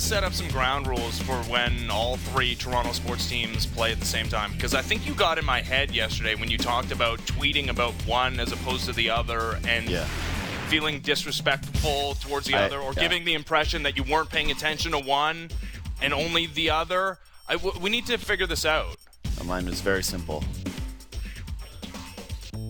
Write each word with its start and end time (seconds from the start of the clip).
We 0.00 0.04
need 0.04 0.08
to 0.08 0.14
set 0.14 0.24
up 0.24 0.32
some 0.32 0.48
ground 0.48 0.86
rules 0.86 1.20
for 1.20 1.34
when 1.50 1.90
all 1.90 2.16
three 2.16 2.54
Toronto 2.54 2.92
sports 2.92 3.28
teams 3.28 3.66
play 3.66 3.92
at 3.92 4.00
the 4.00 4.06
same 4.06 4.30
time. 4.30 4.50
Because 4.52 4.72
I 4.74 4.80
think 4.80 5.06
you 5.06 5.12
got 5.12 5.36
in 5.36 5.44
my 5.44 5.60
head 5.60 5.90
yesterday 5.94 6.34
when 6.34 6.50
you 6.50 6.56
talked 6.56 6.90
about 6.90 7.18
tweeting 7.26 7.68
about 7.68 7.92
one 8.06 8.40
as 8.40 8.50
opposed 8.50 8.86
to 8.86 8.94
the 8.94 9.10
other 9.10 9.60
and 9.68 9.90
Yeah. 9.90 10.06
feeling 10.68 11.00
disrespectful 11.00 12.14
towards 12.14 12.46
the 12.46 12.54
I- 12.54 12.62
other 12.64 12.78
or 12.80 12.94
yeah. 12.94 13.00
giving 13.02 13.26
the 13.26 13.34
impression 13.34 13.82
that 13.82 13.94
you 13.94 14.02
weren't 14.04 14.30
paying 14.30 14.50
attention 14.50 14.92
to 14.92 14.98
one 14.98 15.50
and 16.00 16.14
only 16.14 16.46
the 16.46 16.70
other. 16.70 17.18
I 17.46 17.56
w- 17.56 17.78
we 17.78 17.90
need 17.90 18.06
to 18.06 18.16
figure 18.16 18.46
this 18.46 18.64
out. 18.64 18.96
Mine 19.44 19.66
was 19.66 19.82
very 19.82 20.02
simple. 20.02 20.42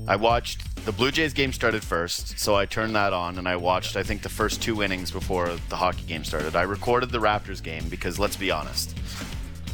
I 0.08 0.16
watched 0.16 0.69
the 0.84 0.92
Blue 0.92 1.10
Jays 1.10 1.32
game 1.32 1.52
started 1.52 1.84
first, 1.84 2.38
so 2.38 2.54
I 2.54 2.66
turned 2.66 2.94
that 2.94 3.12
on 3.12 3.38
and 3.38 3.46
I 3.48 3.56
watched 3.56 3.96
I 3.96 4.02
think 4.02 4.22
the 4.22 4.28
first 4.28 4.62
two 4.62 4.82
innings 4.82 5.10
before 5.10 5.56
the 5.68 5.76
hockey 5.76 6.02
game 6.02 6.24
started. 6.24 6.56
I 6.56 6.62
recorded 6.62 7.10
the 7.10 7.18
Raptors 7.18 7.62
game 7.62 7.88
because 7.88 8.18
let's 8.18 8.36
be 8.36 8.50
honest. 8.50 8.96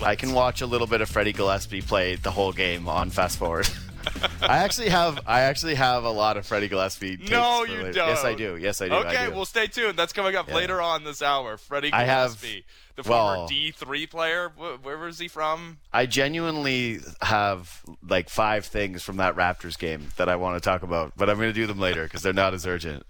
I 0.03 0.17
can 0.17 0.33
watch 0.33 0.61
a 0.61 0.67
little 0.67 0.87
bit 0.87 1.01
of 1.01 1.09
Freddie 1.09 1.33
Gillespie 1.33 1.81
play 1.81 2.17
the 2.17 2.31
whole 2.31 2.53
game 2.53 2.89
on 2.89 3.11
fast 3.11 3.39
forward. 3.39 3.69
I 4.43 4.59
actually 4.59 4.89
have 4.91 5.21
I 5.27 5.41
actually 5.43 5.75
have 5.75 6.05
a 6.05 6.11
lot 6.11 6.37
of 6.37 6.47
Freddie 6.47 6.69
Gillespie. 6.69 7.17
tapes 7.17 7.31
No, 7.31 7.65
you 7.65 7.75
later. 7.79 7.93
don't. 7.93 8.09
Yes, 8.09 8.25
I 8.25 8.35
do. 8.35 8.57
Yes, 8.57 8.81
I 8.81 8.89
do. 8.89 8.95
I 8.95 8.99
Okay, 9.13 9.27
do. 9.27 9.33
well, 9.35 9.45
stay 9.45 9.67
tuned. 9.67 9.99
That's 9.99 10.13
coming 10.13 10.37
up 10.37 10.49
Yeah. 10.49 10.55
later 10.55 10.81
on 10.81 11.05
this 11.05 11.23
hour. 11.23 11.57
Freddie 11.57 11.93
I 11.93 12.05
have- 12.05 12.41
the 12.41 13.03
former 13.03 13.39
well- 13.41 13.49
D3 13.49 14.07
player. 14.09 14.49
Wh- 14.57 14.83
Where 14.85 14.97
was 14.97 15.19
he 15.19 15.29
from? 15.29 15.79
I 15.93 16.07
genuinely 16.07 17.01
have 17.23 17.83
like 18.09 18.31
five 18.31 18.65
things 18.67 19.03
from 19.03 19.19
that 19.19 19.35
Raptors 19.37 19.79
game 19.79 20.09
that 20.17 20.29
I 20.31 20.37
want 20.37 20.57
to 20.57 20.67
talk 20.67 20.83
about, 20.83 21.13
but 21.17 21.29
I'm 21.29 21.37
going 21.37 21.51
to 21.51 21.53
do 21.53 21.67
them 21.67 21.79
later 21.79 22.05
because 22.05 22.23
they're 22.23 22.33
not 22.33 22.55
as 22.55 22.67
urgent. 22.67 23.05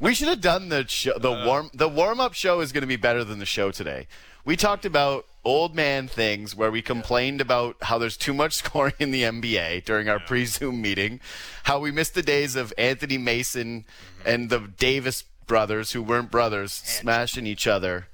We 0.00 0.14
should 0.14 0.28
have 0.28 0.40
done 0.40 0.70
the 0.70 0.86
show, 0.88 1.18
the 1.18 1.32
uh. 1.32 1.44
warm 1.44 1.70
the 1.74 1.88
warm 1.88 2.18
up 2.20 2.32
show 2.32 2.60
is 2.60 2.72
going 2.72 2.80
to 2.82 2.86
be 2.86 2.96
better 2.96 3.24
than 3.24 3.38
the 3.38 3.44
show 3.46 3.70
today. 3.70 4.06
We 4.46 4.56
talked 4.56 4.86
about 4.86 5.26
old 5.46 5.74
man 5.74 6.08
things 6.08 6.54
where 6.56 6.70
we 6.70 6.82
complained 6.82 7.40
about 7.40 7.76
how 7.82 7.96
there's 7.98 8.16
too 8.16 8.34
much 8.34 8.52
scoring 8.62 8.92
in 8.98 9.12
the 9.12 9.22
NBA 9.22 9.84
during 9.84 10.08
our 10.08 10.18
pre-Zoom 10.18 10.82
meeting, 10.82 11.20
how 11.64 11.78
we 11.78 11.90
missed 11.90 12.14
the 12.14 12.22
days 12.22 12.56
of 12.56 12.72
Anthony 12.76 13.16
Mason 13.16 13.84
and 14.24 14.50
the 14.50 14.58
Davis 14.76 15.22
brothers 15.46 15.92
who 15.92 16.02
weren't 16.02 16.30
brothers 16.30 16.72
smashing 16.72 17.46
each 17.46 17.66
other 17.66 18.08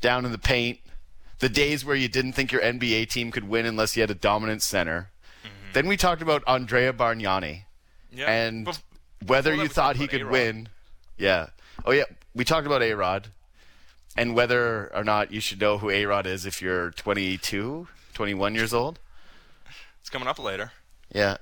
down 0.00 0.24
in 0.24 0.32
the 0.32 0.38
paint 0.38 0.78
the 1.40 1.48
days 1.48 1.84
where 1.84 1.94
you 1.94 2.08
didn't 2.08 2.32
think 2.32 2.50
your 2.50 2.62
NBA 2.62 3.08
team 3.10 3.30
could 3.30 3.46
win 3.48 3.64
unless 3.66 3.94
you 3.96 4.00
had 4.02 4.10
a 4.10 4.14
dominant 4.14 4.62
center. 4.62 5.10
Then 5.74 5.86
we 5.86 5.96
talked 5.96 6.22
about 6.22 6.42
Andrea 6.48 6.92
Bargnani 6.92 7.62
Yeah. 8.12 8.24
and 8.30 8.66
whether 9.26 9.54
you 9.54 9.68
thought 9.68 9.96
he 9.96 10.08
could 10.08 10.22
A-Rod. 10.22 10.32
win. 10.32 10.68
Yeah. 11.18 11.50
Oh 11.84 11.92
yeah, 11.92 12.04
we 12.34 12.44
talked 12.44 12.66
about 12.66 12.82
A 12.82 12.92
Rod 12.94 13.28
and 14.18 14.34
whether 14.34 14.92
or 14.92 15.04
not 15.04 15.32
you 15.32 15.40
should 15.40 15.60
know 15.60 15.78
who 15.78 15.90
A 15.90 16.04
Rod 16.04 16.26
is 16.26 16.44
if 16.44 16.60
you're 16.60 16.90
22, 16.90 17.86
21 18.14 18.54
years 18.56 18.74
old. 18.74 18.98
it's 20.00 20.10
coming 20.10 20.26
up 20.26 20.40
later. 20.40 20.72
Yeah. 21.14 21.36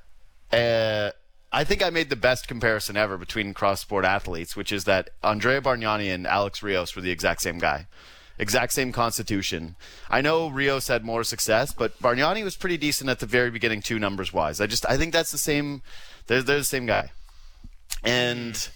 Uh, 0.52 1.10
I 1.50 1.64
think 1.64 1.82
I 1.82 1.88
made 1.88 2.10
the 2.10 2.16
best 2.16 2.46
comparison 2.46 2.98
ever 2.98 3.16
between 3.16 3.54
cross 3.54 3.80
sport 3.80 4.04
athletes, 4.04 4.56
which 4.56 4.72
is 4.72 4.84
that 4.84 5.08
Andrea 5.24 5.62
Bargnani 5.62 6.14
and 6.14 6.26
Alex 6.26 6.62
Rios 6.62 6.94
were 6.94 7.00
the 7.00 7.10
exact 7.10 7.40
same 7.40 7.58
guy. 7.58 7.86
Exact 8.38 8.74
same 8.74 8.92
constitution. 8.92 9.76
I 10.10 10.20
know 10.20 10.50
Rios 10.50 10.88
had 10.88 11.02
more 11.02 11.24
success, 11.24 11.72
but 11.72 11.98
Bargnani 11.98 12.44
was 12.44 12.56
pretty 12.56 12.76
decent 12.76 13.08
at 13.08 13.20
the 13.20 13.26
very 13.26 13.50
beginning, 13.50 13.80
two 13.80 13.98
numbers 13.98 14.34
wise. 14.34 14.60
I 14.60 14.66
just 14.66 14.84
I 14.86 14.98
think 14.98 15.14
that's 15.14 15.32
the 15.32 15.38
same. 15.38 15.80
They're, 16.26 16.42
they're 16.42 16.58
the 16.58 16.64
same 16.64 16.84
guy. 16.84 17.12
And 18.04 18.68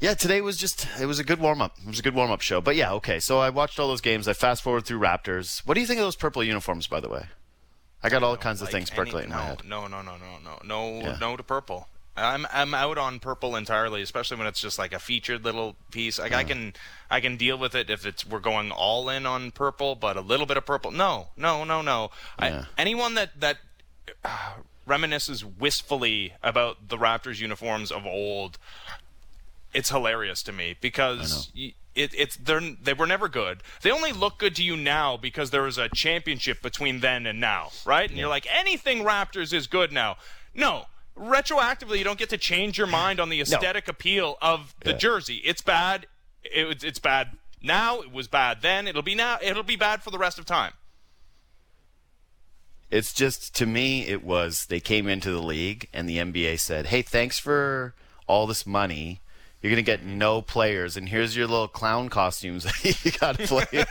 yeah, 0.00 0.14
today 0.14 0.40
was 0.40 0.56
just 0.56 0.86
it 1.00 1.06
was 1.06 1.18
a 1.18 1.24
good 1.24 1.40
warm 1.40 1.60
up. 1.60 1.76
It 1.80 1.88
was 1.88 1.98
a 1.98 2.02
good 2.02 2.14
warm 2.14 2.30
up 2.30 2.40
show. 2.40 2.60
But 2.60 2.76
yeah, 2.76 2.92
okay. 2.94 3.20
So 3.20 3.38
I 3.38 3.50
watched 3.50 3.78
all 3.78 3.88
those 3.88 4.00
games. 4.00 4.26
I 4.26 4.32
fast 4.32 4.62
forward 4.62 4.86
through 4.86 5.00
Raptors. 5.00 5.60
What 5.66 5.74
do 5.74 5.80
you 5.80 5.86
think 5.86 6.00
of 6.00 6.06
those 6.06 6.16
purple 6.16 6.42
uniforms, 6.42 6.86
by 6.86 7.00
the 7.00 7.08
way? 7.08 7.26
I 8.02 8.08
got 8.08 8.22
all 8.22 8.36
kinds 8.36 8.62
of 8.62 8.70
things 8.70 8.88
percolating 8.88 9.30
in 9.30 9.36
my 9.36 9.42
no, 9.42 9.46
head. 9.46 9.64
No, 9.64 9.86
no, 9.86 10.00
no, 10.02 10.16
no, 10.16 10.38
no, 10.42 10.58
no, 10.64 11.00
Yeah. 11.00 11.18
no 11.20 11.36
to 11.36 11.42
purple. 11.42 11.88
I'm 12.16 12.46
I'm 12.52 12.74
out 12.74 12.98
on 12.98 13.20
purple 13.20 13.56
entirely, 13.56 14.02
especially 14.02 14.36
when 14.36 14.46
it's 14.46 14.60
just 14.60 14.78
like 14.78 14.92
a 14.92 14.98
featured 14.98 15.44
little 15.44 15.76
piece. 15.90 16.18
Like 16.18 16.32
I 16.32 16.44
can 16.44 16.74
I 17.10 17.20
can 17.20 17.36
deal 17.36 17.56
with 17.56 17.74
it 17.74 17.88
if 17.88 18.04
it's 18.04 18.26
we're 18.26 18.40
going 18.40 18.70
all 18.70 19.08
in 19.08 19.26
on 19.26 19.50
purple, 19.52 19.94
but 19.94 20.16
a 20.16 20.20
little 20.20 20.46
bit 20.46 20.56
of 20.56 20.66
purple. 20.66 20.90
No, 20.90 21.28
no, 21.36 21.64
no, 21.64 21.82
no. 21.82 22.10
Yeah. 22.40 22.64
I, 22.76 22.82
anyone 22.82 23.14
that 23.14 23.38
that 23.40 23.58
uh, 24.24 24.54
reminisces 24.86 25.44
wistfully 25.58 26.34
about 26.42 26.88
the 26.88 26.98
Raptors 26.98 27.40
uniforms 27.40 27.92
of 27.92 28.04
old, 28.04 28.58
it's 29.72 29.90
hilarious 29.90 30.42
to 30.44 30.52
me 30.52 30.76
because 30.80 31.50
it, 31.54 31.74
it's 31.94 32.36
they're 32.36 32.60
they 32.60 32.92
were 32.92 33.06
never 33.06 33.28
good. 33.28 33.62
They 33.82 33.90
only 33.90 34.12
look 34.12 34.38
good 34.38 34.54
to 34.56 34.62
you 34.62 34.76
now 34.76 35.16
because 35.16 35.50
there 35.50 35.62
was 35.62 35.78
a 35.78 35.88
championship 35.88 36.62
between 36.62 37.00
then 37.00 37.26
and 37.26 37.40
now, 37.40 37.70
right? 37.84 38.08
And 38.08 38.18
you're 38.18 38.28
like 38.28 38.46
anything 38.52 38.98
Raptors 39.04 39.52
is 39.52 39.66
good 39.66 39.92
now. 39.92 40.16
No. 40.54 40.86
Retroactively, 41.18 41.98
you 41.98 42.04
don't 42.04 42.18
get 42.18 42.30
to 42.30 42.38
change 42.38 42.78
your 42.78 42.86
mind 42.86 43.20
on 43.20 43.28
the 43.28 43.40
aesthetic 43.40 43.88
appeal 43.88 44.38
of 44.40 44.74
the 44.84 44.92
Yeah. 44.92 44.96
jersey. 44.96 45.36
It's 45.44 45.60
bad. 45.60 46.06
It, 46.42 46.82
it's 46.82 46.98
bad 46.98 47.36
now. 47.60 48.00
It 48.00 48.10
was 48.10 48.26
bad 48.26 48.62
then. 48.62 48.88
It'll 48.88 49.02
be 49.02 49.14
now. 49.14 49.36
It'll 49.42 49.62
be 49.62 49.76
bad 49.76 50.02
for 50.02 50.10
the 50.10 50.16
rest 50.18 50.38
of 50.38 50.46
time. 50.46 50.72
It's 52.90 53.12
just 53.12 53.54
to 53.56 53.66
me, 53.66 54.06
it 54.06 54.24
was 54.24 54.66
they 54.66 54.80
came 54.80 55.06
into 55.08 55.30
the 55.30 55.42
league 55.42 55.88
and 55.92 56.08
the 56.08 56.18
NBA 56.18 56.58
said, 56.58 56.86
"Hey, 56.86 57.02
thanks 57.02 57.38
for 57.38 57.94
all 58.26 58.46
this 58.46 58.66
money. 58.66 59.20
You're 59.62 59.70
gonna 59.72 59.82
get 59.82 60.02
no 60.04 60.40
players, 60.40 60.96
and 60.96 61.06
here's 61.06 61.36
your 61.36 61.46
little 61.46 61.68
clown 61.68 62.08
costumes 62.08 62.64
that 62.82 63.04
you 63.04 63.10
gotta 63.12 63.46
play, 63.46 63.84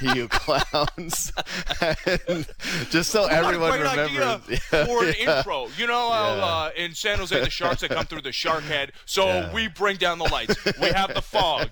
you 0.14 0.28
clowns." 0.28 1.32
And 1.80 2.46
just 2.90 3.10
so 3.10 3.24
everyone 3.26 3.70
what 3.70 3.80
great 3.80 3.90
remembers. 3.90 4.48
idea 4.48 4.60
Yeah, 4.72 4.84
for 4.86 5.04
an 5.04 5.14
yeah. 5.18 5.38
intro. 5.38 5.66
You 5.76 5.88
know 5.88 6.10
how 6.10 6.36
Yeah. 6.36 6.44
uh, 6.44 6.70
in 6.76 6.94
San 6.94 7.18
Jose 7.18 7.38
the 7.40 7.50
sharks 7.50 7.80
that 7.80 7.90
come 7.90 8.06
through 8.06 8.22
the 8.22 8.30
shark 8.32 8.62
head. 8.62 8.92
So 9.04 9.50
we 9.52 9.66
bring 9.66 9.96
down 9.96 10.18
the 10.18 10.28
lights. 10.30 10.54
We 10.80 10.88
have 10.90 11.12
the 11.14 11.22
fog, 11.22 11.70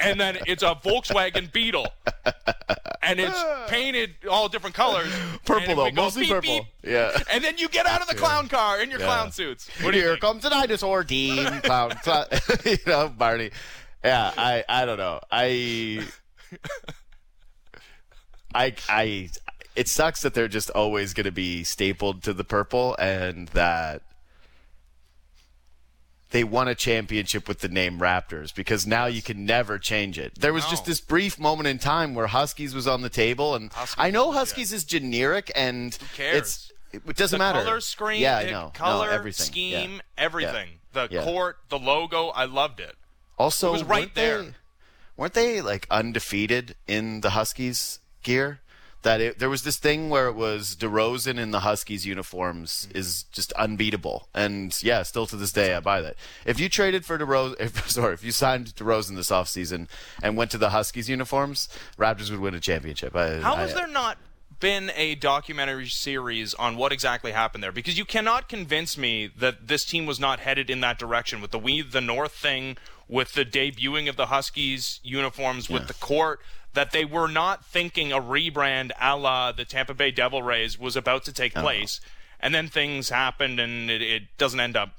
and 0.00 0.18
then 0.20 0.38
it's 0.48 0.64
a 0.64 0.74
Volkswagen 0.74 1.52
Beetle, 1.52 1.86
and 3.02 3.18
it's 3.20 3.44
painted 3.68 4.10
all 4.30 4.48
different 4.48 4.74
colors. 4.76 5.12
Purple 5.44 5.74
though, 5.76 5.90
mostly 5.90 6.22
beep, 6.22 6.30
purple. 6.30 6.58
beep. 6.60 6.64
Yeah. 6.92 7.18
And 7.30 7.42
then 7.44 7.58
you 7.58 7.68
get 7.68 7.86
out 7.86 8.00
of 8.00 8.08
the 8.08 8.14
clown 8.14 8.48
car 8.48 8.80
in 8.80 8.90
your 8.90 9.00
Yeah. 9.00 9.06
clown 9.06 9.32
suits. 9.32 9.68
What 9.82 9.92
do 9.92 9.98
you 9.98 10.04
Here 10.04 10.16
comes 10.16 10.42
the 10.42 10.50
dinosaur 10.50 11.04
team, 11.04 11.44
clown, 11.62 11.90
clown 12.02 12.26
you 12.64 12.76
know, 12.86 13.08
Barney. 13.08 13.50
Yeah, 14.04 14.32
I, 14.36 14.64
I 14.68 14.84
don't 14.84 14.98
know. 14.98 15.20
I, 15.30 16.04
I, 18.54 18.74
I, 18.88 19.30
it 19.76 19.88
sucks 19.88 20.22
that 20.22 20.34
they're 20.34 20.48
just 20.48 20.70
always 20.70 21.14
going 21.14 21.24
to 21.24 21.32
be 21.32 21.64
stapled 21.64 22.22
to 22.24 22.32
the 22.32 22.44
purple, 22.44 22.94
and 22.98 23.48
that 23.48 24.02
they 26.32 26.42
won 26.44 26.66
a 26.66 26.74
championship 26.74 27.46
with 27.46 27.60
the 27.60 27.68
name 27.68 27.98
Raptors 28.00 28.54
because 28.54 28.86
now 28.86 29.06
you 29.06 29.22
can 29.22 29.46
never 29.46 29.78
change 29.78 30.18
it. 30.18 30.34
There 30.40 30.52
was 30.52 30.64
just 30.66 30.84
this 30.86 31.00
brief 31.00 31.38
moment 31.38 31.68
in 31.68 31.78
time 31.78 32.14
where 32.14 32.26
Huskies 32.26 32.74
was 32.74 32.88
on 32.88 33.02
the 33.02 33.08
table, 33.10 33.54
and 33.54 33.72
Huskies 33.72 33.94
I 33.98 34.10
know 34.10 34.32
Huskies 34.32 34.72
is 34.72 34.82
generic, 34.84 35.52
and 35.54 35.96
it's 36.18 36.72
it 36.92 37.16
doesn't 37.16 37.38
the 37.38 37.44
matter. 37.44 37.62
color 37.62 37.80
scheme, 37.80 38.20
yeah, 38.20 38.38
I 38.38 38.50
know, 38.50 38.70
color 38.74 39.06
no, 39.06 39.12
everything. 39.12 39.46
scheme, 39.46 39.92
Yeah. 39.94 40.00
everything. 40.18 40.68
The 40.92 41.08
Yeah. 41.10 41.22
court, 41.24 41.58
the 41.68 41.78
logo, 41.78 42.28
I 42.28 42.44
loved 42.44 42.80
it. 42.80 42.96
Also, 43.38 43.68
It 43.68 43.72
was 43.72 43.84
right 43.84 44.14
there. 44.14 44.42
They, 44.42 44.54
weren't 45.16 45.34
they 45.34 45.60
like 45.60 45.86
undefeated 45.90 46.76
in 46.86 47.20
the 47.22 47.30
Huskies 47.30 47.98
gear? 48.22 48.60
That 49.02 49.20
it, 49.20 49.38
there 49.40 49.50
was 49.50 49.62
this 49.64 49.78
thing 49.78 50.10
where 50.10 50.28
it 50.28 50.34
was 50.34 50.76
DeRozan 50.76 51.36
in 51.38 51.50
the 51.50 51.60
Huskies 51.60 52.06
uniforms 52.06 52.86
Mm-hmm. 52.88 52.98
is 52.98 53.24
just 53.32 53.52
unbeatable, 53.54 54.28
and 54.32 54.76
yeah, 54.82 55.02
still 55.02 55.26
to 55.26 55.36
this 55.36 55.50
day 55.52 55.74
I 55.74 55.80
buy 55.80 56.00
that. 56.02 56.14
If 56.46 56.60
you 56.60 56.68
traded 56.68 57.04
for 57.04 57.18
DeRozan, 57.18 57.56
if, 57.60 57.90
sorry, 57.90 58.14
if 58.14 58.22
you 58.22 58.30
signed 58.32 58.74
DeRozan 58.76 59.16
this 59.16 59.30
offseason 59.30 59.88
and 60.22 60.36
went 60.36 60.50
to 60.52 60.58
the 60.58 60.70
Huskies 60.70 61.08
uniforms, 61.08 61.68
Raptors 61.98 62.30
would 62.30 62.38
win 62.40 62.54
a 62.54 62.60
championship. 62.60 63.16
I, 63.16 63.38
How 63.40 63.54
I- 63.54 63.60
has 63.62 63.74
there 63.74 63.88
not 63.88 64.18
been 64.60 64.92
a 64.94 65.16
documentary 65.16 65.88
series 65.88 66.54
on 66.54 66.76
what 66.76 66.92
exactly 66.92 67.32
happened 67.32 67.64
there? 67.64 67.72
Because 67.72 67.98
you 67.98 68.04
cannot 68.04 68.48
convince 68.48 68.96
me 68.96 69.28
that 69.36 69.66
this 69.66 69.84
team 69.84 70.06
was 70.06 70.20
not 70.20 70.38
headed 70.38 70.70
in 70.70 70.80
that 70.82 70.98
direction 71.00 71.40
with 71.40 71.50
the 71.50 71.58
We 71.58 71.82
the 71.82 72.00
North 72.00 72.32
thing, 72.32 72.76
with 73.12 73.34
the 73.34 73.44
debuting 73.44 74.08
of 74.08 74.16
the 74.16 74.26
Huskies 74.26 74.98
uniforms, 75.04 75.68
with 75.68 75.86
the 75.86 75.92
court, 75.94 76.40
that 76.72 76.92
they 76.92 77.04
were 77.04 77.28
not 77.28 77.62
thinking 77.62 78.10
a 78.10 78.18
rebrand 78.18 78.90
a 78.98 79.14
la 79.14 79.52
the 79.52 79.66
Tampa 79.66 79.92
Bay 79.92 80.10
Devil 80.10 80.42
Rays 80.42 80.78
was 80.78 80.96
about 80.96 81.22
to 81.26 81.32
take 81.32 81.54
uh-huh. 81.54 81.62
place. 81.62 82.00
And 82.40 82.54
then 82.54 82.68
things 82.68 83.10
happened 83.10 83.60
and 83.60 83.90
it, 83.90 84.00
it 84.00 84.22
doesn't 84.38 84.58
end 84.58 84.78
up 84.78 84.94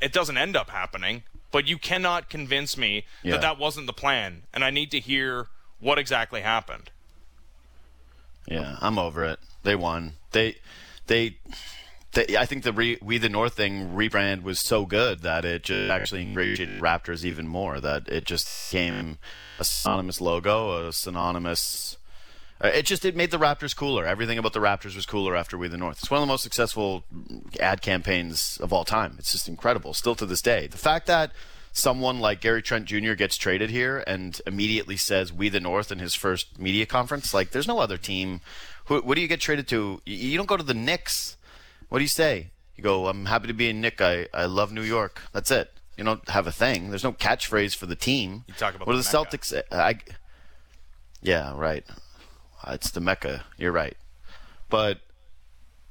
it 0.00 0.14
doesn't 0.14 0.38
end 0.38 0.56
up 0.56 0.70
happening. 0.70 1.24
But 1.50 1.68
you 1.68 1.76
cannot 1.76 2.30
convince 2.30 2.78
me 2.78 3.04
Yeah. 3.22 3.32
that 3.32 3.42
that 3.42 3.58
wasn't 3.58 3.86
the 3.86 3.92
plan. 3.92 4.44
And 4.54 4.64
I 4.64 4.70
need 4.70 4.90
to 4.92 4.98
hear 4.98 5.48
what 5.78 5.98
exactly 5.98 6.40
happened. 6.40 6.90
Yeah, 8.46 8.78
I'm 8.80 8.98
over 8.98 9.24
it. 9.24 9.38
They 9.62 9.76
won. 9.76 10.14
They 10.30 10.56
they 11.06 11.36
the, 12.12 12.38
I 12.38 12.46
think 12.46 12.62
the 12.64 12.72
re, 12.72 12.98
We 13.02 13.18
the 13.18 13.28
North 13.28 13.54
thing 13.54 13.90
rebrand 13.94 14.42
was 14.42 14.60
so 14.60 14.84
good 14.86 15.20
that 15.20 15.44
it 15.44 15.64
just 15.64 15.90
actually 15.90 16.22
ingratiated 16.22 16.80
Raptors 16.80 17.24
even 17.24 17.48
more. 17.48 17.80
That 17.80 18.08
it 18.08 18.24
just 18.24 18.70
became 18.70 19.18
a 19.58 19.64
synonymous 19.64 20.20
logo, 20.20 20.88
a 20.88 20.92
synonymous. 20.92 21.96
uh, 22.62 22.68
It 22.68 22.84
just 22.86 23.04
it 23.04 23.16
made 23.16 23.30
the 23.30 23.38
Raptors 23.38 23.74
cooler. 23.74 24.04
Everything 24.04 24.38
about 24.38 24.52
the 24.52 24.60
Raptors 24.60 24.94
was 24.94 25.06
cooler 25.06 25.34
after 25.36 25.56
We 25.56 25.68
the 25.68 25.76
North. 25.78 25.98
It's 26.00 26.10
one 26.10 26.18
of 26.18 26.22
the 26.26 26.32
most 26.32 26.42
successful 26.42 27.04
ad 27.60 27.82
campaigns 27.82 28.58
of 28.60 28.72
all 28.72 28.84
time. 28.84 29.16
It's 29.18 29.32
just 29.32 29.48
incredible, 29.48 29.94
still 29.94 30.14
to 30.16 30.26
this 30.26 30.42
day. 30.42 30.66
The 30.66 30.78
fact 30.78 31.06
that 31.06 31.32
someone 31.74 32.20
like 32.20 32.42
Gary 32.42 32.60
Trent 32.60 32.84
Jr. 32.84 33.14
gets 33.14 33.36
traded 33.38 33.70
here 33.70 34.04
and 34.06 34.38
immediately 34.46 34.96
says 34.98 35.32
"We 35.32 35.48
the 35.48 35.60
North" 35.60 35.90
in 35.90 35.98
his 35.98 36.14
first 36.14 36.58
media 36.58 36.84
conference, 36.84 37.32
like 37.32 37.52
there's 37.52 37.68
no 37.68 37.78
other 37.78 37.96
team. 37.96 38.40
Who, 38.86 39.00
what 39.00 39.14
do 39.14 39.20
you 39.22 39.28
get 39.28 39.40
traded 39.40 39.68
to? 39.68 40.02
You 40.04 40.36
don't 40.36 40.48
go 40.48 40.56
to 40.58 40.62
the 40.62 40.74
Knicks. 40.74 41.36
What 41.92 41.98
do 41.98 42.04
you 42.04 42.08
say? 42.08 42.52
You 42.74 42.82
go, 42.82 43.06
I'm 43.06 43.26
happy 43.26 43.48
to 43.48 43.52
be 43.52 43.68
in 43.68 43.82
Nick. 43.82 44.00
I, 44.00 44.26
I 44.32 44.46
love 44.46 44.72
New 44.72 44.80
York. 44.80 45.20
That's 45.34 45.50
it. 45.50 45.70
You 45.98 46.04
don't 46.04 46.26
have 46.30 46.46
a 46.46 46.50
thing. 46.50 46.88
There's 46.88 47.04
no 47.04 47.12
catchphrase 47.12 47.76
for 47.76 47.84
the 47.84 47.94
team. 47.94 48.44
You 48.48 48.54
talk 48.54 48.74
about 48.74 48.86
what 48.86 48.94
the 48.94 49.02
do 49.02 49.10
the 49.10 49.18
Mecca. 49.18 49.36
Celtics 49.36 49.44
say? 49.44 49.62
I, 49.70 49.98
yeah, 51.20 51.54
right. 51.54 51.84
Uh, 52.64 52.70
it's 52.72 52.90
the 52.92 53.00
Mecca. 53.00 53.44
You're 53.58 53.72
right. 53.72 53.94
But 54.70 55.00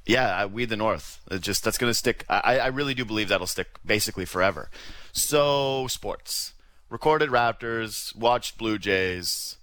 yeah, 0.04 0.34
I, 0.34 0.46
we 0.46 0.64
the 0.64 0.74
North. 0.74 1.20
It 1.30 1.40
just 1.40 1.62
that's 1.62 1.78
going 1.78 1.90
to 1.90 1.94
stick. 1.94 2.24
I, 2.28 2.58
I 2.58 2.66
really 2.66 2.94
do 2.94 3.04
believe 3.04 3.28
that'll 3.28 3.46
stick 3.46 3.68
basically 3.86 4.24
forever. 4.24 4.70
So 5.12 5.86
sports, 5.86 6.54
recorded 6.90 7.30
Raptors, 7.30 8.12
watched 8.16 8.58
Blue 8.58 8.76
Jays, 8.76 9.56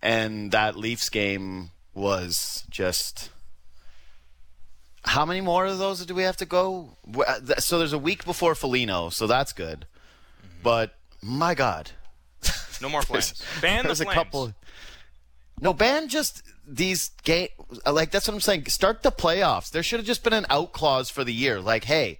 and 0.00 0.52
that 0.52 0.76
Leafs 0.76 1.08
game 1.08 1.70
was 1.92 2.62
just. 2.70 3.30
How 5.04 5.26
many 5.26 5.40
more 5.40 5.66
of 5.66 5.78
those 5.78 6.04
do 6.06 6.14
we 6.14 6.22
have 6.22 6.36
to 6.38 6.46
go? 6.46 6.96
Uh, 7.26 7.40
So 7.58 7.78
there's 7.78 7.92
a 7.92 7.98
week 7.98 8.24
before 8.24 8.54
Foligno, 8.54 9.10
so 9.10 9.26
that's 9.26 9.52
good. 9.52 9.86
But 10.62 10.94
my 11.22 11.54
God, 11.54 11.90
No 12.80 12.88
more 12.88 13.02
flames. 13.08 13.42
Ban 13.60 13.82
the 13.82 13.88
there's 13.88 14.00
a 14.00 14.04
flames. 14.04 14.14
couple. 14.16 14.54
No, 15.60 15.72
ban 15.72 16.08
just 16.08 16.42
these 16.66 17.10
game. 17.22 17.48
Like 17.86 18.10
that's 18.10 18.26
what 18.26 18.34
I'm 18.34 18.40
saying. 18.40 18.66
Start 18.66 19.02
the 19.02 19.12
playoffs. 19.12 19.70
There 19.70 19.82
should 19.82 20.00
have 20.00 20.06
just 20.06 20.24
been 20.24 20.32
an 20.32 20.46
out 20.50 20.72
clause 20.72 21.10
for 21.10 21.22
the 21.22 21.32
year. 21.34 21.60
Like, 21.60 21.84
hey, 21.84 22.18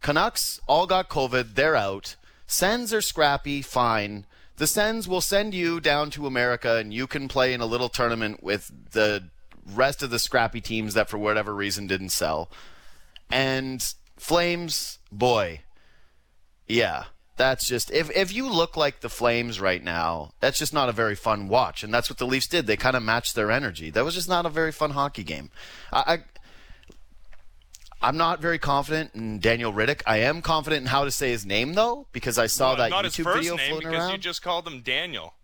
Canucks 0.00 0.60
all 0.66 0.86
got 0.86 1.08
COVID. 1.08 1.54
They're 1.54 1.76
out. 1.76 2.16
Sens 2.46 2.92
are 2.94 3.00
scrappy. 3.00 3.62
Fine. 3.62 4.26
The 4.56 4.66
Sens 4.66 5.06
will 5.08 5.20
send 5.20 5.54
you 5.54 5.80
down 5.80 6.10
to 6.10 6.26
America, 6.26 6.76
and 6.76 6.92
you 6.92 7.06
can 7.06 7.26
play 7.28 7.52
in 7.52 7.60
a 7.60 7.66
little 7.66 7.88
tournament 7.88 8.42
with 8.42 8.70
the 8.92 9.24
rest 9.74 10.02
of 10.02 10.10
the 10.10 10.18
scrappy 10.18 10.60
teams 10.60 10.94
that, 10.94 11.08
for 11.08 11.18
whatever 11.18 11.54
reason, 11.54 11.86
didn't 11.86 12.10
sell. 12.10 12.50
And 13.30 13.84
Flames, 14.16 14.98
boy, 15.12 15.60
yeah, 16.66 17.04
that's 17.36 17.66
just 17.66 17.90
if 17.92 18.10
if 18.16 18.32
you 18.32 18.48
look 18.48 18.76
like 18.76 19.00
the 19.00 19.08
Flames 19.08 19.60
right 19.60 19.82
now, 19.82 20.32
that's 20.40 20.58
just 20.58 20.74
not 20.74 20.88
a 20.88 20.92
very 20.92 21.14
fun 21.14 21.48
watch, 21.48 21.84
and 21.84 21.94
that's 21.94 22.10
what 22.10 22.18
the 22.18 22.26
Leafs 22.26 22.48
did. 22.48 22.66
They 22.66 22.76
kind 22.76 22.96
of 22.96 23.02
matched 23.02 23.34
their 23.34 23.50
energy. 23.50 23.90
That 23.90 24.04
was 24.04 24.14
just 24.14 24.28
not 24.28 24.44
a 24.44 24.50
very 24.50 24.72
fun 24.72 24.90
hockey 24.90 25.24
game. 25.24 25.50
I. 25.92 26.02
I 26.06 26.18
I'm 28.00 28.16
not 28.16 28.40
very 28.40 28.60
confident 28.60 29.16
in 29.16 29.40
Daniel 29.40 29.72
Rittich. 29.72 30.02
I 30.06 30.18
am 30.18 30.40
confident 30.40 30.82
in 30.82 30.86
how 30.86 31.04
to 31.04 31.10
say 31.10 31.30
his 31.30 31.44
name 31.44 31.74
though, 31.74 32.06
because 32.12 32.38
I 32.38 32.46
saw 32.46 32.76
that 32.76 32.90
Not 32.90 33.04
his 33.04 33.16
YouTube 33.16 33.24
first 33.24 33.38
video 33.38 33.56
name 33.56 33.70
floating 33.70 33.88
because 33.88 34.04
around. 34.04 34.12
you 34.12 34.18
just 34.18 34.40
called 34.40 34.68
him 34.68 34.82
Daniel. 34.82 35.34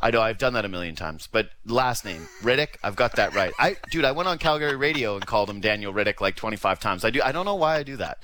I 0.00 0.10
know 0.10 0.20
I've 0.20 0.38
done 0.38 0.52
that 0.52 0.64
a 0.64 0.68
million 0.68 0.94
times, 0.94 1.28
but 1.30 1.50
last 1.66 2.04
name 2.04 2.28
Rittich, 2.42 2.76
I've 2.82 2.96
got 2.96 3.16
that 3.16 3.34
right. 3.34 3.52
I, 3.58 3.76
dude, 3.90 4.04
I 4.04 4.12
went 4.12 4.28
on 4.28 4.38
Calgary 4.38 4.76
radio 4.76 5.16
and 5.16 5.26
called 5.26 5.50
him 5.50 5.60
Daniel 5.60 5.92
Rittich 5.92 6.20
like 6.20 6.36
25 6.36 6.78
times. 6.80 7.04
I 7.04 7.10
do. 7.10 7.20
I 7.22 7.32
don't 7.32 7.44
know 7.44 7.56
why 7.56 7.76
I 7.76 7.82
do 7.82 7.96
that. 7.96 8.18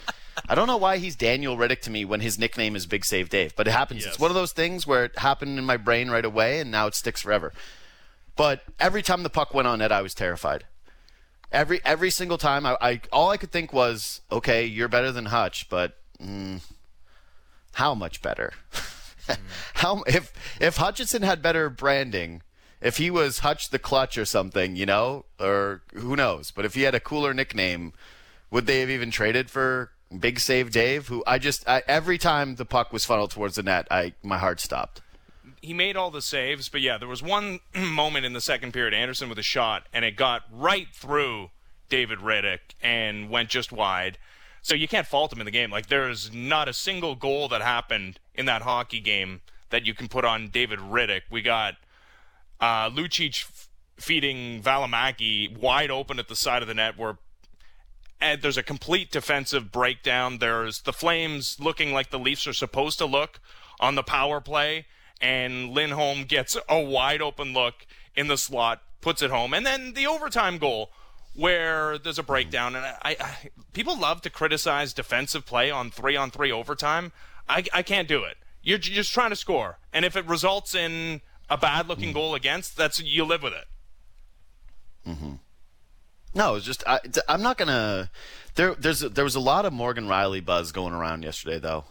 I 0.49 0.55
don't 0.55 0.67
know 0.67 0.76
why 0.76 0.99
he's 0.99 1.17
Daniel 1.17 1.56
Rittich 1.56 1.81
to 1.82 1.91
me 1.91 2.05
when 2.05 2.21
his 2.21 2.38
nickname 2.38 2.76
is 2.76 2.87
Big 2.87 3.05
Save 3.05 3.29
Dave, 3.29 3.55
but 3.56 3.69
it 3.69 3.73
happens. 3.73 4.03
Yes. 4.05 4.15
It's 4.15 4.21
one 4.21 4.31
of 4.31 4.35
those 4.35 4.53
things 4.53 4.87
where 4.87 5.05
it 5.05 5.19
happened 5.19 5.59
in 5.59 5.65
my 5.65 5.76
brain 5.76 6.11
right 6.11 6.25
away, 6.25 6.61
and 6.61 6.71
now 6.71 6.87
it 6.87 6.94
sticks 6.94 7.23
forever. 7.23 7.53
But 8.37 8.62
every 8.81 9.03
time 9.03 9.23
the 9.23 9.31
puck 9.31 9.55
went 9.55 9.69
on 9.69 9.79
net, 9.79 9.93
I 9.93 10.03
was 10.03 10.15
terrified. 10.15 10.65
Every 11.53 11.81
every 11.85 12.11
single 12.11 12.38
time, 12.38 12.67
I, 12.67 12.77
I 12.81 13.00
all 13.12 13.31
I 13.31 13.37
could 13.37 13.53
think 13.53 13.73
was, 13.73 14.20
okay, 14.31 14.65
you're 14.65 14.88
better 14.88 15.12
than 15.12 15.27
Hutch, 15.27 15.69
but 15.69 15.97
mm, 16.20 16.61
how 17.75 17.94
much 17.94 18.23
better? 18.23 18.53
how 19.75 20.03
if 20.06 20.32
if 20.61 20.76
Hutchinson 20.76 21.23
had 21.23 21.43
better 21.43 21.71
branding, 21.71 22.43
if 22.81 22.97
he 22.99 23.11
was 23.11 23.41
Hutch 23.41 23.71
the 23.71 23.79
Clutch 23.79 24.19
or 24.19 24.25
something, 24.25 24.76
you 24.76 24.87
know, 24.87 25.25
or 25.41 25.82
who 25.94 26.17
knows? 26.17 26.50
But 26.50 26.65
if 26.65 26.75
he 26.75 26.82
had 26.82 26.94
a 26.94 27.00
cooler 27.00 27.32
nickname, 27.35 27.93
would 28.50 28.67
they 28.67 28.81
have 28.81 28.91
even 28.91 29.11
traded 29.11 29.50
for 29.50 29.91
Big 30.19 30.38
Save 30.41 30.71
Dave? 30.71 31.09
Who 31.09 31.25
I 31.26 31.38
just 31.38 31.69
I, 31.69 31.82
every 31.88 32.19
time 32.19 32.56
the 32.56 32.65
puck 32.65 32.93
was 32.93 33.05
funneled 33.05 33.31
towards 33.31 33.56
the 33.56 33.62
net, 33.62 33.87
I 33.91 34.12
my 34.23 34.38
heart 34.38 34.61
stopped. 34.61 35.00
he 35.62 35.73
made 35.73 35.97
all 35.97 36.11
the 36.11 36.23
saves, 36.23 36.69
but 36.69 36.81
yeah, 36.82 36.99
there 36.99 37.09
was 37.09 37.23
one 37.23 37.61
moment 37.75 38.27
in 38.27 38.35
the 38.35 38.41
second 38.41 38.73
period, 38.73 38.94
Anderson 38.94 39.29
with 39.29 39.38
a 39.38 39.43
shot, 39.43 39.87
and 39.93 40.05
it 40.05 40.17
got 40.17 40.43
right 40.53 40.88
through 40.93 41.50
David 41.88 42.19
Rittich 42.19 42.75
and 42.82 43.31
went 43.31 43.49
just 43.49 43.73
wide. 43.73 44.19
So 44.64 44.75
you 44.75 44.88
can't 44.88 45.06
fault 45.06 45.31
him 45.31 45.40
in 45.40 45.44
the 45.44 45.50
game. 45.50 45.70
Like 45.70 45.88
there's 45.88 46.32
not 46.32 46.70
a 46.70 46.72
single 46.72 47.14
goal 47.16 47.49
that 47.49 47.61
happened 47.61 48.19
in 48.34 48.46
that 48.46 48.62
hockey 48.62 48.99
game 48.99 49.43
that 49.69 49.84
you 49.84 49.93
can 49.93 50.08
put 50.08 50.25
on 50.25 50.49
David 50.49 50.78
Rittich. 50.78 51.20
We 51.31 51.43
got 51.43 51.75
uh, 52.62 52.88
Lucic 52.88 53.43
f- 53.43 53.69
feeding 53.96 54.62
Valimaki 54.62 55.55
wide 55.55 55.90
open 55.90 56.19
at 56.19 56.28
the 56.28 56.34
side 56.34 56.62
of 56.62 56.69
the 56.69 56.72
net 56.72 56.96
where 56.96 57.19
and 58.22 58.40
there's 58.40 58.56
a 58.56 58.62
complete 58.62 59.11
defensive 59.11 59.70
breakdown. 59.70 60.38
There's 60.38 60.81
the 60.81 60.94
Flames 60.94 61.60
looking 61.60 61.93
like 61.93 62.08
the 62.08 62.19
Leafs 62.19 62.46
are 62.46 62.55
supposed 62.55 62.96
to 62.99 63.05
look 63.05 63.40
on 63.81 63.96
the 63.96 64.02
power 64.02 64.40
play, 64.40 64.87
and 65.20 65.72
Lindholm 65.72 66.25
gets 66.25 66.56
a 66.70 66.81
wide 66.81 67.20
open 67.20 67.52
look 67.52 67.87
in 68.17 68.28
the 68.28 68.38
slot, 68.38 68.81
puts 69.02 69.20
it 69.20 69.31
home, 69.31 69.52
and 69.52 69.67
then 69.67 69.93
the 69.93 70.06
overtime 70.06 70.56
goal 70.56 70.90
where 71.34 71.98
there's 71.98 72.19
a 72.19 72.22
breakdown. 72.22 72.76
And 72.76 72.84
I, 72.84 73.16
I 73.20 73.36
people 73.72 73.98
love 73.98 74.22
to 74.22 74.31
criticize 74.31 74.92
defensive 74.92 75.44
play 75.44 75.70
on 75.70 75.90
three 75.90 76.16
on 76.16 76.31
three 76.31 76.52
overtime. 76.52 77.12
I, 77.48 77.64
I 77.72 77.82
can't 77.82 78.08
do 78.08 78.25
it. 78.25 78.36
You're 78.62 78.78
just 78.78 79.12
trying 79.12 79.31
to 79.31 79.36
score, 79.36 79.79
and 79.93 80.06
if 80.06 80.17
it 80.17 80.26
results 80.26 80.74
in 80.74 81.20
a 81.50 81.58
bad 81.58 81.86
looking 81.86 82.14
goal 82.14 82.34
against, 82.34 82.76
that's 82.79 82.98
you 82.98 83.24
live 83.24 83.43
with 83.43 83.53
it. 83.53 83.67
Mm-hmm. 85.06 85.34
No, 86.34 86.55
it's 86.55 86.64
just 86.64 86.82
I, 86.86 87.00
I'm 87.29 87.43
not 87.43 87.58
gonna. 87.58 88.10
There, 88.55 88.74
there's 88.74 89.00
there 89.00 89.24
was 89.24 89.34
a 89.34 89.41
lot 89.41 89.67
of 89.67 89.72
Morgan 89.74 90.06
Rielly 90.06 90.43
buzz 90.43 90.72
going 90.72 90.94
around 90.94 91.24
yesterday, 91.24 91.58
though, 91.58 91.84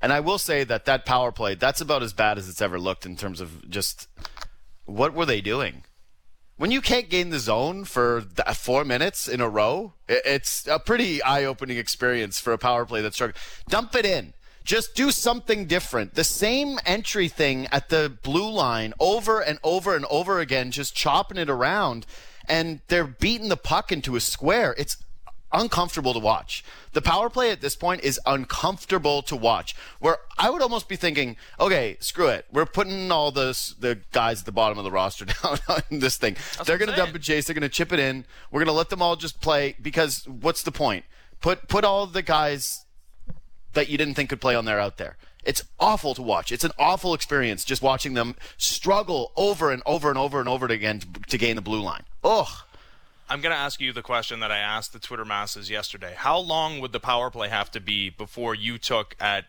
and 0.00 0.12
I 0.12 0.20
will 0.20 0.38
say 0.38 0.62
that 0.62 0.84
that 0.84 1.04
power 1.04 1.32
play 1.32 1.56
that's 1.56 1.80
about 1.80 2.04
as 2.04 2.12
bad 2.12 2.38
as 2.38 2.48
it's 2.48 2.62
ever 2.62 2.78
looked 2.78 3.04
in 3.04 3.16
terms 3.16 3.40
of 3.40 3.68
just 3.68 4.08
what 4.84 5.12
were 5.12 5.26
they 5.26 5.40
doing. 5.40 5.82
When 6.58 6.70
you 6.70 6.80
can't 6.80 7.10
gain 7.10 7.28
the 7.28 7.38
zone 7.38 7.84
for 7.84 8.22
four 8.54 8.86
minutes 8.86 9.28
in 9.28 9.42
a 9.42 9.48
row, 9.48 9.92
it's 10.08 10.66
a 10.66 10.78
pretty 10.78 11.22
eye-opening 11.22 11.76
experience 11.76 12.40
for 12.40 12.54
a 12.54 12.58
power 12.58 12.86
play 12.86 13.02
that's 13.02 13.16
struggling. 13.16 13.38
Dump 13.68 13.94
it 13.94 14.06
in. 14.06 14.32
Just 14.64 14.94
do 14.94 15.10
something 15.10 15.66
different. 15.66 16.14
The 16.14 16.24
same 16.24 16.78
entry 16.86 17.28
thing 17.28 17.66
at 17.70 17.90
the 17.90 18.10
blue 18.22 18.50
line 18.50 18.94
over 18.98 19.40
and 19.40 19.58
over 19.62 19.94
and 19.94 20.06
over 20.06 20.40
again, 20.40 20.70
just 20.70 20.96
chopping 20.96 21.36
it 21.36 21.50
around, 21.50 22.06
and 22.48 22.80
they're 22.88 23.04
beating 23.04 23.50
the 23.50 23.58
puck 23.58 23.92
into 23.92 24.16
a 24.16 24.20
square. 24.20 24.74
It's 24.78 24.96
uncomfortable 25.56 26.12
to 26.12 26.18
watch. 26.18 26.64
The 26.92 27.02
power 27.02 27.30
play 27.30 27.50
at 27.50 27.60
this 27.60 27.74
point 27.74 28.02
is 28.04 28.20
uncomfortable 28.26 29.22
to 29.22 29.34
watch. 29.34 29.74
Where 29.98 30.18
I 30.38 30.50
would 30.50 30.62
almost 30.62 30.88
be 30.88 30.96
thinking, 30.96 31.36
okay, 31.58 31.96
screw 32.00 32.28
it. 32.28 32.46
We're 32.52 32.66
putting 32.66 33.10
all 33.10 33.32
the 33.32 33.46
the 33.78 33.98
guys 34.12 34.40
at 34.40 34.46
the 34.46 34.52
bottom 34.52 34.78
of 34.78 34.84
the 34.84 34.90
roster 34.90 35.24
down 35.42 35.58
on 35.68 35.82
this 35.90 36.16
thing. 36.16 36.36
They're 36.64 36.78
going 36.78 36.90
to 36.90 36.96
dump 36.96 37.14
a 37.14 37.18
chase. 37.18 37.46
They're 37.46 37.54
going 37.54 37.62
to 37.62 37.68
chip 37.68 37.92
it 37.92 37.98
in. 37.98 38.24
We're 38.50 38.60
going 38.60 38.66
to 38.66 38.72
let 38.72 38.90
them 38.90 39.02
all 39.02 39.16
just 39.16 39.40
play 39.40 39.76
because 39.80 40.26
what's 40.28 40.62
the 40.62 40.72
point? 40.72 41.04
Put 41.40 41.68
put 41.68 41.84
all 41.84 42.06
the 42.06 42.22
guys 42.22 42.84
that 43.72 43.88
you 43.88 43.98
didn't 43.98 44.14
think 44.14 44.30
could 44.30 44.40
play 44.40 44.54
on 44.54 44.64
there 44.64 44.80
out 44.80 44.96
there. 44.98 45.16
It's 45.44 45.62
awful 45.78 46.12
to 46.14 46.22
watch. 46.22 46.50
It's 46.50 46.64
an 46.64 46.72
awful 46.76 47.14
experience 47.14 47.64
just 47.64 47.80
watching 47.80 48.14
them 48.14 48.34
struggle 48.56 49.32
over 49.36 49.70
and 49.70 49.80
over 49.86 50.08
and 50.08 50.18
over 50.18 50.40
and 50.40 50.48
over 50.48 50.66
again 50.66 50.98
to, 51.00 51.06
to 51.28 51.38
gain 51.38 51.54
the 51.54 51.62
blue 51.62 51.80
line. 51.80 52.02
Ugh. 52.24 52.48
I'm 53.28 53.40
going 53.40 53.52
to 53.52 53.58
ask 53.58 53.80
you 53.80 53.92
the 53.92 54.02
question 54.02 54.40
that 54.40 54.52
I 54.52 54.58
asked 54.58 54.92
the 54.92 54.98
Twitter 54.98 55.24
masses 55.24 55.68
yesterday. 55.68 56.14
How 56.16 56.38
long 56.38 56.80
would 56.80 56.92
the 56.92 57.00
power 57.00 57.30
play 57.30 57.48
have 57.48 57.70
to 57.72 57.80
be 57.80 58.08
before 58.08 58.54
you 58.54 58.78
took 58.78 59.16
at 59.18 59.46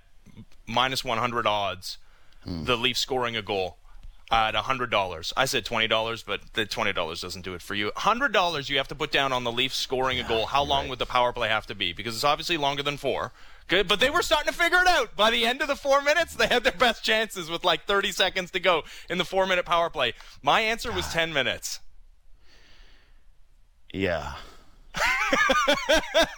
minus 0.66 1.04
100 1.04 1.46
odds 1.46 1.98
hmm. 2.44 2.66
the 2.66 2.76
Leafs 2.76 3.00
scoring 3.00 3.36
a 3.36 3.42
goal 3.42 3.78
at 4.32 4.56
$100? 4.56 5.34
I 5.38 5.46
said 5.46 5.64
$20, 5.64 6.26
but 6.26 6.42
the 6.54 6.66
$20 6.66 7.22
doesn't 7.22 7.44
do 7.44 7.54
it 7.54 7.62
for 7.62 7.76
you. 7.76 7.92
$100 7.92 8.70
you 8.70 8.78
have 8.78 8.88
to 8.88 8.96
put 8.96 9.12
down 9.12 9.32
on 9.32 9.44
the 9.44 9.52
Leafs 9.52 9.78
scoring 9.78 10.20
a 10.20 10.28
goal. 10.28 10.48
How 10.48 10.64
long 10.64 10.90
would 10.90 11.00
the 11.00 11.06
power 11.06 11.32
play 11.32 11.50
have 11.50 11.68
to 11.68 11.76
be? 11.76 11.94
Because 11.94 12.16
it's 12.16 12.24
obviously 12.24 12.58
longer 12.58 12.82
than 12.82 12.98
four. 12.98 13.32
Good, 13.68 13.88
but 13.88 14.00
they 14.00 14.10
were 14.10 14.22
starting 14.22 14.52
to 14.52 14.58
figure 14.58 14.80
it 14.80 14.88
out. 14.88 15.16
By 15.16 15.30
the 15.30 15.46
end 15.46 15.62
of 15.62 15.68
the 15.68 15.76
four 15.76 16.02
minutes, 16.02 16.34
they 16.36 16.48
had 16.48 16.64
their 16.64 16.72
best 16.72 17.04
chances 17.04 17.50
with 17.50 17.66
like 17.66 17.84
30 17.84 18.12
seconds 18.14 18.50
to 18.52 18.60
go 18.60 18.84
in 19.10 19.18
the 19.18 19.26
four 19.26 19.46
minute 19.46 19.66
power 19.66 19.90
play. 19.90 20.14
My 20.42 20.62
answer 20.62 20.92
was 20.92 21.06
ah. 21.10 21.14
10 21.14 21.34
minutes. 21.34 21.82
Yeah. 23.94 24.34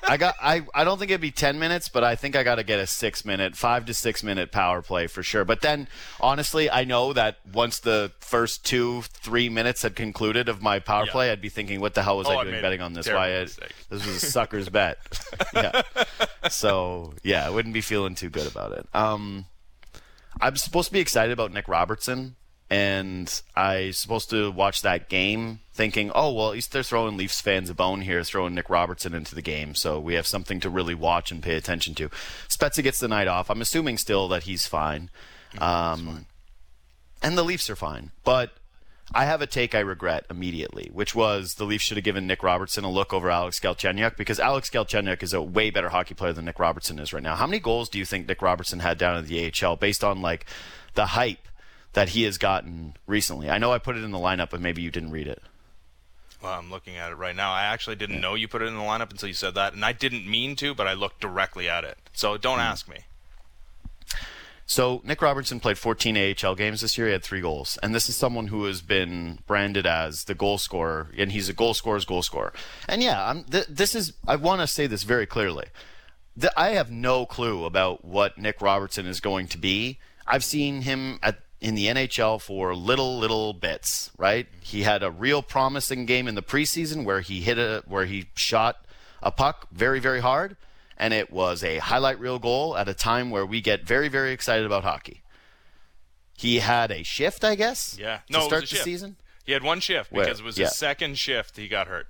I 0.08 0.18
got 0.18 0.36
I, 0.41 0.63
I 0.74 0.84
don't 0.84 0.98
think 0.98 1.12
it'd 1.12 1.22
be 1.22 1.32
10 1.32 1.60
minutes, 1.60 1.88
but 1.89 2.03
I 2.03 2.15
think 2.15 2.36
I 2.36 2.44
got 2.44 2.56
to 2.56 2.63
get 2.63 2.79
a 2.79 2.88
6 2.88 3.25
minute, 3.25 3.56
5 3.56 3.86
to 3.86 3.94
6 3.94 4.24
minute 4.24 4.51
power 4.51 4.82
play 4.82 5.08
for 5.08 5.24
sure. 5.24 5.46
But 5.46 5.62
then 5.62 5.88
honestly, 6.20 6.70
I 6.70 6.84
know 6.84 7.13
that 7.13 7.38
once 7.53 7.79
the 7.79 8.12
first 8.20 8.65
2 8.65 9.03
3 9.03 9.50
minutes 9.50 9.84
had 9.84 9.96
concluded 9.96 10.50
of 10.50 10.62
my 10.62 10.79
power 10.79 11.06
Yeah. 11.06 11.12
play, 11.12 11.32
I'd 11.32 11.41
be 11.41 11.50
thinking 11.50 11.79
what 11.79 11.94
the 11.94 12.03
hell 12.03 12.18
was 12.18 12.27
Oh, 12.27 12.32
I 12.32 12.41
I 12.41 12.44
doing 12.44 12.56
a 12.58 12.62
betting 12.62 12.82
on 12.82 12.94
this? 12.94 13.08
Why 13.08 13.27
I, 13.38 13.39
this 13.46 13.60
was 13.89 14.08
a 14.08 14.20
sucker's 14.20 14.70
bet. 14.70 14.98
yeah. 15.53 15.82
So, 16.50 17.13
yeah, 17.24 17.46
I 17.46 17.50
wouldn't 17.50 17.74
be 17.74 17.82
feeling 17.82 18.15
too 18.15 18.29
good 18.29 18.48
about 18.48 18.72
it. 18.74 18.88
Um 18.94 19.46
I'm 20.41 20.56
supposed 20.56 20.88
to 20.88 20.94
be 20.94 21.00
excited 21.00 21.32
about 21.32 21.53
Nick 21.53 21.68
Robertson, 21.68 22.36
and 22.70 23.42
I 23.56 23.92
supposed 23.92 24.30
to 24.30 24.52
watch 24.52 24.84
that 24.84 25.10
game 25.10 25.62
thinking, 25.74 26.12
oh 26.14 26.32
well, 26.32 26.50
at 26.50 26.54
least 26.54 26.72
they're 26.72 26.84
throwing 26.84 27.18
Leafs 27.18 27.42
fans 27.42 27.70
a 27.70 27.74
bone 27.74 28.02
here, 28.02 28.24
throwing 28.24 28.54
Nick 28.54 28.70
Robertson 28.70 29.14
into 29.16 29.34
the 29.34 29.42
game, 29.42 29.74
so 29.74 30.00
we 30.00 30.14
have 30.14 30.28
something 30.28 30.60
to 30.60 30.70
really 30.70 30.94
watch 30.94 31.32
and 31.32 31.42
pay 31.42 31.56
attention 31.56 31.96
to. 31.96 32.10
Spezza 32.48 32.84
gets 32.84 33.00
the 33.00 33.08
night 33.08 33.28
off. 33.28 33.50
I'm 33.50 33.62
assuming 33.62 33.98
still 33.98 34.28
that 34.28 34.44
he's 34.44 34.68
fine, 34.68 35.10
um, 35.58 36.28
and 37.24 37.38
the 37.38 37.44
Leafs 37.44 37.70
are 37.70 37.76
fine, 37.76 38.12
but. 38.24 38.52
I 39.12 39.26
have 39.26 39.42
a 39.42 39.48
take 39.48 39.74
I 39.74 39.80
regret 39.80 40.26
immediately, 40.30 40.92
which 40.94 41.16
was 41.16 41.56
the 41.56 41.64
Leafs 41.64 41.84
should 41.84 41.98
have 41.98 42.04
given 42.04 42.28
Nick 42.28 42.44
Robertson 42.44 42.84
a 42.84 42.92
look 42.92 43.12
over 43.12 43.32
Alex 43.32 43.60
Galchenyuk 43.60 44.16
because 44.16 44.40
Alex 44.40 44.70
Galchenyuk 44.70 45.24
is 45.24 45.34
a 45.34 45.42
way 45.42 45.72
better 45.72 45.90
hockey 45.90 46.14
player 46.14 46.32
than 46.32 46.46
Nick 46.46 46.60
Robertson 46.60 47.00
is 47.00 47.12
right 47.12 47.24
now. 47.24 47.34
How 47.34 47.48
many 47.48 47.60
goals 47.60 47.90
do 47.90 47.98
you 47.98 48.06
think 48.06 48.28
Nick 48.28 48.44
Robertson 48.44 48.82
had 48.82 49.00
down 49.00 49.18
in 49.18 49.26
the 49.26 49.52
AHL 49.52 49.78
based 49.78 50.04
on 50.04 50.22
like 50.22 50.46
the 50.94 51.08
hype 51.08 51.48
that 51.93 52.10
he 52.10 52.24
has 52.24 52.38
gotten 52.38 52.96
recently? 53.08 53.50
I 53.50 53.58
know 53.58 53.72
I 53.72 53.77
put 53.79 53.98
it 53.98 54.03
in 54.03 54.12
the 54.12 54.17
lineup, 54.17 54.50
but 54.51 54.62
maybe 54.62 54.81
you 54.81 54.91
didn't 54.91 55.12
read 55.12 55.27
it. 55.27 55.41
Well, 56.41 56.53
I'm 56.53 56.69
looking 56.72 56.96
at 56.96 57.12
it 57.12 57.15
right 57.15 57.36
now. 57.36 57.51
I 57.51 57.63
actually 57.63 57.98
didn't 57.98 58.22
know 58.22 58.34
you 58.36 58.48
put 58.48 58.62
it 58.62 58.65
in 58.67 58.75
the 58.75 58.81
lineup 58.81 59.12
until 59.12 59.27
you 59.27 59.34
said 59.34 59.55
that, 59.55 59.74
and 59.74 59.84
I 59.84 59.91
didn't 59.91 60.25
mean 60.29 60.55
to, 60.58 60.74
but 60.74 60.88
I 60.88 60.93
looked 60.93 61.19
directly 61.19 61.67
at 61.67 61.84
it. 61.84 61.98
So 62.13 62.38
don't 62.38 62.60
Hmm. 62.60 62.62
ask 62.62 62.88
me. 62.88 63.00
So 64.65 65.01
Nick 65.03 65.22
Robertson 65.24 65.60
played 65.60 65.79
14 65.79 66.15
AHL 66.15 66.53
games 66.53 66.81
this 66.81 66.96
year. 66.98 67.08
He 67.08 67.13
had 67.13 67.24
three 67.24 67.41
goals, 67.41 67.79
and 67.81 67.93
this 67.93 68.08
is 68.08 68.15
someone 68.15 68.48
who 68.48 68.65
has 68.65 68.81
been 68.81 69.39
branded 69.48 69.88
as 69.88 70.25
the 70.25 70.36
goal 70.36 70.60
scorer, 70.60 71.10
and 71.17 71.31
he's 71.31 71.50
a 71.50 71.53
goal 71.53 71.74
scorer's 71.74 72.05
goal 72.05 72.22
scorer. 72.22 72.53
And 72.88 73.01
yeah, 73.01 73.27
I'm, 73.29 73.43
th- 73.46 73.65
this 73.67 73.96
is. 73.96 74.13
I 74.27 74.36
want 74.36 74.62
to 74.62 74.67
say 74.67 74.86
this 74.86 75.01
very 75.03 75.25
clearly. 75.25 75.65
Th- 76.39 76.53
I 76.55 76.69
have 76.69 76.91
no 76.91 77.25
clue 77.25 77.65
about 77.65 78.05
what 78.05 78.38
Nick 78.38 78.62
Robertson 78.62 79.08
is 79.08 79.19
going 79.19 79.48
to 79.48 79.58
be. 79.58 79.98
I've 80.27 80.43
seen 80.43 80.84
him 80.84 81.17
at 81.24 81.39
in 81.62 81.75
the 81.75 81.88
NHL 81.88 82.42
for 82.42 82.74
little 82.75 83.18
little 83.18 83.54
bits. 83.54 84.12
Right? 84.18 84.48
He 84.62 84.84
had 84.84 85.04
a 85.04 85.12
real 85.12 85.42
promising 85.42 86.06
game 86.06 86.28
in 86.28 86.36
the 86.36 86.42
preseason 86.42 87.04
where 87.06 87.22
he 87.22 87.42
hit 87.42 87.58
a 87.58 87.84
where 87.88 88.06
he 88.06 88.28
shot 88.36 88.86
a 89.22 89.32
puck 89.32 89.68
very 89.72 90.00
very 90.00 90.22
hard 90.22 90.56
and 90.98 91.13
it 91.13 91.32
was 91.32 91.63
a 91.63 91.78
highlight 91.78 92.20
reel 92.20 92.39
goal 92.39 92.75
at 92.78 92.88
a 92.89 92.94
time 92.94 93.30
where 93.30 93.46
we 93.46 93.62
get 93.62 93.86
very, 93.86 94.10
very 94.10 94.32
excited 94.34 94.66
about 94.66 94.84
hockey. 94.84 95.22
He 96.38 96.60
had 96.60 96.92
a 96.92 97.04
shift, 97.04 97.44
I 97.46 97.56
guess. 97.56 97.98
Yeah. 98.00 98.18
to 98.18 98.24
No, 98.34 98.39
it 98.39 98.42
was 98.42 98.48
start 98.48 98.62
the 98.63 98.68
shift. 98.68 98.84
season. 98.84 99.16
He 99.46 99.54
had 99.54 99.63
one 99.63 99.80
shift 99.80 100.12
Where- 100.12 100.25
because 100.25 100.42
it 100.42 100.46
was 100.46 100.58
yeah. 100.58 100.66
his 100.68 100.78
second 100.78 101.18
shift 101.18 101.56
he 101.58 101.68
got 101.70 101.88
hurt. 101.88 102.08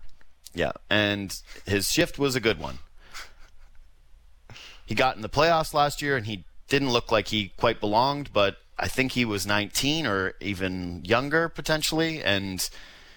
Yeah, 0.56 0.72
and 0.90 1.36
his 1.66 1.92
shift 1.92 2.18
was 2.18 2.36
a 2.36 2.40
good 2.40 2.60
one. 2.60 2.80
He 4.86 4.96
got 4.96 5.16
in 5.16 5.22
the 5.22 5.30
playoffs 5.30 5.74
last 5.74 6.02
year, 6.02 6.18
and 6.18 6.26
he 6.26 6.44
didn't 6.68 6.92
look 6.92 7.12
like 7.12 7.28
he 7.28 7.50
quite 7.58 7.80
belonged, 7.80 8.32
but 8.34 8.58
I 8.80 8.88
think 8.88 9.12
he 9.12 9.26
was 9.26 9.46
19 9.46 10.08
or 10.08 10.34
even 10.40 11.04
younger 11.04 11.50
potentially, 11.50 12.24
and 12.24 12.68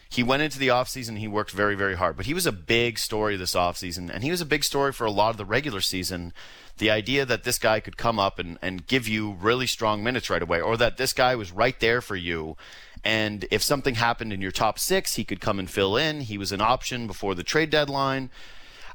he 0.08 0.22
went 0.22 0.42
into 0.42 0.58
the 0.58 0.68
offseason. 0.68 1.18
He 1.18 1.28
worked 1.28 1.52
very, 1.52 1.74
very 1.74 1.94
hard, 1.94 2.16
but 2.16 2.26
he 2.26 2.34
was 2.34 2.46
a 2.46 2.52
big 2.52 2.98
story 2.98 3.36
this 3.36 3.54
offseason, 3.54 4.10
and 4.12 4.24
he 4.24 4.30
was 4.30 4.40
a 4.40 4.46
big 4.46 4.64
story 4.64 4.92
for 4.92 5.06
a 5.06 5.10
lot 5.10 5.30
of 5.30 5.36
the 5.36 5.44
regular 5.44 5.80
season. 5.80 6.34
The 6.78 6.90
idea 6.90 7.24
that 7.24 7.44
this 7.44 7.58
guy 7.58 7.80
could 7.80 7.96
come 7.96 8.18
up 8.18 8.38
and, 8.38 8.58
and 8.60 8.86
give 8.86 9.06
you 9.06 9.32
really 9.40 9.66
strong 9.66 10.02
minutes 10.02 10.28
right 10.28 10.42
away, 10.42 10.60
or 10.60 10.76
that 10.76 10.96
this 10.96 11.12
guy 11.12 11.36
was 11.36 11.52
right 11.52 11.78
there 11.80 12.00
for 12.00 12.16
you, 12.16 12.56
and 13.04 13.46
if 13.50 13.62
something 13.62 13.94
happened 13.94 14.32
in 14.32 14.42
your 14.42 14.50
top 14.50 14.78
six, 14.78 15.14
he 15.14 15.24
could 15.24 15.40
come 15.40 15.58
and 15.58 15.70
fill 15.70 15.96
in. 15.96 16.20
He 16.20 16.38
was 16.38 16.52
an 16.52 16.60
option 16.60 17.06
before 17.06 17.34
the 17.34 17.42
trade 17.42 17.70
deadline. 17.70 18.30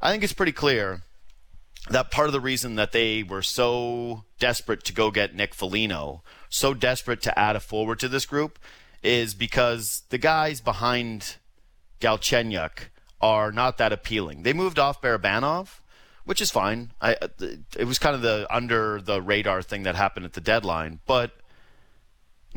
I 0.01 0.11
think 0.11 0.23
it's 0.23 0.33
pretty 0.33 0.51
clear 0.51 1.01
that 1.89 2.11
part 2.11 2.27
of 2.27 2.33
the 2.33 2.41
reason 2.41 2.75
that 2.75 2.91
they 2.91 3.23
were 3.23 3.41
so 3.41 4.23
desperate 4.39 4.83
to 4.85 4.93
go 4.93 5.11
get 5.11 5.35
Nick 5.35 5.53
Foligno, 5.53 6.23
so 6.49 6.73
desperate 6.73 7.21
to 7.23 7.37
add 7.37 7.55
a 7.55 7.59
forward 7.59 7.99
to 7.99 8.07
this 8.07 8.25
group, 8.25 8.59
is 9.03 9.33
because 9.33 10.03
the 10.09 10.17
guys 10.17 10.61
behind 10.61 11.37
Galchenyuk 11.99 12.89
are 13.21 13.51
not 13.51 13.77
that 13.77 13.93
appealing. 13.93 14.43
They 14.43 14.53
moved 14.53 14.79
off 14.79 15.01
Barabanov, 15.01 15.79
which 16.25 16.41
is 16.41 16.51
fine. 16.51 16.91
I, 17.01 17.15
it 17.77 17.85
was 17.85 17.99
kind 17.99 18.15
of 18.15 18.21
the 18.21 18.47
under 18.49 19.01
the 19.01 19.21
radar 19.21 19.61
thing 19.61 19.83
that 19.83 19.95
happened 19.95 20.25
at 20.25 20.33
the 20.33 20.41
deadline, 20.41 20.99
but 21.05 21.31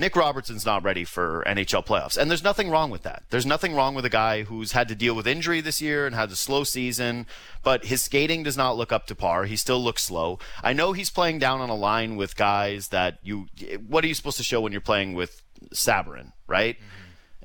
Nick 0.01 0.17
Robertson's 0.17 0.65
not 0.67 0.83
ready 0.83 1.05
for 1.05 1.45
NHL 1.47 1.87
playoffs. 1.87 2.17
And 2.17 2.31
there's 2.31 2.43
nothing 2.43 2.71
wrong 2.71 2.91
with 2.91 3.03
that. 3.03 3.23
There's 3.31 3.45
nothing 3.47 3.75
wrong 3.75 3.95
with 3.95 4.05
a 4.05 4.11
guy 4.11 4.43
who's 4.45 4.73
had 4.73 4.89
to 4.89 4.95
deal 4.95 5.15
with 5.15 5.27
injury 5.27 5.61
this 5.61 5.81
year 5.83 6.07
and 6.07 6.15
had 6.17 6.31
a 6.31 6.37
slow 6.37 6.65
season, 6.65 7.27
but 7.63 7.85
his 7.85 8.01
skating 8.03 8.43
does 8.43 8.57
not 8.57 8.77
look 8.79 8.91
up 8.93 9.07
to 9.09 9.15
par. 9.15 9.45
He 9.45 9.57
still 9.57 9.83
looks 9.83 10.03
slow. 10.03 10.39
I 10.65 10.73
know 10.73 10.93
he's 10.93 11.11
playing 11.11 11.39
down 11.39 11.61
on 11.61 11.69
a 11.71 11.75
line 11.77 12.17
with 12.17 12.35
guys 12.35 12.89
that 12.89 13.19
you 13.23 13.47
what 13.87 14.03
are 14.03 14.09
you 14.09 14.15
supposed 14.15 14.39
to 14.39 14.43
show 14.43 14.61
when 14.61 14.73
you're 14.73 14.81
playing 14.81 15.15
with 15.15 15.43
Sabarin, 15.75 16.33
right? 16.49 16.77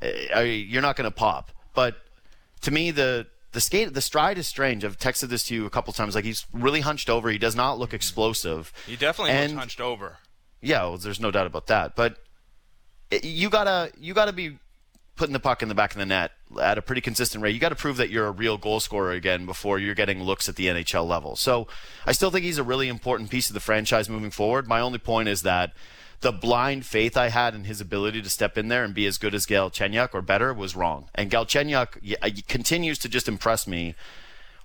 Uh, 0.01 0.39
You're 0.39 0.81
not 0.81 0.95
going 0.95 1.09
to 1.09 1.15
pop. 1.15 1.51
But 1.74 1.97
to 2.62 2.71
me 2.71 2.91
the 2.91 3.27
the 3.51 3.62
skate 3.62 3.93
the 3.93 4.01
stride 4.01 4.38
is 4.38 4.47
strange. 4.47 4.83
I've 4.85 4.97
texted 4.97 5.27
this 5.29 5.43
to 5.47 5.53
you 5.55 5.65
a 5.65 5.69
couple 5.69 5.91
times 5.93 6.15
like 6.15 6.25
he's 6.25 6.45
really 6.53 6.81
hunched 6.81 7.09
over. 7.09 7.29
He 7.29 7.38
does 7.38 7.55
not 7.55 7.77
look 7.79 7.93
explosive. 7.93 8.71
He 8.88 8.95
definitely 8.95 9.31
And- 9.33 9.53
was 9.53 9.59
hunched 9.59 9.81
over. 9.81 10.17
Yeah, 10.62 10.83
well, 10.83 10.97
there's 10.97 11.19
no 11.19 11.29
doubt 11.31 11.45
about 11.47 11.67
that. 11.67 11.95
But 11.95 12.17
you 13.12 13.50
gotta 13.50 13.91
you 14.00 14.13
gotta 14.13 14.33
be 14.33 14.57
putting 15.15 15.33
the 15.33 15.39
puck 15.39 15.62
in 15.62 15.69
the 15.69 15.75
back 15.75 15.91
of 15.91 15.97
the 15.97 16.05
net 16.05 16.31
at 16.62 16.77
a 16.77 16.81
pretty 16.81 17.01
consistent 17.01 17.41
rate. 17.41 17.53
You 17.53 17.59
got 17.59 17.69
to 17.69 17.75
prove 17.75 17.97
that 17.97 18.09
you're 18.09 18.27
a 18.27 18.31
real 18.31 18.57
goal 18.57 18.79
scorer 18.79 19.12
again 19.12 19.45
before 19.45 19.79
you're 19.79 19.95
getting 19.95 20.21
looks 20.21 20.50
at 20.50 20.57
the 20.57 20.67
NHL 20.67 21.07
level. 21.07 21.35
So 21.35 21.67
I 22.05 22.12
still 22.12 22.31
think 22.31 22.43
he's 22.43 22.57
a 22.57 22.63
really 22.63 22.89
important 22.89 23.29
piece 23.29 23.50
of 23.50 23.53
the 23.53 23.62
franchise 23.62 24.09
moving 24.09 24.31
forward. 24.31 24.67
My 24.67 24.81
only 24.81 25.00
point 25.00 25.29
is 25.29 25.43
that 25.43 25.74
the 26.19 26.31
blind 26.31 26.85
faith 26.85 27.15
I 27.15 27.29
had 27.29 27.55
in 27.55 27.63
his 27.63 27.79
ability 27.79 28.21
to 28.21 28.29
step 28.29 28.57
in 28.57 28.67
there 28.67 28.83
and 28.83 28.93
be 28.93 29.05
as 29.05 29.17
good 29.17 29.33
as 29.33 29.45
Galchenyuk 29.45 30.09
or 30.13 30.21
better 30.21 30.53
was 30.53 30.75
wrong. 30.75 31.09
And 31.15 31.31
Galchenyuk 31.31 32.15
uh, 32.21 32.29
continues 32.47 32.97
to 33.00 33.09
just 33.09 33.27
impress 33.27 33.67
me 33.67 33.95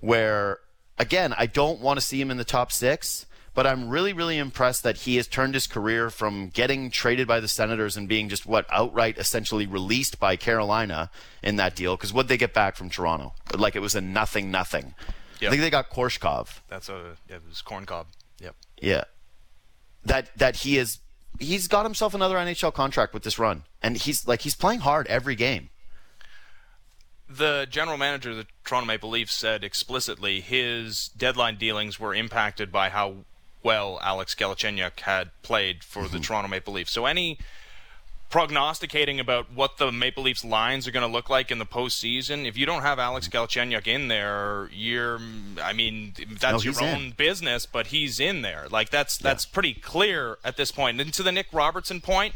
where 0.00 0.58
again, 0.98 1.34
I 1.36 1.46
don't 1.46 1.80
want 1.80 1.98
to 1.98 2.04
see 2.04 2.20
him 2.20 2.30
in 2.30 2.36
the 2.36 2.44
top 2.44 2.72
six, 2.72 3.26
but 3.54 3.66
I'm 3.66 3.88
really, 3.88 4.12
really 4.12 4.38
impressed 4.38 4.82
that 4.84 4.98
he 4.98 5.16
has 5.16 5.26
turned 5.26 5.54
his 5.54 5.66
career 5.66 6.10
from 6.10 6.48
getting 6.48 6.90
traded 6.90 7.26
by 7.26 7.40
the 7.40 7.48
Senators 7.48 7.96
and 7.96 8.08
being 8.08 8.28
just 8.28 8.46
what 8.46 8.66
outright 8.70 9.18
essentially 9.18 9.66
released 9.66 10.20
by 10.20 10.36
Carolina 10.36 11.10
in 11.42 11.56
that 11.56 11.74
deal. 11.74 11.96
Because 11.96 12.12
what 12.12 12.28
they 12.28 12.36
get 12.36 12.54
back 12.54 12.76
from 12.76 12.90
Toronto? 12.90 13.34
Like 13.56 13.74
it 13.74 13.80
was 13.80 13.94
a 13.94 14.00
nothing, 14.00 14.50
nothing. 14.50 14.94
Yep. 15.40 15.48
I 15.48 15.50
think 15.50 15.62
they 15.62 15.70
got 15.70 15.90
Korshkov. 15.90 16.60
That's 16.68 16.88
a 16.88 17.16
it 17.28 17.42
was 17.48 17.62
corn 17.62 17.86
cob. 17.86 18.06
Yep. 18.40 18.54
Yeah. 18.80 19.04
That 20.04 20.36
that 20.36 20.56
he 20.56 20.78
is 20.78 20.98
he's 21.38 21.66
got 21.66 21.84
himself 21.84 22.14
another 22.14 22.36
NHL 22.36 22.72
contract 22.72 23.14
with 23.14 23.24
this 23.24 23.38
run. 23.38 23.64
And 23.82 23.96
he's 23.96 24.28
like 24.28 24.42
he's 24.42 24.54
playing 24.54 24.80
hard 24.80 25.06
every 25.08 25.34
game. 25.34 25.70
The 27.28 27.66
general 27.70 27.96
manager 27.96 28.30
of 28.30 28.36
the 28.36 28.46
Toronto 28.64 28.86
Maple 28.86 29.10
Leafs 29.10 29.34
said 29.34 29.62
explicitly 29.62 30.40
his 30.40 31.08
deadline 31.16 31.56
dealings 31.56 31.98
were 31.98 32.14
impacted 32.14 32.72
by 32.72 32.88
how 32.88 33.24
well 33.62 33.98
Alex 34.02 34.34
Galchenyuk 34.34 35.00
had 35.00 35.30
played 35.42 35.84
for 35.84 36.02
Mm-hmm. 36.04 36.16
the 36.16 36.20
Toronto 36.22 36.48
Maple 36.48 36.72
Leafs. 36.74 36.92
So 36.92 37.06
any 37.06 37.38
prognosticating 38.30 39.18
about 39.18 39.52
what 39.52 39.78
the 39.78 39.90
Maple 39.90 40.22
Leafs 40.22 40.44
lines 40.44 40.86
are 40.86 40.92
going 40.92 41.04
to 41.06 41.12
look 41.12 41.28
like 41.28 41.50
in 41.50 41.58
the 41.58 41.66
postseason, 41.66 42.46
if 42.46 42.56
you 42.56 42.64
don't 42.64 42.82
have 42.82 42.98
Alex 43.00 43.26
Galchenyuk 43.28 43.88
in 43.88 44.06
there, 44.08 44.68
you're 44.72 45.18
I 45.62 45.72
mean 45.72 46.14
that's 46.40 46.64
No, 46.64 46.70
your 46.72 46.82
own 46.82 47.02
in. 47.06 47.10
business, 47.10 47.66
but 47.66 47.88
he's 47.88 48.20
in 48.20 48.42
there. 48.42 48.66
Like 48.70 48.90
that's 48.90 49.18
that's 49.18 49.44
pretty 49.44 49.74
clear 49.74 50.38
at 50.44 50.56
this 50.56 50.70
point. 50.70 51.00
And 51.00 51.12
to 51.12 51.22
the 51.24 51.32
Nick 51.32 51.46
Robertson 51.52 52.00
point, 52.00 52.34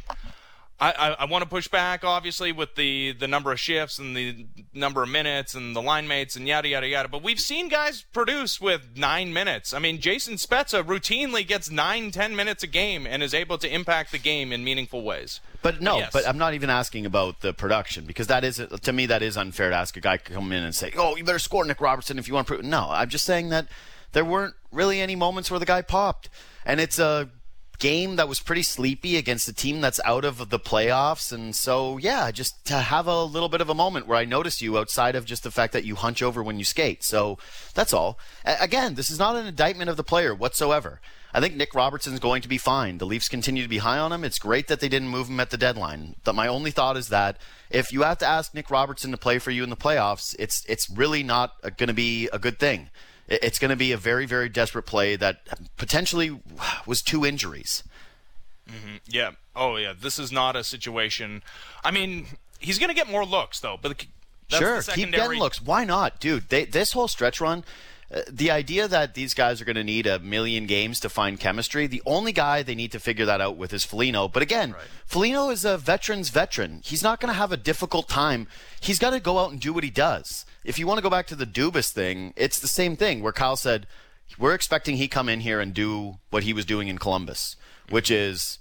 I, 0.80 0.90
I, 0.92 1.08
I 1.20 1.24
want 1.26 1.42
to 1.44 1.48
push 1.48 1.68
back, 1.68 2.02
obviously, 2.02 2.50
with 2.50 2.74
the, 2.74 3.12
the 3.12 3.28
number 3.28 3.52
of 3.52 3.60
shifts 3.60 4.00
and 4.00 4.16
the 4.16 4.44
number 4.72 5.04
of 5.04 5.08
minutes 5.08 5.54
and 5.54 5.74
the 5.74 5.80
line 5.80 6.08
mates 6.08 6.34
and 6.34 6.48
yada, 6.48 6.66
yada, 6.66 6.88
yada. 6.88 7.08
But 7.08 7.22
we've 7.22 7.38
seen 7.38 7.68
guys 7.68 8.02
produce 8.12 8.60
with 8.60 8.82
nine 8.96 9.32
minutes. 9.32 9.72
I 9.72 9.78
mean, 9.78 10.00
Jason 10.00 10.34
Spezza 10.34 10.82
routinely 10.82 11.46
gets 11.46 11.70
nine, 11.70 12.10
ten 12.10 12.34
minutes 12.34 12.64
a 12.64 12.66
game 12.66 13.06
and 13.06 13.22
is 13.22 13.32
able 13.32 13.56
to 13.58 13.72
impact 13.72 14.10
the 14.10 14.18
game 14.18 14.52
in 14.52 14.64
meaningful 14.64 15.02
ways. 15.02 15.40
But 15.62 15.80
no, 15.80 15.98
Yes. 15.98 16.10
but 16.12 16.26
I'm 16.26 16.38
not 16.38 16.54
even 16.54 16.70
asking 16.70 17.06
about 17.06 17.40
the 17.40 17.54
production 17.54 18.04
because 18.04 18.26
that 18.26 18.42
is 18.42 18.60
to 18.82 18.92
me 18.92 19.06
that 19.06 19.22
is 19.22 19.36
unfair 19.36 19.70
to 19.70 19.76
ask 19.76 19.96
a 19.96 20.00
guy 20.00 20.16
to 20.16 20.32
come 20.32 20.50
in 20.52 20.64
and 20.64 20.74
say, 20.74 20.92
"Oh, 20.96 21.14
you 21.16 21.22
better 21.24 21.38
score 21.38 21.64
Nick 21.64 21.80
Robertson 21.80 22.18
if 22.18 22.26
you 22.28 22.34
want 22.34 22.48
to 22.48 22.54
prove." 22.54 22.64
No, 22.66 22.88
I'm 22.90 23.08
just 23.08 23.24
saying 23.24 23.48
that 23.50 23.68
there 24.12 24.24
weren't 24.24 24.54
really 24.72 25.00
any 25.00 25.14
moments 25.16 25.50
where 25.50 25.60
the 25.60 25.66
guy 25.66 25.82
popped, 25.82 26.28
and 26.66 26.80
it's 26.80 26.98
a 26.98 27.30
game 27.78 28.16
that 28.16 28.28
was 28.28 28.40
pretty 28.40 28.62
sleepy 28.62 29.16
against 29.16 29.48
a 29.48 29.52
team 29.52 29.80
that's 29.80 30.00
out 30.04 30.24
of 30.24 30.50
the 30.50 30.58
playoffs. 30.58 31.32
And 31.32 31.54
so, 31.54 31.98
yeah, 31.98 32.30
just 32.30 32.64
to 32.66 32.74
have 32.74 33.06
a 33.06 33.24
little 33.24 33.48
bit 33.48 33.60
of 33.60 33.68
a 33.68 33.74
moment 33.74 34.06
where 34.06 34.18
I 34.18 34.24
notice 34.24 34.62
you 34.62 34.78
outside 34.78 35.14
of 35.14 35.24
just 35.24 35.42
the 35.42 35.50
fact 35.50 35.72
that 35.72 35.84
you 35.84 35.94
hunch 35.94 36.22
over 36.22 36.42
when 36.42 36.58
you 36.58 36.64
skate. 36.64 37.02
So 37.02 37.38
that's 37.74 37.92
all. 37.92 38.18
A- 38.44 38.56
again, 38.60 38.94
this 38.94 39.10
is 39.10 39.18
not 39.18 39.36
an 39.36 39.46
indictment 39.46 39.90
of 39.90 39.96
the 39.96 40.04
player 40.04 40.34
whatsoever. 40.34 41.00
I 41.36 41.40
think 41.40 41.56
Nick 41.56 41.74
Robertson's 41.74 42.20
going 42.20 42.42
to 42.42 42.48
be 42.48 42.58
fine. 42.58 42.98
The 42.98 43.06
Leafs 43.06 43.28
continue 43.28 43.64
to 43.64 43.68
be 43.68 43.78
high 43.78 43.98
on 43.98 44.12
him. 44.12 44.22
It's 44.22 44.38
great 44.38 44.68
that 44.68 44.78
they 44.78 44.88
didn't 44.88 45.08
move 45.08 45.28
him 45.28 45.40
at 45.40 45.50
the 45.50 45.56
deadline. 45.56 46.14
But 46.22 46.36
my 46.36 46.46
only 46.46 46.70
thought 46.70 46.96
is 46.96 47.08
that 47.08 47.38
if 47.70 47.92
you 47.92 48.02
have 48.02 48.18
to 48.18 48.26
ask 48.26 48.54
Nick 48.54 48.70
Robertson 48.70 49.10
to 49.10 49.16
play 49.16 49.40
for 49.40 49.50
you 49.50 49.64
in 49.64 49.70
the 49.70 49.76
playoffs, 49.76 50.36
it's 50.38 50.64
it's 50.66 50.88
really 50.88 51.24
not 51.24 51.60
going 51.76 51.88
to 51.88 51.92
be 51.92 52.28
a 52.32 52.38
good 52.38 52.60
thing. 52.60 52.88
It's 53.28 53.58
going 53.58 53.70
to 53.70 53.76
be 53.76 53.92
a 53.92 53.96
very 53.96 54.26
very 54.26 54.48
desperate 54.48 54.84
play 54.84 55.16
that 55.16 55.40
potentially 55.76 56.40
was 56.86 57.02
two 57.02 57.24
injuries. 57.24 57.82
Mm-hmm. 58.68 58.96
Yeah. 59.06 59.32
Oh 59.54 59.76
yeah. 59.76 59.92
This 59.98 60.18
is 60.18 60.32
not 60.32 60.56
a 60.56 60.64
situation. 60.64 61.42
I 61.82 61.90
mean, 61.90 62.26
he's 62.58 62.78
going 62.78 62.88
to 62.88 62.94
get 62.94 63.08
more 63.08 63.24
looks 63.24 63.60
though. 63.60 63.78
But 63.80 64.06
sure, 64.48 64.82
keep 64.82 65.10
getting 65.12 65.38
looks. 65.38 65.62
Why 65.62 65.84
not, 65.84 66.20
dude? 66.20 66.48
They, 66.48 66.64
this 66.64 66.92
whole 66.92 67.08
stretch 67.08 67.40
run 67.40 67.64
uh, 68.14 68.20
the 68.30 68.50
idea 68.50 68.86
that 68.86 69.14
these 69.14 69.34
guys 69.34 69.60
are 69.60 69.64
going 69.64 69.76
to 69.76 69.84
need 69.84 70.06
a 70.06 70.18
million 70.18 70.66
games 70.66 71.00
to 71.00 71.08
find 71.08 71.40
chemistry, 71.40 71.86
the 71.86 72.02
only 72.04 72.32
guy 72.32 72.62
they 72.62 72.74
need 72.74 72.92
to 72.92 73.00
figure 73.00 73.24
that 73.24 73.40
out 73.40 73.56
with 73.56 73.72
is 73.72 73.84
Foligno. 73.84 74.28
But 74.28 74.42
again, 74.42 74.72
right. 74.72 74.82
Foligno 75.06 75.48
is 75.50 75.64
a 75.64 75.78
veteran's 75.78 76.28
veteran. 76.28 76.80
He's 76.84 77.02
not 77.02 77.18
going 77.18 77.32
to 77.32 77.38
have 77.38 77.50
a 77.50 77.56
difficult 77.56 78.08
time. 78.08 78.46
He's 78.80 78.98
got 78.98 79.10
to 79.10 79.20
go 79.20 79.38
out 79.38 79.50
and 79.50 79.60
do 79.60 79.72
what 79.72 79.84
he 79.84 79.90
does. 79.90 80.44
If 80.64 80.78
you 80.78 80.86
want 80.86 80.98
to 80.98 81.02
go 81.02 81.10
back 81.10 81.26
to 81.28 81.36
the 81.36 81.46
Dubas 81.46 81.90
thing, 81.90 82.32
it's 82.36 82.58
the 82.58 82.68
same 82.68 82.96
thing 82.96 83.22
where 83.22 83.32
Kyle 83.32 83.56
said, 83.56 83.86
we're 84.38 84.54
expecting 84.54 84.96
he 84.96 85.08
come 85.08 85.28
in 85.28 85.40
here 85.40 85.60
and 85.60 85.74
do 85.74 86.18
what 86.30 86.42
he 86.42 86.52
was 86.52 86.64
doing 86.64 86.88
in 86.88 86.98
Columbus, 86.98 87.56
which 87.90 88.10
is 88.10 88.58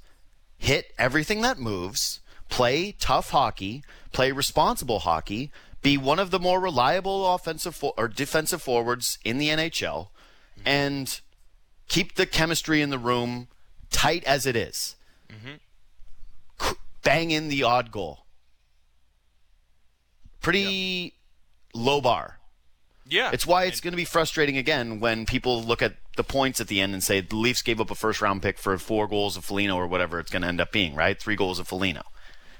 hit 0.57 0.93
everything 0.97 1.41
that 1.41 1.59
moves, 1.59 2.19
play 2.49 2.91
tough 2.99 3.29
hockey, 3.29 3.83
play 4.11 4.31
responsible 4.31 4.99
hockey, 4.99 5.51
be 5.81 5.97
one 5.97 6.19
of 6.19 6.31
the 6.31 6.39
more 6.39 6.59
reliable 6.59 7.33
offensive 7.33 7.83
or 7.97 8.07
defensive 8.07 8.61
forwards 8.61 9.17
in 9.23 9.37
the 9.37 9.49
NHL, 9.49 10.09
and 10.65 11.21
keep 11.87 12.15
the 12.15 12.25
chemistry 12.25 12.81
in 12.81 12.89
the 12.89 12.97
room 12.97 13.47
tight 13.89 14.23
as 14.25 14.45
it 14.45 14.55
is. 14.55 14.95
Mm-hmm. 15.29 16.73
Bang 17.03 17.31
in 17.31 17.49
the 17.49 17.63
odd 17.63 17.91
goal. 17.91 18.25
Pretty 20.41 21.13
yep. 21.13 21.22
Low 21.73 22.01
bar. 22.01 22.39
Yeah. 23.07 23.31
It's 23.33 23.45
why 23.45 23.65
it's 23.65 23.81
going 23.81 23.91
to 23.91 23.97
be 23.97 24.05
frustrating 24.05 24.57
again 24.57 24.99
when 24.99 25.25
people 25.25 25.61
look 25.61 25.81
at 25.81 25.95
the 26.15 26.23
points 26.23 26.61
at 26.61 26.67
the 26.67 26.79
end 26.79 26.93
and 26.93 27.03
say 27.03 27.21
the 27.21 27.35
Leafs 27.35 27.61
gave 27.61 27.81
up 27.81 27.91
a 27.91 27.95
first 27.95 28.21
round 28.21 28.41
pick 28.41 28.57
for 28.57 28.77
four 28.77 29.07
goals 29.07 29.35
of 29.35 29.43
Foligno 29.43 29.75
or 29.75 29.87
whatever 29.87 30.19
it's 30.19 30.31
going 30.31 30.41
to 30.41 30.47
end 30.47 30.61
up 30.61 30.71
being, 30.71 30.95
right? 30.95 31.19
Three 31.19 31.35
goals 31.35 31.59
of 31.59 31.67
Foligno. 31.67 32.03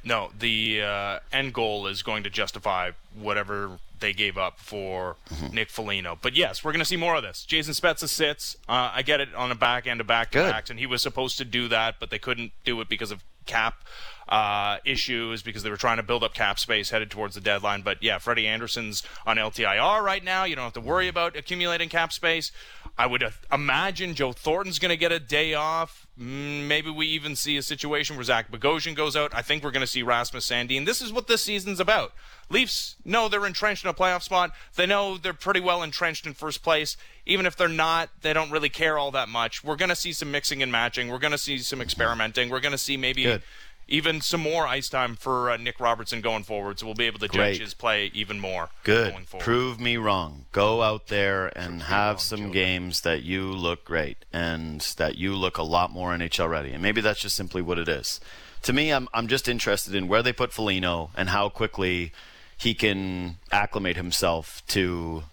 No, 0.03 0.32
the 0.38 0.82
uh, 0.82 1.20
end 1.32 1.53
goal 1.53 1.88
is 1.88 2.03
going 2.03 2.24
to 2.24 2.29
justify 2.29 2.91
whatever 3.17 3.79
they 4.01 4.12
gave 4.12 4.38
up 4.38 4.60
for 4.60 5.15
mm-hmm. 5.29 5.55
Nick 5.55 5.70
Foligno. 5.70 6.17
But 6.22 6.36
yes, 6.36 6.63
we're 6.63 6.74
going 6.74 6.79
to 6.79 6.86
see 6.86 6.98
more 6.98 7.15
of 7.15 7.24
this. 7.24 7.46
Jason 7.46 7.74
Spezza 7.74 8.10
sits. 8.10 8.58
Uh, 8.67 8.91
I 8.93 9.01
get 9.01 9.22
it 9.22 9.34
on 9.34 9.50
a 9.50 9.55
back 9.55 9.88
end 9.88 10.01
of 10.01 10.08
back 10.08 10.32
to 10.32 10.39
backs, 10.39 10.70
and 10.70 10.77
he 10.77 10.86
was 10.86 11.01
supposed 11.01 11.38
to 11.38 11.46
do 11.46 11.70
that, 11.70 11.96
but 12.01 12.10
they 12.10 12.20
couldn't 12.20 12.51
do 12.65 12.82
it 12.82 12.89
because 12.89 13.12
of 13.12 13.24
cap 13.46 13.86
uh, 14.27 14.77
issues 14.86 15.42
because 15.42 15.63
they 15.63 15.70
were 15.70 15.77
trying 15.77 15.98
to 15.98 16.03
build 16.03 16.24
up 16.24 16.34
cap 16.34 16.60
space 16.60 16.89
headed 16.89 17.12
towards 17.12 17.36
the 17.36 17.42
deadline. 17.42 17.82
But 17.82 18.01
yeah, 18.01 18.18
Freddie 18.18 18.48
Andersen's 18.48 19.03
on 19.25 19.38
LTIR 19.38 20.01
right 20.01 20.24
now. 20.24 20.44
You 20.44 20.56
don't 20.56 20.63
have 20.63 20.74
to 20.74 20.82
worry 20.82 21.08
about 21.08 21.36
accumulating 21.36 21.89
cap 21.89 22.13
space. 22.13 22.51
I 22.98 23.08
would 23.08 23.24
imagine 23.51 24.13
Joe 24.13 24.34
Thornton's 24.34 24.77
going 24.77 24.89
to 24.89 24.98
get 24.98 25.12
a 25.12 25.20
day 25.20 25.56
off. 25.56 26.06
Mm, 26.20 26.68
maybe 26.68 26.92
we 26.92 27.08
even 27.08 27.36
see 27.36 27.58
a 27.58 27.63
situation 27.63 28.15
where 28.15 28.24
Zach 28.24 28.51
Bogosian 28.51 28.96
goes 28.96 29.15
out. 29.15 29.34
I 29.34 29.42
think 29.42 29.63
we're 29.63 29.72
going 29.72 29.82
to 29.82 29.88
see 29.88 30.03
Rasmus 30.03 30.48
Sandin. 30.48 30.86
This 30.86 31.01
is 31.01 31.12
what 31.12 31.27
this 31.27 31.42
season's 31.42 31.79
about. 31.79 32.14
Leafs 32.50 32.96
know 33.03 33.27
they're 33.27 33.48
entrenched 33.48 33.83
in 33.83 33.90
a 33.90 33.96
playoff 33.96 34.22
spot. 34.22 34.51
They 34.75 34.86
know 34.86 35.18
they're 35.18 35.33
pretty 35.33 35.59
well 35.59 35.81
entrenched 35.81 36.27
in 36.27 36.33
first 36.33 36.62
place. 36.62 36.96
Even 37.25 37.48
if 37.48 37.55
they're 37.55 37.68
not, 37.68 38.09
they 38.22 38.31
don't 38.31 38.51
really 38.51 38.70
care 38.70 39.00
all 39.00 39.09
that 39.12 39.27
much. 39.27 39.64
We're 39.64 39.75
going 39.75 39.90
to 39.90 39.96
see 39.96 40.14
some 40.14 40.29
mixing 40.29 40.62
and 40.62 40.72
matching. 40.72 41.07
We're 41.07 41.18
going 41.18 41.31
to 41.31 41.38
see 41.38 41.57
some 41.57 41.81
experimenting. 41.81 42.50
We're 42.50 42.59
going 42.59 42.74
to 42.74 42.77
see 42.77 42.96
maybe 42.96 43.24
Good 43.24 43.42
even 43.87 44.22
some 44.22 44.41
more 44.41 44.65
ice 44.65 44.87
time 44.89 45.15
for 45.15 45.51
uh, 45.51 45.57
Nick 45.57 45.79
Robertson 45.79 46.22
going 46.22 46.43
forward, 46.43 46.79
so 46.79 46.85
we'll 46.85 46.96
be 46.96 47.05
able 47.05 47.19
to 47.19 47.27
Great. 47.27 47.53
judge 47.53 47.61
his 47.61 47.74
play 47.74 48.09
even 48.13 48.39
more. 48.39 48.69
Good. 48.83 49.15
Prove 49.39 49.79
me 49.79 49.98
wrong. 49.98 50.46
Go 50.51 50.81
out 50.81 51.07
there 51.07 51.48
and 51.57 51.79
Prove 51.79 51.89
have 51.89 52.15
wrong, 52.15 52.17
some 52.19 52.37
children. 52.39 52.53
games 52.53 53.01
that 53.01 53.24
you 53.24 53.51
look 53.51 53.83
great 53.85 54.17
and 54.31 54.81
that 54.98 55.17
you 55.17 55.35
look 55.35 55.57
a 55.57 55.63
lot 55.63 55.91
more 55.91 56.11
NHL 56.15 56.50
ready. 56.50 56.72
And 56.72 56.81
maybe 56.81 57.01
that's 57.01 57.19
just 57.19 57.35
simply 57.35 57.61
what 57.61 57.77
it 57.77 57.87
is. 57.89 58.19
To 58.63 58.74
me, 58.74 58.91
I'm 58.91 59.09
I'm 59.13 59.27
just 59.27 59.48
interested 59.50 59.93
in 59.93 60.07
where 60.07 60.24
they 60.24 60.31
put 60.31 60.53
Foligno 60.53 61.09
and 61.17 61.29
how 61.29 61.50
quickly 61.50 62.13
he 62.57 62.74
can 62.74 63.35
acclimate 63.51 63.98
himself 63.98 64.63
to 64.69 65.24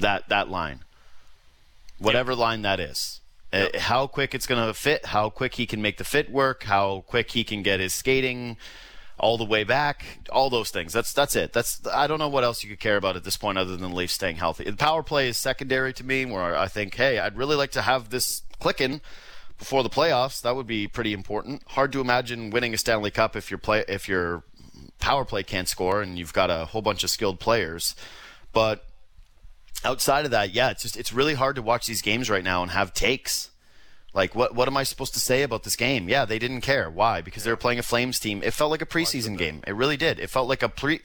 that 0.00 0.28
that 0.28 0.48
line, 0.48 0.80
whatever 1.98 2.34
line 2.34 2.62
that 2.62 2.80
is. 2.80 3.19
Yep. 3.52 3.74
Uh, 3.74 3.78
how 3.80 4.06
quick 4.06 4.34
it's 4.34 4.46
going 4.46 4.64
to 4.64 4.72
fit, 4.74 5.06
how 5.06 5.28
quick 5.30 5.54
he 5.54 5.66
can 5.66 5.82
make 5.82 5.98
the 5.98 6.04
fit 6.04 6.30
work, 6.30 6.64
how 6.64 7.04
quick 7.06 7.32
he 7.32 7.42
can 7.42 7.62
get 7.62 7.80
his 7.80 7.92
skating 7.92 8.56
all 9.20 9.36
the 9.36 9.44
way 9.44 9.64
back, 9.64 10.04
all 10.32 10.50
those 10.50 10.70
things. 10.70 10.92
That's 10.92 11.12
that's 11.12 11.36
it. 11.36 11.52
That's 11.52 11.86
I 11.86 12.06
don't 12.06 12.18
know 12.18 12.28
what 12.28 12.44
else 12.44 12.62
you 12.64 12.70
could 12.70 12.80
care 12.80 12.96
about 12.96 13.16
at 13.16 13.24
this 13.24 13.36
point 13.36 13.58
other 13.58 13.76
than 13.76 13.90
the 13.90 13.96
Leafs 13.96 14.14
staying 14.14 14.36
healthy. 14.36 14.64
The 14.64 14.76
power 14.76 15.02
play 15.02 15.28
is 15.28 15.36
secondary 15.36 15.92
to 15.94 16.04
me, 16.04 16.24
where 16.24 16.56
I 16.56 16.68
think, 16.68 16.94
hey, 16.94 17.18
I'd 17.18 17.36
really 17.36 17.56
like 17.56 17.70
to 17.72 17.82
have 17.82 18.08
this 18.08 18.42
clicking 18.58 19.00
before 19.58 19.82
the 19.82 19.90
playoffs. 19.90 20.40
That 20.42 20.56
would 20.56 20.66
be 20.66 20.88
pretty 20.88 21.12
important. 21.12 21.62
Hard 21.68 21.92
to 21.92 22.00
imagine 22.00 22.50
winning 22.50 22.74
a 22.74 22.78
Stanley 22.78 23.10
Cup 23.10 23.36
if 23.36 23.50
your 23.50 23.58
play 23.58 23.84
if 23.88 24.08
your 24.08 24.42
power 24.98 25.24
play 25.24 25.42
can't 25.42 25.68
score 25.68 26.02
and 26.02 26.18
you've 26.18 26.32
got 26.32 26.50
a 26.50 26.66
whole 26.66 26.82
bunch 26.82 27.04
of 27.04 27.10
skilled 27.10 27.40
players. 27.40 27.94
But 28.52 28.84
outside 29.84 30.24
of 30.24 30.30
that, 30.30 30.52
yeah, 30.52 30.70
it's 30.70 30.82
just 30.82 30.96
it's 30.96 31.12
really 31.12 31.34
hard 31.34 31.56
to 31.56 31.62
watch 31.62 31.86
these 31.86 32.02
games 32.02 32.30
right 32.30 32.44
now 32.44 32.62
and 32.62 32.70
have 32.72 32.92
takes. 32.92 33.50
Like 34.12 34.34
what 34.34 34.54
what 34.54 34.68
am 34.68 34.76
I 34.76 34.82
supposed 34.82 35.14
to 35.14 35.20
say 35.20 35.42
about 35.42 35.62
this 35.62 35.76
game? 35.76 36.08
Yeah, 36.08 36.24
they 36.24 36.38
didn't 36.38 36.62
care. 36.62 36.90
Why? 36.90 37.20
Because 37.20 37.44
they 37.44 37.50
were 37.50 37.56
playing 37.56 37.78
a 37.78 37.82
Flames 37.82 38.18
team. 38.18 38.42
It 38.42 38.52
felt 38.52 38.70
like 38.70 38.82
a 38.82 38.86
preseason 38.86 39.38
game. 39.38 39.62
It 39.66 39.74
really 39.74 39.96
did. 39.96 40.18
It 40.18 40.30
felt 40.30 40.48
like 40.48 40.62
a 40.62 40.68
pre 40.68 41.00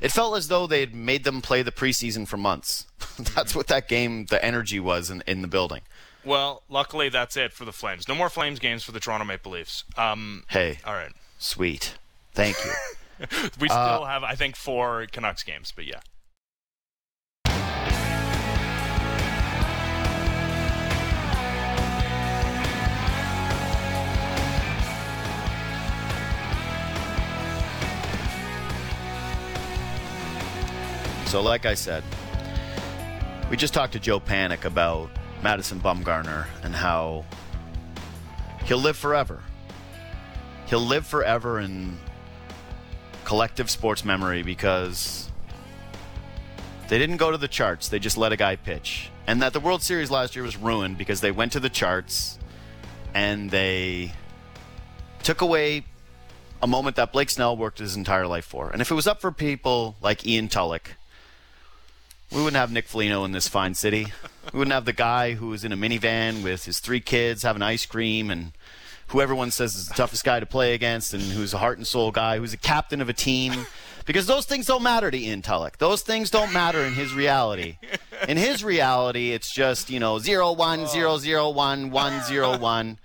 it 0.00 0.12
felt 0.12 0.36
as 0.36 0.48
though 0.48 0.66
they 0.66 0.80
had 0.80 0.94
made 0.94 1.24
them 1.24 1.40
play 1.40 1.62
the 1.62 1.72
preseason 1.72 2.26
for 2.26 2.36
months. 2.36 2.86
that's 3.34 3.54
what 3.54 3.68
that 3.68 3.88
game 3.88 4.26
the 4.26 4.44
energy 4.44 4.80
was 4.80 5.10
in, 5.10 5.22
in 5.26 5.42
the 5.42 5.48
building. 5.48 5.82
Well, 6.24 6.62
luckily 6.68 7.08
that's 7.08 7.36
it 7.36 7.52
for 7.52 7.64
the 7.64 7.72
Flames. 7.72 8.08
No 8.08 8.14
more 8.14 8.28
Flames 8.28 8.58
games 8.58 8.82
for 8.84 8.92
the 8.92 9.00
Toronto 9.00 9.24
Maple 9.24 9.52
Leafs. 9.52 9.84
Um, 9.96 10.44
hey. 10.48 10.78
All 10.84 10.94
right. 10.94 11.12
Sweet. 11.38 11.94
Thank 12.34 12.56
you. 12.64 12.72
we 13.60 13.68
still 13.68 13.78
uh, 13.78 14.04
have 14.04 14.24
I 14.24 14.34
think 14.34 14.56
four 14.56 15.06
Canucks 15.10 15.42
games, 15.42 15.72
but 15.74 15.86
yeah. 15.86 16.00
So, 31.28 31.42
like 31.42 31.66
I 31.66 31.74
said, 31.74 32.02
we 33.50 33.58
just 33.58 33.74
talked 33.74 33.92
to 33.92 34.00
Joe 34.00 34.18
Panik 34.18 34.64
about 34.64 35.10
Madison 35.42 35.78
Bumgarner 35.78 36.46
and 36.62 36.74
how 36.74 37.26
he'll 38.64 38.78
live 38.78 38.96
forever. 38.96 39.42
He'll 40.68 40.80
live 40.80 41.06
forever 41.06 41.60
in 41.60 41.98
collective 43.24 43.68
sports 43.68 44.06
memory 44.06 44.42
because 44.42 45.30
they 46.88 46.96
didn't 46.96 47.18
go 47.18 47.30
to 47.30 47.36
the 47.36 47.46
charts, 47.46 47.90
they 47.90 47.98
just 47.98 48.16
let 48.16 48.32
a 48.32 48.36
guy 48.38 48.56
pitch. 48.56 49.10
And 49.26 49.42
that 49.42 49.52
the 49.52 49.60
World 49.60 49.82
Series 49.82 50.10
last 50.10 50.34
year 50.34 50.42
was 50.42 50.56
ruined 50.56 50.96
because 50.96 51.20
they 51.20 51.30
went 51.30 51.52
to 51.52 51.60
the 51.60 51.68
charts 51.68 52.38
and 53.12 53.50
they 53.50 54.12
took 55.22 55.42
away 55.42 55.84
a 56.62 56.66
moment 56.66 56.96
that 56.96 57.12
Blake 57.12 57.28
Snell 57.28 57.54
worked 57.54 57.80
his 57.80 57.96
entire 57.96 58.26
life 58.26 58.46
for. 58.46 58.70
And 58.70 58.80
if 58.80 58.90
it 58.90 58.94
was 58.94 59.06
up 59.06 59.20
for 59.20 59.30
people 59.30 59.94
like 60.00 60.26
Ian 60.26 60.48
Tulloch, 60.48 60.96
we 62.32 62.38
wouldn't 62.38 62.56
have 62.56 62.72
Nick 62.72 62.86
Foligno 62.86 63.24
in 63.24 63.32
this 63.32 63.48
fine 63.48 63.74
city. 63.74 64.12
We 64.52 64.58
wouldn't 64.58 64.74
have 64.74 64.84
the 64.84 64.92
guy 64.92 65.34
who 65.34 65.52
is 65.52 65.64
in 65.64 65.72
a 65.72 65.76
minivan 65.76 66.42
with 66.42 66.64
his 66.64 66.78
three 66.78 67.00
kids 67.00 67.42
having 67.42 67.62
ice 67.62 67.86
cream 67.86 68.30
and 68.30 68.52
who 69.08 69.20
everyone 69.20 69.50
says 69.50 69.74
is 69.74 69.88
the 69.88 69.94
toughest 69.94 70.24
guy 70.24 70.38
to 70.38 70.46
play 70.46 70.74
against 70.74 71.14
and 71.14 71.22
who's 71.22 71.54
a 71.54 71.58
heart 71.58 71.78
and 71.78 71.86
soul 71.86 72.10
guy, 72.10 72.38
who's 72.38 72.52
a 72.52 72.58
captain 72.58 73.00
of 73.00 73.08
a 73.08 73.14
team. 73.14 73.66
Because 74.04 74.26
those 74.26 74.46
things 74.46 74.66
don't 74.66 74.82
matter 74.82 75.10
to 75.10 75.18
Ian 75.18 75.42
Tulloch. 75.42 75.78
Those 75.78 76.02
things 76.02 76.30
don't 76.30 76.52
matter 76.52 76.80
in 76.80 76.94
his 76.94 77.12
reality. 77.12 77.76
In 78.26 78.36
his 78.36 78.64
reality, 78.64 79.32
it's 79.32 79.50
just, 79.50 79.90
you 79.90 80.00
know, 80.00 80.18
0, 80.18 80.52
1, 80.52 80.86
0, 80.86 81.18
0, 81.18 81.50
1, 81.50 81.90
1, 81.90 82.22
0, 82.24 82.58
1. 82.58 82.98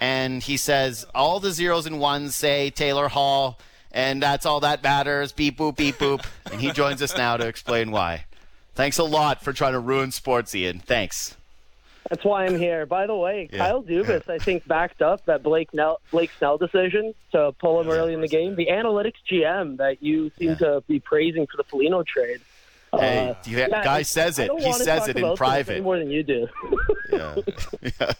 And 0.00 0.42
he 0.42 0.56
says 0.56 1.06
all 1.14 1.40
the 1.40 1.52
zeros 1.52 1.86
and 1.86 1.98
ones 1.98 2.34
say 2.34 2.70
Taylor 2.70 3.08
Hall, 3.08 3.58
and 3.92 4.22
that's 4.22 4.44
all 4.44 4.60
that 4.60 4.82
matters. 4.82 5.32
Beep, 5.32 5.58
boop, 5.58 5.76
beep, 5.76 5.96
boop. 5.96 6.24
And 6.50 6.60
he 6.60 6.70
joins 6.72 7.00
us 7.00 7.16
now 7.16 7.36
to 7.38 7.46
explain 7.46 7.90
why. 7.90 8.25
Thanks 8.76 8.98
a 8.98 9.04
lot 9.04 9.42
for 9.42 9.52
trying 9.52 9.72
to 9.72 9.80
ruin 9.80 10.12
sports, 10.12 10.54
Ian. 10.54 10.78
Thanks. 10.80 11.36
That's 12.10 12.24
why 12.24 12.44
I'm 12.44 12.56
here. 12.58 12.86
By 12.86 13.06
the 13.08 13.16
way, 13.16 13.48
Yeah. 13.50 13.58
Kyle 13.58 13.82
Dubas, 13.82 14.28
I 14.28 14.38
think, 14.38 14.68
backed 14.68 15.02
up 15.02 15.24
that 15.24 15.42
Blake 15.42 15.74
Nell, 15.74 16.00
Blake 16.12 16.30
Snell 16.38 16.56
decision 16.56 17.14
to 17.32 17.52
pull 17.58 17.80
him 17.80 17.88
early 17.90 18.14
in 18.14 18.20
the 18.20 18.28
game. 18.28 18.54
The 18.54 18.66
analytics 18.66 19.14
GM 19.28 19.78
that 19.78 20.00
you 20.02 20.30
seem 20.38 20.50
Yeah. 20.50 20.54
to 20.56 20.84
be 20.86 21.00
praising 21.00 21.46
for 21.48 21.56
the 21.56 21.64
Foligno 21.64 22.04
trade. 22.04 22.40
Hey, 22.96 23.30
Uh, 23.30 23.34
the 23.42 23.50
yeah, 23.50 23.68
guy 23.82 24.02
says 24.02 24.38
it. 24.38 24.50
He 24.58 24.72
says 24.72 25.08
it 25.08 25.16
in 25.16 25.34
private. 25.36 25.82
more 25.82 25.98
than 25.98 26.10
you 26.10 26.22
do. 26.22 26.46
yeah. 27.12 27.34
yeah. 27.82 28.12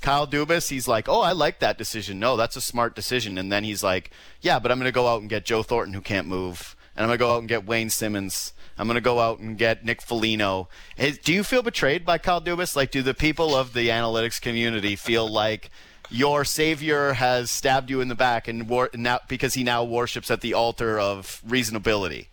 Kyle 0.00 0.26
Dubas, 0.26 0.70
he's 0.70 0.88
like, 0.88 1.06
oh, 1.08 1.20
I 1.20 1.32
like 1.32 1.58
that 1.58 1.76
decision. 1.76 2.18
No, 2.18 2.36
that's 2.36 2.56
a 2.56 2.60
smart 2.62 2.94
decision. 2.94 3.36
And 3.36 3.52
then 3.52 3.64
he's 3.64 3.82
like, 3.82 4.10
yeah, 4.40 4.58
but 4.58 4.72
I'm 4.72 4.78
going 4.78 4.88
to 4.88 4.92
go 4.92 5.08
out 5.08 5.20
and 5.20 5.28
get 5.28 5.44
Joe 5.44 5.62
Thornton, 5.62 5.92
who 5.94 6.00
can't 6.00 6.26
move. 6.26 6.74
And 6.96 7.02
I'm 7.02 7.08
going 7.08 7.18
to 7.18 7.22
go 7.22 7.34
out 7.34 7.40
and 7.40 7.48
get 7.48 7.66
Wayne 7.66 7.90
Simmonds. 7.90 8.54
I'm 8.78 8.86
going 8.86 8.96
to 8.96 9.00
go 9.00 9.20
out 9.20 9.38
and 9.38 9.56
get 9.56 9.84
Nick 9.84 10.02
Foligno. 10.02 10.68
Is- 10.96 11.18
Do 11.18 11.32
you 11.32 11.42
feel 11.44 11.62
betrayed 11.62 12.04
by 12.04 12.18
Kyle 12.18 12.40
Dubas? 12.40 12.76
Like, 12.76 12.90
do 12.90 13.02
the 13.02 13.14
people 13.14 13.54
of 13.54 13.72
the 13.72 13.88
analytics 13.88 14.40
community 14.40 14.96
feel 14.96 15.28
like 15.28 15.70
your 16.10 16.44
savior 16.44 17.14
has 17.14 17.50
stabbed 17.50 17.90
you 17.90 18.00
in 18.00 18.08
the 18.08 18.14
back 18.14 18.46
and 18.48 18.68
war- 18.68 18.90
now 18.94 19.18
because 19.28 19.54
he 19.54 19.64
now 19.64 19.82
worships 19.82 20.30
at 20.30 20.40
the 20.40 20.54
altar 20.54 20.98
of 21.00 21.42
reasonability? 21.46 22.26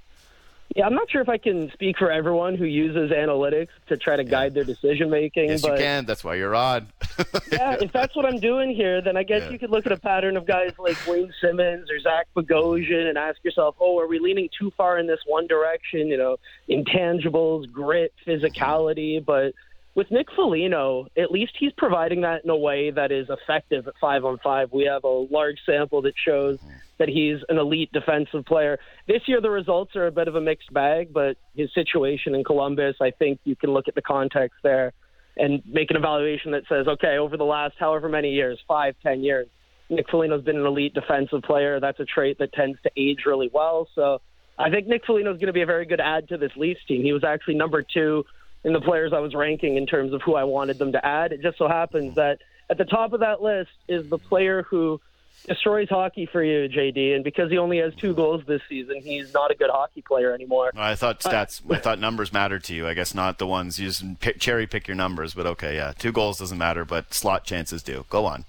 Yeah, 0.76 0.88
I'm 0.88 0.96
not 0.96 1.10
sure 1.10 1.22
if 1.22 1.30
I 1.30 1.38
can 1.38 1.72
speak 1.72 1.98
for 2.00 2.12
everyone 2.12 2.56
who 2.56 2.66
uses 2.66 3.12
analytics 3.12 3.68
to 3.90 3.98
try 3.98 4.16
to 4.16 4.24
guide 4.24 4.56
their 4.56 4.64
decision 4.64 5.10
making. 5.10 5.50
Yes, 5.50 5.62
but 5.62 5.74
you 5.74 5.78
can. 5.78 6.06
That's 6.06 6.24
why 6.24 6.36
you're 6.36 6.56
on. 6.56 6.88
yeah, 7.52 7.76
if 7.80 7.92
that's 7.92 8.16
what 8.16 8.26
I'm 8.26 8.40
doing 8.40 8.74
here, 8.74 9.00
then 9.00 9.16
I 9.16 9.22
guess 9.22 9.44
Yeah. 9.44 9.52
you 9.52 9.60
could 9.60 9.70
look 9.70 9.86
at 9.86 9.92
a 9.92 9.98
pattern 9.98 10.36
of 10.36 10.48
guys 10.48 10.72
like 10.80 10.98
Wayne 11.08 11.32
Simmonds 11.40 11.92
or 11.92 12.00
Zach 12.00 12.28
Bogosian 12.36 13.08
and 13.08 13.20
ask 13.20 13.38
yourself, 13.44 13.76
oh, 13.80 14.00
are 14.00 14.08
we 14.08 14.18
leaning 14.18 14.50
too 14.58 14.72
far 14.76 14.98
in 14.98 15.06
this 15.06 15.20
one 15.28 15.46
direction? 15.46 16.08
You 16.08 16.18
know, 16.18 16.38
intangibles, 16.68 17.72
grit, 17.72 18.12
physicality. 18.26 19.24
But 19.24 19.54
with 19.96 20.10
Nick 20.10 20.28
Foligno, 20.36 21.08
at 21.18 21.32
least 21.32 21.54
he's 21.60 21.72
providing 21.78 22.22
that 22.22 22.44
in 22.44 22.50
a 22.50 22.58
way 22.58 22.90
that 22.92 23.12
is 23.12 23.28
effective 23.30 23.88
at 23.88 23.94
five 24.02 24.26
on 24.26 24.40
five. 24.44 24.72
We 24.72 24.86
have 24.86 25.04
a 25.04 25.08
large 25.08 25.60
sample 25.66 26.02
that 26.04 26.14
shows 26.18 26.58
that 26.98 27.10
he's 27.10 27.38
an 27.50 27.58
elite 27.58 27.92
defensive 27.92 28.46
player. 28.46 28.80
This 29.08 29.22
year, 29.28 29.40
the 29.40 29.50
results 29.50 29.96
are 29.96 30.08
a 30.08 30.12
bit 30.12 30.28
of 30.28 30.36
a 30.36 30.42
mixed 30.42 30.74
bag, 30.74 31.14
but 31.14 31.38
his 31.56 31.72
situation 31.74 32.34
in 32.34 32.44
Columbus, 32.44 32.96
I 33.02 33.12
think 33.12 33.40
you 33.44 33.56
can 33.56 33.72
look 33.72 33.88
at 33.88 33.96
the 33.96 34.02
context 34.02 34.58
there 34.64 34.94
and 35.38 35.62
make 35.66 35.90
an 35.90 35.98
evaluation 35.98 36.52
that 36.52 36.64
says, 36.70 36.88
okay, 36.88 37.18
over 37.18 37.38
the 37.38 37.44
last 37.44 37.76
however 37.80 38.10
many 38.10 38.32
years, 38.32 38.60
five, 38.68 38.96
ten 39.04 39.24
years, 39.24 39.48
Nick 39.90 40.10
Foligno's 40.10 40.44
been 40.44 40.58
an 40.58 40.66
elite 40.66 40.94
defensive 40.94 41.42
player. 41.44 41.80
That's 41.80 42.00
a 42.00 42.06
trait 42.06 42.40
that 42.40 42.54
tends 42.54 42.80
to 42.84 42.92
age 42.98 43.26
really 43.26 43.50
well. 43.54 43.88
So 43.96 44.22
I 44.58 44.70
think 44.70 44.88
Nick 44.88 45.06
Foligno's 45.06 45.38
going 45.38 45.48
to 45.48 45.54
be 45.54 45.62
a 45.62 45.68
very 45.68 45.86
good 45.86 46.00
add 46.00 46.30
to 46.30 46.38
this 46.38 46.52
Leafs 46.56 46.80
team. 46.88 47.04
He 47.04 47.14
was 47.14 47.24
actually 47.24 47.56
number 47.56 47.84
two 47.84 48.24
in 48.64 48.74
the 48.74 48.82
players 48.82 49.14
I 49.14 49.20
was 49.20 49.34
ranking 49.36 49.76
in 49.78 49.86
terms 49.86 50.14
of 50.14 50.22
who 50.22 50.36
I 50.36 50.44
wanted 50.44 50.78
them 50.80 50.92
to 50.94 51.06
add. 51.06 51.32
It 51.34 51.42
just 51.42 51.58
so 51.58 51.68
happens 51.68 52.16
that 52.16 52.40
at 52.70 52.78
the 52.78 52.86
top 52.86 53.14
of 53.14 53.20
that 53.22 53.42
list 53.42 53.72
is 53.88 54.10
the 54.10 54.18
player 54.18 54.64
who 54.64 55.02
destroys 55.48 55.90
hockey 55.90 56.26
for 56.26 56.42
you, 56.42 56.70
JD. 56.70 57.16
And 57.16 57.24
because 57.24 57.52
he 57.52 57.58
only 57.58 57.80
has 57.80 57.94
two 57.96 58.14
goals 58.14 58.44
this 58.48 58.62
season, 58.70 59.02
he's 59.02 59.34
not 59.34 59.52
a 59.52 59.56
good 59.56 59.70
hockey 59.70 60.02
player 60.02 60.34
anymore. 60.34 60.72
I 60.78 60.96
thought 60.96 61.20
stats. 61.20 61.62
I 61.70 61.80
thought 61.80 62.00
numbers 62.00 62.32
mattered 62.32 62.64
to 62.66 62.74
you. 62.76 62.88
I 62.88 62.94
guess 62.94 63.14
not 63.14 63.40
the 63.40 63.48
ones 63.48 63.80
you 63.80 63.88
just 63.88 64.20
pick, 64.22 64.40
cherry 64.40 64.66
pick 64.68 64.88
your 64.88 64.96
numbers. 64.96 65.34
But 65.34 65.46
okay, 65.48 65.76
yeah, 65.76 65.92
two 65.98 66.14
goals 66.14 66.40
doesn't 66.40 66.58
matter, 66.58 66.86
but 66.86 67.14
slot 67.14 67.44
chances 67.44 67.84
do. 67.84 68.06
Go 68.10 68.26
on. 68.26 68.46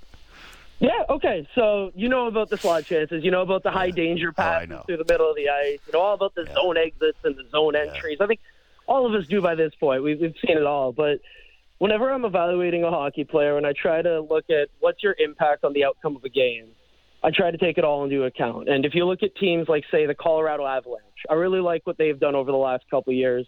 Yeah, 0.81 0.91
okay. 1.09 1.49
So 1.55 1.91
you 1.97 2.09
know 2.09 2.27
about 2.27 2.51
the 2.51 2.59
slot 2.59 2.85
chances. 2.85 3.25
You 3.25 3.31
know 3.31 3.43
about 3.43 3.63
the 3.63 3.71
high 3.71 3.91
danger 3.91 4.29
Oh, 4.31 4.33
passes 4.33 4.69
know. 4.69 4.83
through 4.87 4.99
the 4.99 5.05
middle 5.09 5.29
of 5.31 5.37
the 5.37 5.49
ice. 5.49 5.79
You 5.87 5.93
know 5.95 6.01
all 6.01 6.15
about 6.15 6.35
the 6.35 6.47
zone 6.53 6.77
exits 6.77 7.19
and 7.25 7.35
the 7.37 7.49
zone 7.51 7.75
entries. 7.75 8.19
I 8.21 8.27
think 8.27 8.41
all 8.87 9.07
of 9.07 9.15
us 9.15 9.27
do 9.27 9.41
by 9.41 9.55
this 9.55 9.73
point. 9.79 10.03
We've, 10.03 10.21
we've 10.21 10.35
seen 10.47 10.57
it 10.57 10.67
all. 10.67 10.93
But 10.93 11.21
whenever 11.79 12.13
I'm 12.13 12.25
evaluating 12.25 12.85
a 12.85 12.91
hockey 12.91 13.25
player 13.25 13.57
and 13.57 13.67
I 13.67 13.73
try 13.73 14.03
to 14.03 14.21
look 14.21 14.45
at 14.51 14.69
what's 14.81 15.03
your 15.03 15.15
impact 15.19 15.65
on 15.65 15.73
the 15.73 15.85
outcome 15.85 16.17
of 16.17 16.25
a 16.25 16.29
game, 16.29 16.69
I 17.23 17.31
try 17.31 17.51
to 17.51 17.59
take 17.59 17.79
it 17.79 17.85
all 17.85 18.05
into 18.05 18.25
account. 18.25 18.69
And 18.69 18.85
if 18.85 18.95
you 18.95 19.07
look 19.07 19.23
at 19.23 19.35
teams 19.37 19.69
like, 19.69 19.85
say, 19.91 20.07
the 20.07 20.15
Colorado 20.15 20.67
Avalanche, 20.67 21.03
I 21.31 21.35
really 21.35 21.61
like 21.61 21.87
what 21.87 21.97
they've 21.97 22.19
done 22.19 22.35
over 22.35 22.51
the 22.51 22.59
last 22.59 22.85
couple 22.91 23.13
of 23.13 23.17
years. 23.17 23.47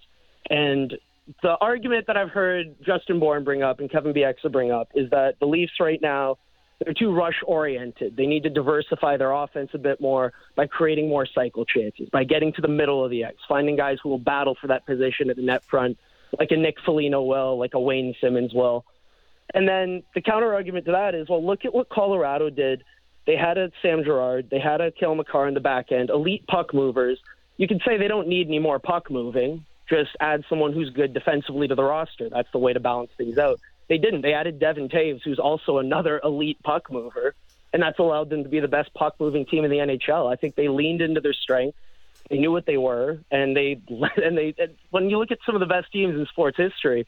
And 0.48 0.94
the 1.42 1.56
argument 1.60 2.06
that 2.06 2.16
I've 2.16 2.30
heard 2.30 2.74
Justin 2.84 3.20
Bourne 3.20 3.44
bring 3.44 3.62
up 3.62 3.80
and 3.80 3.90
Kevin 3.90 4.14
Bieksa 4.14 4.50
bring 4.50 4.70
up 4.70 4.88
is 4.94 5.10
that 5.10 5.34
the 5.40 5.46
Leafs 5.46 5.72
right 5.78 6.00
now 6.00 6.38
they're 6.84 6.94
too 6.94 7.12
rush 7.12 7.40
oriented. 7.46 8.16
They 8.16 8.26
need 8.26 8.42
to 8.42 8.50
diversify 8.50 9.16
their 9.16 9.32
offense 9.32 9.70
a 9.72 9.78
bit 9.78 10.00
more 10.00 10.32
by 10.54 10.66
creating 10.66 11.08
more 11.08 11.26
cycle 11.26 11.64
chances, 11.64 12.08
by 12.10 12.24
getting 12.24 12.52
to 12.54 12.60
the 12.60 12.68
middle 12.68 13.04
of 13.04 13.10
the 13.10 13.24
ice, 13.24 13.34
finding 13.48 13.76
guys 13.76 13.98
who 14.02 14.10
will 14.10 14.18
battle 14.18 14.56
for 14.60 14.66
that 14.66 14.84
position 14.86 15.30
at 15.30 15.36
the 15.36 15.42
net 15.42 15.64
front, 15.64 15.98
like 16.38 16.50
a 16.50 16.56
Nick 16.56 16.76
Foligno 16.84 17.22
will, 17.22 17.58
like 17.58 17.74
a 17.74 17.80
Wayne 17.80 18.14
Simmonds 18.20 18.52
will. 18.52 18.84
And 19.54 19.66
then 19.66 20.02
the 20.14 20.20
counter 20.20 20.52
argument 20.52 20.86
to 20.86 20.92
that 20.92 21.14
is, 21.14 21.28
well, 21.28 21.44
look 21.44 21.64
at 21.64 21.72
what 21.72 21.88
Colorado 21.88 22.50
did. 22.50 22.82
They 23.26 23.36
had 23.36 23.58
a 23.58 23.70
Sam 23.80 24.04
Girard, 24.04 24.50
they 24.50 24.60
had 24.60 24.80
a 24.80 24.90
Cale 24.90 25.14
Makar 25.14 25.48
in 25.48 25.54
the 25.54 25.60
back 25.60 25.90
end, 25.92 26.10
elite 26.10 26.46
puck 26.46 26.74
movers. 26.74 27.18
You 27.56 27.66
could 27.66 27.80
say 27.86 27.96
they 27.96 28.08
don't 28.08 28.28
need 28.28 28.48
any 28.48 28.58
more 28.58 28.78
puck 28.78 29.10
moving. 29.10 29.64
Just 29.88 30.10
add 30.20 30.44
someone 30.48 30.72
who's 30.72 30.90
good 30.90 31.14
defensively 31.14 31.68
to 31.68 31.74
the 31.74 31.82
roster. 31.82 32.28
That's 32.28 32.50
the 32.52 32.58
way 32.58 32.72
to 32.72 32.80
balance 32.80 33.10
things 33.16 33.38
out. 33.38 33.60
They 33.88 33.98
didn't. 33.98 34.22
They 34.22 34.32
added 34.32 34.58
Devon 34.58 34.88
Toews, 34.88 35.20
who's 35.24 35.38
also 35.38 35.78
another 35.78 36.20
elite 36.24 36.58
puck 36.62 36.90
mover, 36.90 37.34
and 37.72 37.82
that's 37.82 37.98
allowed 37.98 38.30
them 38.30 38.42
to 38.42 38.48
be 38.48 38.60
the 38.60 38.68
best 38.68 38.92
puck 38.94 39.14
moving 39.20 39.46
team 39.46 39.64
in 39.64 39.70
the 39.70 39.78
NHL. 39.78 40.30
I 40.30 40.36
think 40.36 40.56
they 40.56 40.68
leaned 40.68 41.00
into 41.00 41.20
their 41.20 41.32
strength. 41.32 41.76
They 42.30 42.38
knew 42.38 42.50
what 42.50 42.66
they 42.66 42.76
were, 42.76 43.20
and 43.30 43.56
they 43.56 43.80
and 43.88 44.36
they. 44.36 44.54
And 44.58 44.74
when 44.90 45.10
you 45.10 45.18
look 45.18 45.30
at 45.30 45.38
some 45.46 45.54
of 45.54 45.60
the 45.60 45.66
best 45.66 45.92
teams 45.92 46.18
in 46.18 46.26
sports 46.26 46.56
history, 46.56 47.06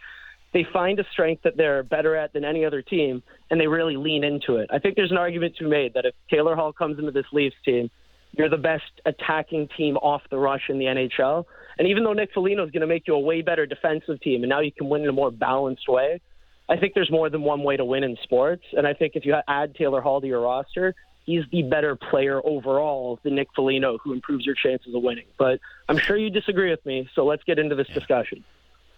they 0.52 0.64
find 0.72 0.98
a 0.98 1.04
strength 1.12 1.42
that 1.42 1.56
they're 1.56 1.82
better 1.82 2.14
at 2.16 2.32
than 2.32 2.44
any 2.44 2.64
other 2.64 2.82
team, 2.82 3.22
and 3.50 3.60
they 3.60 3.66
really 3.66 3.96
lean 3.96 4.24
into 4.24 4.56
it. 4.56 4.70
I 4.72 4.78
think 4.78 4.96
there's 4.96 5.10
an 5.10 5.18
argument 5.18 5.56
to 5.56 5.64
be 5.64 5.70
made 5.70 5.94
that 5.94 6.06
if 6.06 6.14
Taylor 6.30 6.54
Hall 6.54 6.72
comes 6.72 6.98
into 6.98 7.10
this 7.10 7.26
Leafs 7.32 7.56
team, 7.64 7.90
you're 8.32 8.48
the 8.48 8.56
best 8.56 8.84
attacking 9.04 9.68
team 9.76 9.96
off 9.96 10.22
the 10.30 10.38
rush 10.38 10.68
in 10.68 10.78
the 10.78 10.86
NHL. 10.86 11.44
And 11.78 11.88
even 11.88 12.04
though 12.04 12.12
Nick 12.12 12.30
Foligno 12.32 12.64
is 12.64 12.70
going 12.70 12.80
to 12.80 12.86
make 12.86 13.06
you 13.06 13.14
a 13.14 13.18
way 13.18 13.42
better 13.42 13.66
defensive 13.66 14.20
team, 14.20 14.42
and 14.42 14.50
now 14.50 14.60
you 14.60 14.72
can 14.72 14.88
win 14.88 15.02
in 15.02 15.08
a 15.08 15.12
more 15.12 15.30
balanced 15.30 15.88
way, 15.88 16.20
I 16.68 16.76
think 16.76 16.94
there's 16.94 17.10
more 17.10 17.30
than 17.30 17.42
one 17.42 17.62
way 17.62 17.76
to 17.76 17.84
win 17.84 18.04
in 18.04 18.16
sports. 18.22 18.64
And 18.76 18.86
I 18.86 18.94
think 18.94 19.16
if 19.16 19.24
you 19.24 19.36
add 19.48 19.74
Taylor 19.74 20.00
Hall 20.00 20.20
to 20.20 20.26
your 20.26 20.40
roster, 20.40 20.94
he's 21.24 21.44
the 21.50 21.62
better 21.62 21.96
player 21.96 22.40
overall 22.44 23.18
than 23.22 23.34
Nick 23.34 23.48
Foligno, 23.54 23.98
who 23.98 24.12
improves 24.12 24.44
your 24.44 24.54
chances 24.54 24.94
of 24.94 25.02
winning. 25.02 25.26
But 25.38 25.60
I'm 25.88 25.98
sure 25.98 26.16
you 26.16 26.30
disagree 26.30 26.70
with 26.70 26.84
me, 26.84 27.08
so 27.14 27.24
let's 27.24 27.42
get 27.44 27.58
into 27.58 27.74
this 27.74 27.88
discussion. 27.88 28.44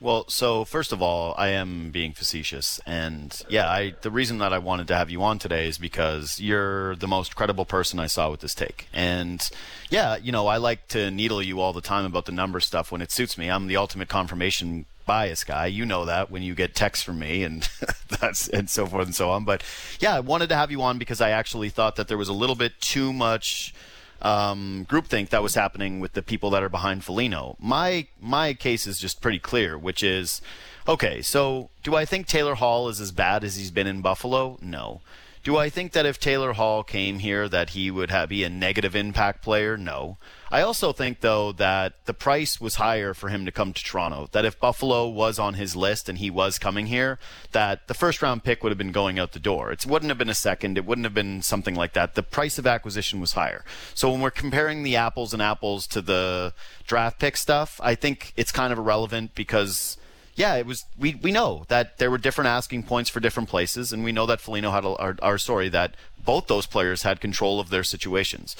Well, 0.00 0.24
so 0.28 0.64
first 0.64 0.92
of 0.92 1.02
all, 1.02 1.34
I 1.36 1.48
am 1.48 1.90
being 1.90 2.12
facetious, 2.12 2.80
and 2.86 3.38
yeah, 3.50 3.68
I 3.68 3.94
the 4.00 4.10
reason 4.10 4.38
that 4.38 4.50
I 4.50 4.56
wanted 4.56 4.88
to 4.88 4.96
have 4.96 5.10
you 5.10 5.22
on 5.22 5.38
today 5.38 5.68
is 5.68 5.76
because 5.76 6.40
you're 6.40 6.96
the 6.96 7.06
most 7.06 7.36
credible 7.36 7.66
person 7.66 8.00
I 8.00 8.06
saw 8.06 8.30
with 8.30 8.40
this 8.40 8.54
take, 8.54 8.88
and 8.94 9.46
yeah, 9.90 10.16
you 10.16 10.32
know, 10.32 10.46
I 10.46 10.56
like 10.56 10.88
to 10.88 11.10
needle 11.10 11.42
you 11.42 11.60
all 11.60 11.74
the 11.74 11.82
time 11.82 12.06
about 12.06 12.24
the 12.24 12.32
number 12.32 12.60
stuff 12.60 12.90
when 12.90 13.02
it 13.02 13.12
suits 13.12 13.36
me. 13.36 13.50
I'm 13.50 13.66
the 13.66 13.76
ultimate 13.76 14.08
confirmation 14.08 14.86
bias 15.10 15.42
guy. 15.42 15.66
You 15.66 15.84
know 15.84 16.04
that 16.04 16.30
when 16.30 16.44
you 16.44 16.54
get 16.54 16.72
texts 16.72 17.04
from 17.04 17.18
me 17.18 17.42
and 17.42 17.68
that's 18.20 18.46
and 18.46 18.70
so 18.70 18.86
forth 18.86 19.06
and 19.06 19.14
so 19.14 19.30
on. 19.30 19.44
But 19.44 19.64
yeah, 19.98 20.14
I 20.14 20.20
wanted 20.20 20.50
to 20.50 20.54
have 20.54 20.70
you 20.70 20.80
on 20.82 20.98
because 20.98 21.20
I 21.20 21.30
actually 21.30 21.68
thought 21.68 21.96
that 21.96 22.06
there 22.06 22.16
was 22.16 22.28
a 22.28 22.32
little 22.32 22.54
bit 22.54 22.80
too 22.80 23.12
much 23.12 23.74
um, 24.22 24.86
groupthink 24.88 25.30
that 25.30 25.42
was 25.42 25.56
happening 25.56 25.98
with 25.98 26.12
the 26.12 26.22
people 26.22 26.48
that 26.50 26.62
are 26.62 26.68
behind 26.68 27.02
Foligno. 27.02 27.56
My 27.58 28.06
my 28.20 28.54
case 28.54 28.86
is 28.86 29.00
just 29.00 29.20
pretty 29.20 29.40
clear, 29.40 29.76
which 29.76 30.04
is 30.04 30.40
okay. 30.86 31.22
So, 31.22 31.70
do 31.82 31.96
I 31.96 32.04
think 32.04 32.28
Taylor 32.28 32.54
Hall 32.54 32.88
is 32.88 33.00
as 33.00 33.10
bad 33.10 33.42
as 33.42 33.56
he's 33.56 33.72
been 33.72 33.88
in 33.88 34.02
Buffalo? 34.02 34.58
No. 34.62 35.00
Do 35.42 35.56
I 35.56 35.70
think 35.70 35.92
that 35.92 36.04
if 36.04 36.20
Taylor 36.20 36.52
Hall 36.52 36.82
came 36.82 37.20
here 37.20 37.48
that 37.48 37.70
he 37.70 37.90
would 37.90 38.10
have, 38.10 38.28
be 38.28 38.44
a 38.44 38.50
negative 38.50 38.94
impact 38.94 39.42
player? 39.42 39.78
No. 39.78 40.18
I 40.50 40.60
also 40.60 40.92
think 40.92 41.20
though 41.20 41.52
that 41.52 42.04
the 42.04 42.12
price 42.12 42.60
was 42.60 42.74
higher 42.74 43.14
for 43.14 43.30
him 43.30 43.46
to 43.46 43.52
come 43.52 43.72
to 43.72 43.82
Toronto. 43.82 44.28
That 44.32 44.44
if 44.44 44.60
Buffalo 44.60 45.08
was 45.08 45.38
on 45.38 45.54
his 45.54 45.74
list 45.74 46.10
and 46.10 46.18
he 46.18 46.28
was 46.28 46.58
coming 46.58 46.86
here, 46.86 47.18
that 47.52 47.88
the 47.88 47.94
first 47.94 48.20
round 48.20 48.44
pick 48.44 48.62
would 48.62 48.70
have 48.70 48.78
been 48.78 48.92
going 48.92 49.18
out 49.18 49.32
the 49.32 49.38
door. 49.38 49.72
It 49.72 49.86
wouldn't 49.86 50.10
have 50.10 50.18
been 50.18 50.28
a 50.28 50.34
second. 50.34 50.76
It 50.76 50.84
wouldn't 50.84 51.06
have 51.06 51.14
been 51.14 51.40
something 51.40 51.74
like 51.74 51.94
that. 51.94 52.16
The 52.16 52.22
price 52.22 52.58
of 52.58 52.66
acquisition 52.66 53.18
was 53.18 53.32
higher. 53.32 53.64
So 53.94 54.10
when 54.10 54.20
we're 54.20 54.30
comparing 54.30 54.82
the 54.82 54.96
apples 54.96 55.32
and 55.32 55.40
apples 55.40 55.86
to 55.88 56.02
the 56.02 56.52
draft 56.86 57.18
pick 57.18 57.38
stuff, 57.38 57.80
I 57.82 57.94
think 57.94 58.34
it's 58.36 58.52
kind 58.52 58.74
of 58.74 58.78
irrelevant 58.78 59.34
because 59.34 59.96
yeah, 60.40 60.54
it 60.54 60.64
was. 60.64 60.86
We 60.98 61.16
we 61.16 61.32
know 61.32 61.66
that 61.68 61.98
there 61.98 62.10
were 62.10 62.16
different 62.16 62.48
asking 62.48 62.84
points 62.84 63.10
for 63.10 63.20
different 63.20 63.50
places, 63.50 63.92
and 63.92 64.02
we 64.02 64.10
know 64.10 64.24
that 64.24 64.40
Foligno 64.40 64.70
had 64.70 64.86
a, 64.86 64.96
our, 64.96 65.16
our 65.20 65.36
story 65.36 65.68
that 65.68 65.94
both 66.24 66.46
those 66.46 66.64
players 66.64 67.02
had 67.02 67.20
control 67.20 67.60
of 67.60 67.68
their 67.68 67.84
situations. 67.84 68.56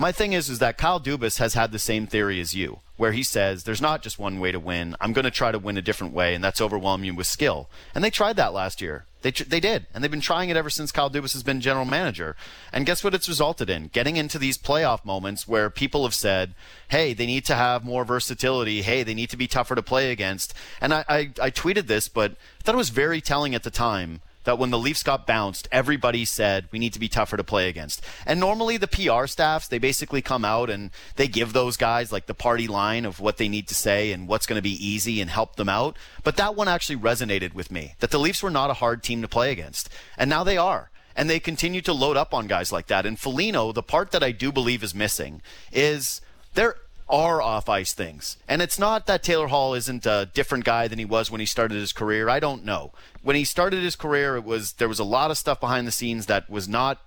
My 0.00 0.12
thing 0.12 0.32
is, 0.32 0.48
is 0.48 0.60
that 0.60 0.78
Kyle 0.78 0.98
Dubas 0.98 1.40
has 1.40 1.52
had 1.52 1.72
the 1.72 1.78
same 1.78 2.06
theory 2.06 2.40
as 2.40 2.54
you, 2.54 2.80
where 2.96 3.12
he 3.12 3.22
says 3.22 3.64
there's 3.64 3.82
not 3.82 4.00
just 4.02 4.18
one 4.18 4.40
way 4.40 4.50
to 4.50 4.58
win. 4.58 4.96
I'm 4.98 5.12
going 5.12 5.26
to 5.26 5.30
try 5.30 5.52
to 5.52 5.58
win 5.58 5.76
a 5.76 5.82
different 5.82 6.14
way, 6.14 6.34
and 6.34 6.42
that's 6.42 6.62
overwhelm 6.62 7.04
you 7.04 7.14
with 7.14 7.26
skill. 7.26 7.68
And 7.94 8.02
they 8.02 8.08
tried 8.08 8.36
that 8.36 8.54
last 8.54 8.80
year. 8.80 9.04
They 9.20 9.30
they 9.30 9.60
did, 9.60 9.88
and 9.92 10.02
they've 10.02 10.10
been 10.10 10.22
trying 10.22 10.48
it 10.48 10.56
ever 10.56 10.70
since 10.70 10.90
Kyle 10.90 11.10
Dubas 11.10 11.34
has 11.34 11.42
been 11.42 11.60
general 11.60 11.84
manager. 11.84 12.34
And 12.72 12.86
guess 12.86 13.04
what? 13.04 13.12
It's 13.12 13.28
resulted 13.28 13.68
in 13.68 13.88
getting 13.88 14.16
into 14.16 14.38
these 14.38 14.56
playoff 14.56 15.04
moments 15.04 15.46
where 15.46 15.68
people 15.68 16.04
have 16.04 16.14
said, 16.14 16.54
"Hey, 16.88 17.12
they 17.12 17.26
need 17.26 17.44
to 17.44 17.54
have 17.54 17.84
more 17.84 18.06
versatility. 18.06 18.80
Hey, 18.80 19.02
they 19.02 19.12
need 19.12 19.28
to 19.28 19.36
be 19.36 19.46
tougher 19.46 19.74
to 19.74 19.82
play 19.82 20.10
against." 20.10 20.54
And 20.80 20.94
I 20.94 21.04
I, 21.10 21.18
I 21.42 21.50
tweeted 21.50 21.88
this, 21.88 22.08
but 22.08 22.30
I 22.30 22.62
thought 22.62 22.74
it 22.74 22.78
was 22.78 22.88
very 22.88 23.20
telling 23.20 23.54
at 23.54 23.64
the 23.64 23.70
time 23.70 24.22
that 24.44 24.58
when 24.58 24.70
the 24.70 24.78
Leafs 24.78 25.02
got 25.02 25.26
bounced, 25.26 25.68
everybody 25.70 26.24
said 26.24 26.68
we 26.72 26.78
need 26.78 26.92
to 26.92 26.98
be 26.98 27.08
tougher 27.08 27.36
to 27.36 27.44
play 27.44 27.68
against. 27.68 28.02
And 28.26 28.40
normally 28.40 28.76
the 28.76 28.88
PR 28.88 29.26
staffs, 29.26 29.68
they 29.68 29.78
basically 29.78 30.22
come 30.22 30.44
out 30.44 30.70
and 30.70 30.90
they 31.16 31.28
give 31.28 31.52
those 31.52 31.76
guys 31.76 32.12
like 32.12 32.26
the 32.26 32.34
party 32.34 32.66
line 32.66 33.04
of 33.04 33.20
what 33.20 33.36
they 33.36 33.48
need 33.48 33.68
to 33.68 33.74
say 33.74 34.12
and 34.12 34.28
what's 34.28 34.46
going 34.46 34.58
to 34.58 34.62
be 34.62 34.86
easy 34.86 35.20
and 35.20 35.30
help 35.30 35.56
them 35.56 35.68
out. 35.68 35.96
But 36.24 36.36
that 36.36 36.54
one 36.54 36.68
actually 36.68 36.96
resonated 36.96 37.54
with 37.54 37.70
me 37.70 37.94
that 38.00 38.10
the 38.10 38.18
Leafs 38.18 38.42
were 38.42 38.50
not 38.50 38.70
a 38.70 38.74
hard 38.74 39.02
team 39.02 39.22
to 39.22 39.28
play 39.28 39.52
against. 39.52 39.88
And 40.16 40.30
now 40.30 40.44
they 40.44 40.56
are. 40.56 40.90
And 41.16 41.28
they 41.28 41.40
continue 41.40 41.80
to 41.82 41.92
load 41.92 42.16
up 42.16 42.32
on 42.32 42.46
guys 42.46 42.72
like 42.72 42.86
that. 42.86 43.04
And 43.04 43.18
Foligno, 43.18 43.72
the 43.72 43.82
part 43.82 44.12
that 44.12 44.22
I 44.22 44.30
do 44.32 44.52
believe 44.52 44.82
is 44.82 44.94
missing 44.94 45.42
is 45.72 46.20
there 46.54 46.76
are 47.10 47.42
off 47.42 47.68
ice 47.68 47.92
things. 47.92 48.36
And 48.48 48.62
it's 48.62 48.78
not 48.78 49.06
that 49.06 49.22
Taylor 49.22 49.48
Hall 49.48 49.74
isn't 49.74 50.06
a 50.06 50.30
different 50.32 50.64
guy 50.64 50.88
than 50.88 50.98
he 50.98 51.04
was 51.04 51.30
when 51.30 51.40
he 51.40 51.46
started 51.46 51.74
his 51.74 51.92
career. 51.92 52.28
I 52.28 52.40
don't 52.40 52.64
know. 52.64 52.92
When 53.22 53.36
he 53.36 53.44
started 53.44 53.82
his 53.82 53.96
career, 53.96 54.36
it 54.36 54.44
was 54.44 54.74
there 54.74 54.88
was 54.88 54.98
a 54.98 55.04
lot 55.04 55.30
of 55.30 55.38
stuff 55.38 55.60
behind 55.60 55.86
the 55.86 55.92
scenes 55.92 56.26
that 56.26 56.48
was 56.48 56.68
not 56.68 57.02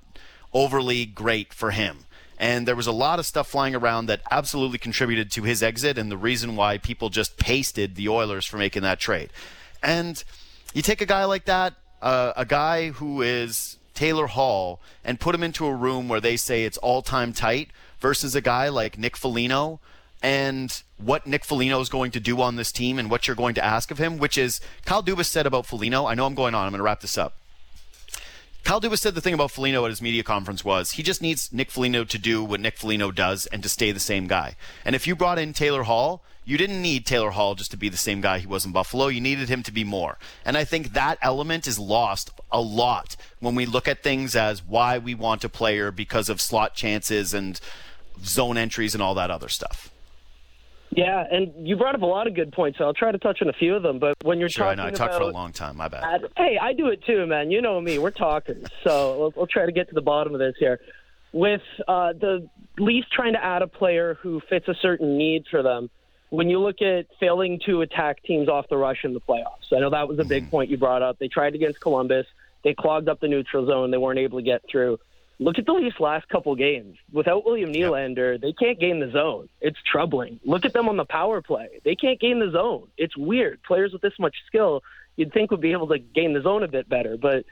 overly 0.53 1.05
great 1.05 1.53
for 1.53 1.71
him. 1.71 2.05
And 2.37 2.67
there 2.67 2.75
was 2.75 2.87
a 2.87 2.91
lot 2.91 3.19
of 3.19 3.25
stuff 3.25 3.47
flying 3.47 3.75
around 3.75 4.07
that 4.07 4.21
absolutely 4.29 4.77
contributed 4.77 5.31
to 5.31 5.43
his 5.43 5.63
exit 5.63 5.97
and 5.97 6.11
the 6.11 6.17
reason 6.17 6.55
why 6.55 6.77
people 6.77 7.09
just 7.09 7.37
pasted 7.37 7.95
the 7.95 8.09
Oilers 8.09 8.45
for 8.45 8.57
making 8.57 8.81
that 8.81 8.99
trade. 8.99 9.31
And 9.81 10.21
you 10.73 10.81
take 10.81 11.01
a 11.01 11.05
guy 11.05 11.25
like 11.25 11.45
that, 11.45 11.75
uh, 12.01 12.33
a 12.35 12.45
guy 12.45 12.89
who 12.89 13.21
is 13.21 13.77
Taylor 13.93 14.27
Hall, 14.27 14.81
and 15.05 15.19
put 15.19 15.35
him 15.35 15.43
into 15.43 15.65
a 15.65 15.73
room 15.73 16.09
where 16.09 16.19
they 16.19 16.35
say 16.35 16.65
it's 16.65 16.77
all 16.79 17.01
time 17.01 17.31
tight 17.31 17.69
versus 17.99 18.35
a 18.35 18.41
guy 18.41 18.67
like 18.67 18.97
Nick 18.97 19.15
Foligno 19.15 19.79
and 20.23 20.81
what 20.97 21.27
Nick 21.27 21.43
Foligno 21.43 21.81
is 21.81 21.89
going 21.89 22.11
to 22.11 22.19
do 22.21 22.41
on 22.41 22.55
this 22.55 22.71
team 22.71 22.97
and 22.97 23.11
what 23.11 23.27
you're 23.27 23.35
going 23.35 23.55
to 23.55 23.63
ask 23.63 23.91
of 23.91 23.97
him, 23.97 24.17
which 24.17 24.37
is 24.37 24.61
Kyle 24.85 25.03
Dubas 25.03 25.25
said 25.25 25.45
about 25.45 25.65
Foligno. 25.65 26.05
I 26.05 26.15
know 26.15 26.25
I'm 26.25 26.33
going 26.33 26.55
on. 26.55 26.65
I'm 26.65 26.71
going 26.71 26.79
to 26.79 26.83
wrap 26.83 27.01
this 27.01 27.17
up. 27.17 27.35
Kyle 28.63 28.79
Dubas 28.79 28.99
said 28.99 29.13
the 29.13 29.19
thing 29.19 29.33
about 29.33 29.51
Foligno 29.51 29.83
at 29.83 29.89
his 29.89 30.01
media 30.01 30.23
conference 30.23 30.63
was 30.63 30.91
he 30.91 31.03
just 31.03 31.21
needs 31.21 31.51
Nick 31.51 31.69
Foligno 31.69 32.05
to 32.05 32.17
do 32.17 32.41
what 32.41 32.61
Nick 32.61 32.77
Foligno 32.77 33.11
does 33.11 33.45
and 33.47 33.61
to 33.61 33.67
stay 33.67 33.91
the 33.91 33.99
same 33.99 34.25
guy. 34.25 34.55
And 34.85 34.95
if 34.95 35.05
you 35.05 35.17
brought 35.17 35.37
in 35.37 35.51
Taylor 35.51 35.83
Hall, 35.83 36.23
you 36.45 36.57
didn't 36.57 36.81
need 36.81 37.05
Taylor 37.05 37.31
Hall 37.31 37.55
just 37.55 37.71
to 37.71 37.77
be 37.77 37.89
the 37.89 37.97
same 37.97 38.21
guy 38.21 38.39
he 38.39 38.47
was 38.47 38.65
in 38.65 38.71
Buffalo. 38.71 39.07
You 39.07 39.19
needed 39.19 39.49
him 39.49 39.63
to 39.63 39.71
be 39.71 39.83
more. 39.83 40.17
And 40.45 40.57
I 40.57 40.63
think 40.63 40.93
that 40.93 41.17
element 41.21 41.67
is 41.67 41.77
lost 41.77 42.31
a 42.49 42.61
lot 42.61 43.17
when 43.41 43.55
we 43.55 43.65
look 43.65 43.89
at 43.89 44.03
things 44.03 44.33
as 44.33 44.63
why 44.63 44.97
we 44.97 45.13
want 45.13 45.43
a 45.43 45.49
player 45.49 45.91
because 45.91 46.29
of 46.29 46.39
slot 46.39 46.73
chances 46.73 47.33
and 47.33 47.59
zone 48.23 48.57
entries 48.57 48.93
and 48.93 49.03
all 49.03 49.15
that 49.15 49.29
other 49.29 49.49
stuff. 49.49 49.92
Yeah, 50.95 51.23
and 51.29 51.67
you 51.67 51.75
brought 51.75 51.95
up 51.95 52.01
a 52.01 52.05
lot 52.05 52.27
of 52.27 52.35
good 52.35 52.51
points. 52.51 52.77
So 52.77 52.85
I'll 52.85 52.93
try 52.93 53.11
to 53.11 53.17
touch 53.17 53.41
on 53.41 53.49
a 53.49 53.53
few 53.53 53.75
of 53.75 53.83
them. 53.83 53.99
But 53.99 54.15
when 54.23 54.39
you're 54.39 54.49
sure, 54.49 54.65
talking 54.65 54.79
I 54.79 54.83
know 54.83 54.89
I 54.89 54.91
talked 54.91 55.15
for 55.15 55.21
a 55.21 55.27
long 55.27 55.51
time. 55.51 55.77
My 55.77 55.87
bad. 55.87 56.25
hey, 56.37 56.57
I 56.61 56.73
do 56.73 56.87
it 56.87 57.03
too, 57.05 57.25
man. 57.25 57.51
You 57.51 57.61
know 57.61 57.79
me. 57.81 57.97
We're 57.99 58.11
talkers, 58.11 58.65
so 58.83 59.17
we'll, 59.17 59.33
we'll 59.35 59.47
try 59.47 59.65
to 59.65 59.71
get 59.71 59.89
to 59.89 59.95
the 59.95 60.01
bottom 60.01 60.33
of 60.33 60.39
this 60.39 60.55
here. 60.59 60.79
With 61.31 61.61
uh, 61.87 62.13
the 62.13 62.47
Leafs 62.77 63.07
trying 63.11 63.33
to 63.33 63.43
add 63.43 63.61
a 63.61 63.67
player 63.67 64.17
who 64.21 64.41
fits 64.49 64.67
a 64.67 64.75
certain 64.81 65.17
need 65.17 65.45
for 65.49 65.63
them, 65.63 65.89
when 66.29 66.49
you 66.49 66.59
look 66.59 66.81
at 66.81 67.07
failing 67.19 67.59
to 67.65 67.81
attack 67.81 68.23
teams 68.23 68.47
off 68.47 68.67
the 68.69 68.77
rush 68.77 69.03
in 69.03 69.13
the 69.13 69.21
playoffs, 69.21 69.71
I 69.71 69.79
know 69.79 69.89
that 69.89 70.07
was 70.07 70.19
a 70.19 70.23
big 70.23 70.43
mm-hmm. 70.43 70.51
point 70.51 70.69
you 70.69 70.77
brought 70.77 71.01
up. 71.01 71.17
They 71.19 71.27
tried 71.27 71.55
against 71.55 71.79
Columbus. 71.79 72.27
They 72.63 72.73
clogged 72.73 73.09
up 73.09 73.19
the 73.19 73.27
neutral 73.27 73.65
zone. 73.65 73.91
They 73.91 73.97
weren't 73.97 74.19
able 74.19 74.39
to 74.39 74.43
get 74.43 74.61
through. 74.69 74.99
Look 75.39 75.57
at 75.57 75.65
the 75.65 75.73
Leafs' 75.73 75.99
last 75.99 76.29
couple 76.29 76.55
games. 76.55 76.97
Without 77.11 77.45
William 77.45 77.73
Nylander, 77.73 78.33
yep. 78.33 78.41
they 78.41 78.53
can't 78.53 78.79
gain 78.79 78.99
the 78.99 79.11
zone. 79.11 79.49
It's 79.61 79.77
troubling. 79.91 80.39
Look 80.45 80.63
at 80.65 80.73
them 80.73 80.87
on 80.87 80.97
the 80.97 81.05
power 81.05 81.41
play. 81.41 81.81
They 81.83 81.95
can't 81.95 82.19
gain 82.19 82.39
the 82.39 82.51
zone. 82.51 82.87
It's 82.97 83.17
weird. 83.17 83.61
Players 83.63 83.91
with 83.93 84.01
this 84.01 84.13
much 84.19 84.35
skill, 84.47 84.83
you'd 85.15 85.33
think 85.33 85.51
would 85.51 85.61
be 85.61 85.71
able 85.71 85.87
to 85.87 85.99
gain 85.99 86.33
the 86.33 86.41
zone 86.41 86.63
a 86.63 86.67
bit 86.67 86.87
better. 86.87 87.17
But 87.17 87.45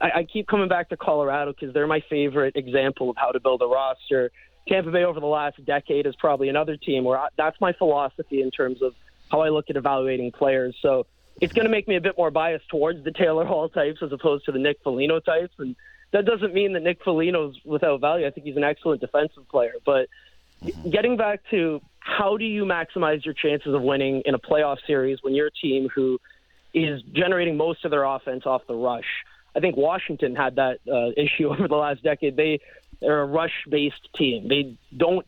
I, 0.00 0.10
I 0.16 0.24
keep 0.24 0.46
coming 0.48 0.68
back 0.68 0.88
to 0.90 0.96
Colorado 0.96 1.52
because 1.52 1.72
they're 1.72 1.86
my 1.86 2.02
favorite 2.10 2.56
example 2.56 3.10
of 3.10 3.16
how 3.16 3.30
to 3.30 3.40
build 3.40 3.62
a 3.62 3.66
roster. 3.66 4.30
Tampa 4.68 4.90
Bay 4.90 5.04
over 5.04 5.20
the 5.20 5.26
last 5.26 5.64
decade 5.64 6.06
is 6.06 6.14
probably 6.16 6.48
another 6.48 6.76
team 6.76 7.04
where 7.04 7.18
I, 7.18 7.28
that's 7.36 7.58
my 7.60 7.72
philosophy 7.72 8.42
in 8.42 8.50
terms 8.50 8.82
of 8.82 8.94
how 9.30 9.40
I 9.40 9.48
look 9.48 9.70
at 9.70 9.76
evaluating 9.76 10.32
players. 10.32 10.76
So 10.82 11.06
it's 11.40 11.52
going 11.52 11.64
to 11.64 11.70
make 11.70 11.88
me 11.88 11.96
a 11.96 12.00
bit 12.00 12.16
more 12.18 12.30
biased 12.30 12.68
towards 12.68 13.04
the 13.04 13.12
Taylor 13.12 13.44
Hall 13.44 13.68
types 13.68 14.02
as 14.02 14.12
opposed 14.12 14.44
to 14.46 14.52
the 14.52 14.58
Nick 14.58 14.78
Foligno 14.82 15.20
types. 15.20 15.54
And 15.58 15.76
that 16.12 16.24
doesn't 16.24 16.54
mean 16.54 16.72
that 16.72 16.82
Nick 16.82 17.02
Foligno's 17.04 17.56
without 17.64 18.00
value. 18.00 18.26
I 18.26 18.30
think 18.30 18.46
he's 18.46 18.56
an 18.56 18.64
excellent 18.64 19.00
defensive 19.00 19.48
player. 19.48 19.74
But 19.84 20.08
mm-hmm. 20.62 20.90
getting 20.90 21.16
back 21.16 21.40
to 21.50 21.80
how 22.00 22.36
do 22.36 22.44
you 22.44 22.64
maximize 22.64 23.24
your 23.24 23.34
chances 23.34 23.74
of 23.74 23.82
winning 23.82 24.22
in 24.24 24.34
a 24.34 24.38
playoff 24.38 24.78
series 24.86 25.18
when 25.22 25.34
you're 25.34 25.48
a 25.48 25.50
team 25.62 25.88
who 25.94 26.18
is 26.72 27.02
generating 27.12 27.56
most 27.56 27.84
of 27.84 27.90
their 27.90 28.04
offense 28.04 28.44
off 28.46 28.62
the 28.66 28.74
rush? 28.74 29.04
I 29.54 29.60
think 29.60 29.76
Washington 29.76 30.34
had 30.34 30.56
that 30.56 30.78
uh, 30.90 31.10
issue 31.16 31.48
over 31.52 31.68
the 31.68 31.76
last 31.76 32.02
decade. 32.02 32.36
They 32.36 32.60
they're 33.00 33.20
a 33.20 33.26
rush-based 33.26 34.08
team. 34.16 34.48
They 34.48 34.76
don't 34.96 35.24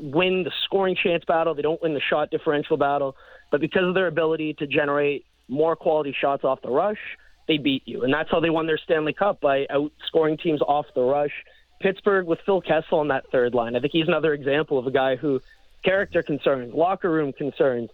win 0.00 0.44
the 0.44 0.52
scoring 0.64 0.94
chance 0.94 1.24
battle. 1.24 1.54
They 1.54 1.62
don't 1.62 1.80
win 1.80 1.94
the 1.94 2.00
shot 2.00 2.30
differential 2.30 2.76
battle. 2.76 3.16
But 3.50 3.62
because 3.62 3.84
of 3.84 3.94
their 3.94 4.08
ability 4.08 4.54
to 4.54 4.66
generate 4.66 5.24
more 5.48 5.74
quality 5.74 6.14
shots 6.18 6.44
off 6.44 6.60
the 6.60 6.70
rush, 6.70 6.98
they 7.46 7.58
beat 7.58 7.82
you. 7.86 8.04
And 8.04 8.12
that's 8.12 8.30
how 8.30 8.40
they 8.40 8.50
won 8.50 8.66
their 8.66 8.78
Stanley 8.78 9.12
Cup 9.12 9.40
by 9.40 9.66
outscoring 9.66 10.40
teams 10.40 10.60
off 10.62 10.86
the 10.94 11.02
rush. 11.02 11.32
Pittsburgh 11.80 12.26
with 12.26 12.38
Phil 12.46 12.60
Kessel 12.60 13.00
on 13.00 13.08
that 13.08 13.24
third 13.30 13.54
line. 13.54 13.76
I 13.76 13.80
think 13.80 13.92
he's 13.92 14.08
another 14.08 14.32
example 14.32 14.78
of 14.78 14.86
a 14.86 14.90
guy 14.90 15.16
who 15.16 15.40
character 15.84 16.22
concerns, 16.22 16.72
locker 16.72 17.10
room 17.10 17.32
concerns, 17.32 17.90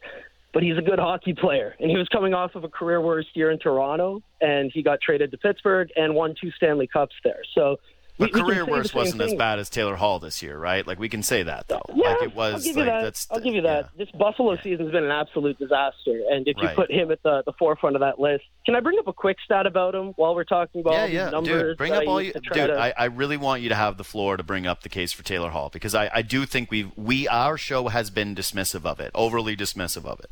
but 0.52 0.62
he's 0.62 0.78
a 0.78 0.82
good 0.82 0.98
hockey 0.98 1.34
player. 1.34 1.74
And 1.80 1.90
he 1.90 1.96
was 1.96 2.08
coming 2.08 2.34
off 2.34 2.54
of 2.54 2.64
a 2.64 2.68
career 2.68 3.00
worst 3.00 3.28
year 3.34 3.50
in 3.50 3.58
Toronto, 3.58 4.22
and 4.40 4.70
he 4.72 4.82
got 4.82 5.00
traded 5.00 5.30
to 5.32 5.38
Pittsburgh 5.38 5.90
and 5.96 6.14
won 6.14 6.34
two 6.40 6.50
Stanley 6.52 6.86
Cups 6.86 7.14
there. 7.24 7.42
So 7.54 7.78
but 8.20 8.34
we, 8.34 8.40
career 8.40 8.64
we 8.64 8.72
worst 8.72 8.94
wasn't 8.94 9.20
thing. 9.20 9.32
as 9.32 9.34
bad 9.34 9.58
as 9.58 9.70
Taylor 9.70 9.96
Hall 9.96 10.18
this 10.18 10.42
year, 10.42 10.58
right? 10.58 10.86
Like 10.86 10.98
we 10.98 11.08
can 11.08 11.22
say 11.22 11.42
that 11.42 11.68
though. 11.68 11.82
Yeah, 11.94 12.10
like 12.10 12.22
it 12.22 12.34
was. 12.34 12.54
I'll 12.54 12.60
give 12.60 12.76
you 12.76 12.84
like, 12.84 13.02
that. 13.02 13.26
I'll 13.30 13.40
give 13.40 13.54
you 13.54 13.62
that. 13.62 13.88
Yeah. 13.96 14.04
This 14.04 14.14
Buffalo 14.16 14.56
season's 14.62 14.92
been 14.92 15.04
an 15.04 15.10
absolute 15.10 15.58
disaster, 15.58 16.20
and 16.30 16.46
if 16.46 16.56
you 16.58 16.64
right. 16.64 16.76
put 16.76 16.90
him 16.90 17.10
at 17.10 17.22
the, 17.22 17.42
the 17.46 17.52
forefront 17.58 17.96
of 17.96 18.00
that 18.00 18.20
list, 18.20 18.44
can 18.66 18.74
I 18.74 18.80
bring 18.80 18.98
up 18.98 19.08
a 19.08 19.12
quick 19.12 19.38
stat 19.44 19.66
about 19.66 19.94
him 19.94 20.12
while 20.16 20.34
we're 20.34 20.44
talking 20.44 20.82
about 20.82 20.92
yeah, 20.92 21.06
yeah. 21.06 21.30
numbers? 21.30 21.62
Dude, 21.62 21.78
bring 21.78 21.92
up 21.92 22.06
all 22.06 22.20
you. 22.20 22.32
Dude, 22.32 22.52
to... 22.52 22.78
I, 22.78 22.92
I 22.96 23.04
really 23.06 23.38
want 23.38 23.62
you 23.62 23.70
to 23.70 23.74
have 23.74 23.96
the 23.96 24.04
floor 24.04 24.36
to 24.36 24.42
bring 24.42 24.66
up 24.66 24.82
the 24.82 24.90
case 24.90 25.12
for 25.12 25.22
Taylor 25.22 25.50
Hall 25.50 25.70
because 25.72 25.94
I, 25.94 26.10
I 26.12 26.22
do 26.22 26.44
think 26.46 26.70
we 26.70 26.92
we 26.96 27.26
our 27.26 27.56
show 27.56 27.88
has 27.88 28.10
been 28.10 28.34
dismissive 28.34 28.84
of 28.84 29.00
it, 29.00 29.10
overly 29.14 29.56
dismissive 29.56 30.04
of 30.04 30.20
it. 30.20 30.30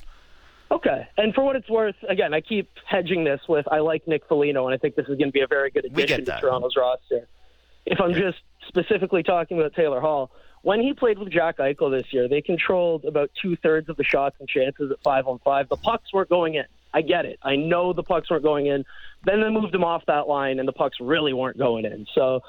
Okay. 0.70 1.09
And 1.16 1.35
for 1.35 1.42
what 1.42 1.57
it's 1.57 1.68
worth, 1.70 1.96
again, 2.09 2.35
I 2.35 2.40
keep 2.40 2.70
hedging 2.87 3.24
this 3.24 3.40
with 3.48 3.66
I 3.70 3.79
like 3.79 4.07
Nick 4.07 4.22
Foligno, 4.29 4.66
and 4.66 4.74
I 4.74 4.79
think 4.79 4.96
this 4.96 5.07
is 5.09 5.16
going 5.16 5.29
to 5.29 5.33
be 5.33 5.40
a 5.40 5.46
very 5.46 5.70
good 5.70 5.87
addition 5.87 6.24
to 6.27 6.38
Toronto's 6.40 6.74
roster. 6.77 7.27
If 7.90 8.01
I'm 8.01 8.12
just 8.12 8.38
specifically 8.66 9.22
talking 9.22 9.59
about 9.59 9.74
Taylor 9.74 10.01
Hall, 10.01 10.31
when 10.62 10.81
he 10.81 10.92
played 10.92 11.18
with 11.18 11.31
Jack 11.31 11.59
Eichel 11.59 11.90
this 11.90 12.12
year, 12.12 12.29
they 12.29 12.42
controlled 12.42 13.05
about 13.05 13.31
two 13.40 13.57
thirds 13.57 13.88
of 13.88 13.96
the 13.96 14.05
shots 14.05 14.37
and 14.40 14.48
chances 14.48 14.90
at 14.90 15.01
five 15.03 15.27
on 15.27 15.38
five. 15.38 15.68
The 15.68 15.77
pucks 15.77 16.12
weren't 16.12 16.29
going 16.29 16.55
in. 16.55 16.64
I 16.92 17.03
get 17.03 17.24
it. 17.24 17.38
I 17.42 17.57
know 17.57 17.92
the 17.92 18.03
pucks 18.03 18.31
weren't 18.31 18.42
going 18.42 18.66
in. 18.66 18.85
Then 19.24 19.40
they 19.40 19.51
moved 19.51 19.74
him 19.74 19.85
off 19.85 20.05
that 20.07 20.29
line, 20.29 20.59
and 20.59 20.68
the 20.68 20.72
pucks 20.72 20.98
really 21.01 21.33
weren't 21.33 21.59
going 21.59 21.85
in. 21.85 22.07
So 22.14 22.42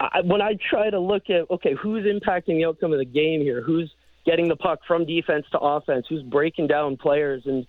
I, 0.00 0.20
when 0.22 0.42
I 0.42 0.54
try 0.54 0.90
to 0.90 0.98
look 0.98 1.30
at 1.30 1.50
okay, 1.50 1.74
who's 1.74 2.04
impacting 2.04 2.56
the 2.56 2.66
outcome 2.66 2.92
of 2.92 2.98
the 2.98 3.04
game 3.04 3.40
here? 3.40 3.62
Who's 3.62 3.92
getting 4.24 4.48
the 4.48 4.56
puck 4.56 4.80
from 4.86 5.06
defense 5.06 5.46
to 5.52 5.58
offense? 5.58 6.06
Who's 6.08 6.22
breaking 6.22 6.66
down 6.66 6.96
players 6.96 7.46
and 7.46 7.66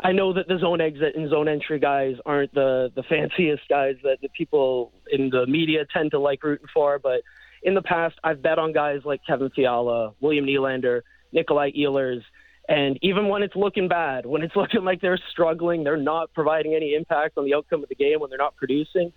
I 0.00 0.12
know 0.12 0.32
that 0.32 0.46
the 0.46 0.58
zone 0.58 0.80
exit 0.80 1.16
and 1.16 1.28
zone 1.28 1.48
entry 1.48 1.80
guys 1.80 2.14
aren't 2.24 2.54
the 2.54 2.90
the 2.94 3.02
fanciest 3.02 3.62
guys 3.68 3.96
that 4.04 4.18
the 4.22 4.28
people 4.28 4.92
in 5.10 5.30
the 5.30 5.46
media 5.46 5.86
tend 5.92 6.12
to 6.12 6.20
like 6.20 6.42
rooting 6.44 6.68
for, 6.72 6.98
but 6.98 7.22
in 7.62 7.74
the 7.74 7.82
past 7.82 8.14
I've 8.22 8.40
bet 8.40 8.58
on 8.58 8.72
guys 8.72 9.00
like 9.04 9.20
Kevin 9.26 9.50
Fiala, 9.50 10.14
William 10.20 10.46
Nylander, 10.46 11.00
Nikolai 11.32 11.72
Ehlers, 11.72 12.22
and 12.68 12.98
even 13.02 13.28
when 13.28 13.42
it's 13.42 13.56
looking 13.56 13.88
bad, 13.88 14.26
when 14.26 14.42
it's 14.42 14.54
looking 14.56 14.84
like 14.84 15.00
they're 15.00 15.18
struggling, 15.30 15.82
they're 15.82 15.96
not 15.96 16.32
providing 16.32 16.74
any 16.74 16.94
impact 16.94 17.38
on 17.38 17.44
the 17.44 17.54
outcome 17.54 17.82
of 17.82 17.88
the 17.88 17.94
game 17.94 18.20
when 18.20 18.30
they're 18.30 18.38
not 18.38 18.56
producing. 18.56 19.12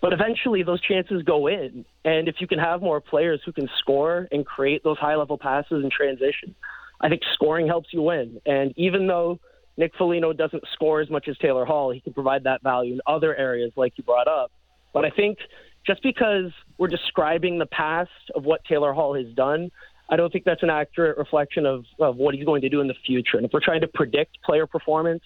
But 0.00 0.12
eventually 0.12 0.62
those 0.62 0.80
chances 0.80 1.22
go 1.22 1.46
in. 1.46 1.84
And 2.04 2.28
if 2.28 2.36
you 2.40 2.46
can 2.46 2.58
have 2.58 2.82
more 2.82 3.00
players 3.00 3.40
who 3.44 3.52
can 3.52 3.68
score 3.78 4.28
and 4.30 4.44
create 4.44 4.84
those 4.84 4.98
high 4.98 5.16
level 5.16 5.38
passes 5.38 5.82
and 5.82 5.90
transition, 5.90 6.54
I 7.00 7.08
think 7.08 7.22
scoring 7.34 7.66
helps 7.66 7.88
you 7.92 8.02
win. 8.02 8.40
And 8.44 8.74
even 8.76 9.06
though 9.06 9.40
Nick 9.76 9.92
Foligno 9.96 10.32
doesn't 10.32 10.64
score 10.72 11.00
as 11.00 11.10
much 11.10 11.28
as 11.28 11.36
Taylor 11.38 11.64
Hall. 11.64 11.90
He 11.90 12.00
can 12.00 12.12
provide 12.12 12.44
that 12.44 12.62
value 12.62 12.94
in 12.94 13.00
other 13.06 13.34
areas, 13.34 13.72
like 13.76 13.92
you 13.96 14.04
brought 14.04 14.28
up. 14.28 14.50
But 14.92 15.04
I 15.04 15.10
think 15.10 15.38
just 15.86 16.02
because 16.02 16.50
we're 16.78 16.88
describing 16.88 17.58
the 17.58 17.66
past 17.66 18.10
of 18.34 18.44
what 18.44 18.64
Taylor 18.64 18.92
Hall 18.92 19.14
has 19.14 19.26
done, 19.34 19.70
I 20.08 20.16
don't 20.16 20.32
think 20.32 20.44
that's 20.44 20.62
an 20.62 20.70
accurate 20.70 21.18
reflection 21.18 21.66
of, 21.66 21.84
of 22.00 22.16
what 22.16 22.34
he's 22.34 22.44
going 22.44 22.62
to 22.62 22.68
do 22.68 22.80
in 22.80 22.88
the 22.88 22.94
future. 23.06 23.36
And 23.36 23.44
if 23.44 23.52
we're 23.52 23.60
trying 23.60 23.82
to 23.82 23.88
predict 23.88 24.42
player 24.42 24.66
performance, 24.66 25.22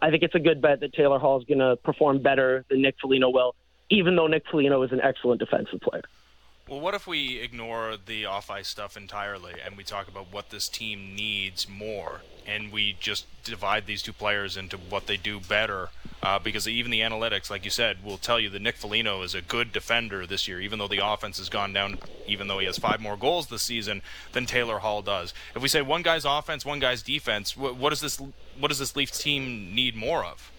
I 0.00 0.10
think 0.10 0.22
it's 0.22 0.34
a 0.34 0.40
good 0.40 0.62
bet 0.62 0.80
that 0.80 0.94
Taylor 0.94 1.18
Hall 1.18 1.38
is 1.38 1.44
going 1.44 1.58
to 1.58 1.76
perform 1.76 2.22
better 2.22 2.64
than 2.70 2.80
Nick 2.80 2.96
Foligno 3.00 3.28
will, 3.30 3.54
even 3.90 4.16
though 4.16 4.28
Nick 4.28 4.44
Foligno 4.50 4.82
is 4.82 4.92
an 4.92 5.00
excellent 5.00 5.40
defensive 5.40 5.80
player. 5.80 6.04
Well, 6.70 6.78
what 6.78 6.94
if 6.94 7.04
we 7.04 7.40
ignore 7.40 7.96
the 7.96 8.26
off 8.26 8.48
ice 8.48 8.68
stuff 8.68 8.96
entirely 8.96 9.54
and 9.64 9.76
we 9.76 9.82
talk 9.82 10.06
about 10.06 10.32
what 10.32 10.50
this 10.50 10.68
team 10.68 11.16
needs 11.16 11.68
more 11.68 12.20
and 12.46 12.70
we 12.70 12.96
just 13.00 13.26
divide 13.42 13.86
these 13.86 14.02
two 14.02 14.12
players 14.12 14.56
into 14.56 14.76
what 14.76 15.08
they 15.08 15.16
do 15.16 15.40
better? 15.40 15.88
Uh, 16.22 16.38
because 16.38 16.68
even 16.68 16.92
the 16.92 17.00
analytics, 17.00 17.50
like 17.50 17.64
you 17.64 17.72
said, 17.72 18.04
will 18.04 18.18
tell 18.18 18.38
you 18.38 18.48
that 18.50 18.62
Nick 18.62 18.76
Foligno 18.76 19.22
is 19.22 19.34
a 19.34 19.42
good 19.42 19.72
defender 19.72 20.28
this 20.28 20.46
year, 20.46 20.60
even 20.60 20.78
though 20.78 20.86
the 20.86 21.04
offense 21.04 21.38
has 21.38 21.48
gone 21.48 21.72
down, 21.72 21.98
even 22.28 22.46
though 22.46 22.60
he 22.60 22.66
has 22.66 22.78
five 22.78 23.00
more 23.00 23.16
goals 23.16 23.48
this 23.48 23.62
season 23.62 24.00
than 24.30 24.46
Taylor 24.46 24.78
Hall 24.78 25.02
does. 25.02 25.34
If 25.56 25.62
we 25.62 25.68
say 25.68 25.82
one 25.82 26.02
guy's 26.02 26.24
offense, 26.24 26.64
one 26.64 26.78
guy's 26.78 27.02
defense, 27.02 27.56
what, 27.56 27.74
what 27.74 27.90
does 27.90 28.00
this 28.00 28.20
what 28.60 28.68
does 28.68 28.78
this 28.78 28.94
Leafs 28.94 29.20
team 29.20 29.74
need 29.74 29.96
more 29.96 30.24
of? 30.24 30.52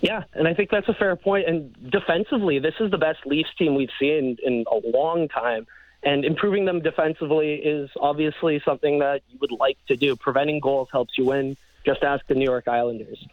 Yeah, 0.00 0.24
and 0.34 0.46
I 0.46 0.54
think 0.54 0.70
that's 0.70 0.88
a 0.88 0.94
fair 0.94 1.16
point. 1.16 1.48
And 1.48 1.90
defensively, 1.90 2.58
this 2.58 2.74
is 2.80 2.90
the 2.90 2.98
best 2.98 3.20
Leafs 3.26 3.50
team 3.58 3.74
we've 3.74 3.90
seen 3.98 4.36
in 4.42 4.64
a 4.70 4.80
long 4.88 5.28
time. 5.28 5.66
And 6.02 6.24
improving 6.24 6.66
them 6.66 6.80
defensively 6.82 7.54
is 7.54 7.90
obviously 7.98 8.60
something 8.64 9.00
that 9.00 9.22
you 9.28 9.38
would 9.40 9.50
like 9.50 9.78
to 9.88 9.96
do. 9.96 10.14
Preventing 10.14 10.60
goals 10.60 10.88
helps 10.92 11.16
you 11.16 11.24
win. 11.24 11.56
Just 11.84 12.02
ask 12.02 12.26
the 12.26 12.34
New 12.34 12.44
York 12.44 12.68
Islanders. 12.68 13.26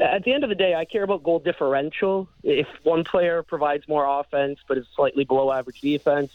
At 0.00 0.24
the 0.24 0.32
end 0.32 0.44
of 0.44 0.50
the 0.50 0.54
day, 0.54 0.74
I 0.74 0.84
care 0.84 1.02
about 1.02 1.22
goal 1.22 1.38
differential. 1.38 2.28
If 2.42 2.66
one 2.82 3.04
player 3.04 3.42
provides 3.42 3.88
more 3.88 4.20
offense 4.20 4.58
but 4.68 4.78
is 4.78 4.86
slightly 4.94 5.24
below 5.24 5.50
average 5.50 5.80
defense, 5.80 6.30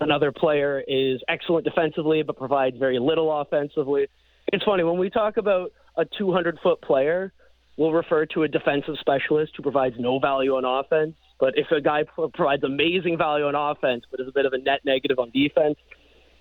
another 0.00 0.32
player 0.32 0.82
is 0.86 1.22
excellent 1.28 1.64
defensively 1.64 2.22
but 2.22 2.36
provides 2.36 2.76
very 2.76 2.98
little 2.98 3.32
offensively. 3.40 4.08
It's 4.48 4.64
funny 4.64 4.82
when 4.82 4.98
we 4.98 5.10
talk 5.10 5.36
about 5.36 5.72
a 5.96 6.04
200 6.04 6.58
foot 6.60 6.80
player 6.80 7.32
we'll 7.76 7.92
refer 7.92 8.26
to 8.26 8.42
a 8.42 8.48
defensive 8.48 8.96
specialist 9.00 9.52
who 9.56 9.62
provides 9.62 9.96
no 9.98 10.18
value 10.18 10.54
on 10.56 10.64
offense. 10.64 11.14
But 11.40 11.54
if 11.56 11.70
a 11.70 11.80
guy 11.80 12.04
provides 12.04 12.62
amazing 12.62 13.18
value 13.18 13.46
on 13.46 13.54
offense, 13.54 14.04
but 14.10 14.20
is 14.20 14.28
a 14.28 14.32
bit 14.32 14.46
of 14.46 14.52
a 14.52 14.58
net 14.58 14.80
negative 14.84 15.18
on 15.18 15.30
defense, 15.30 15.76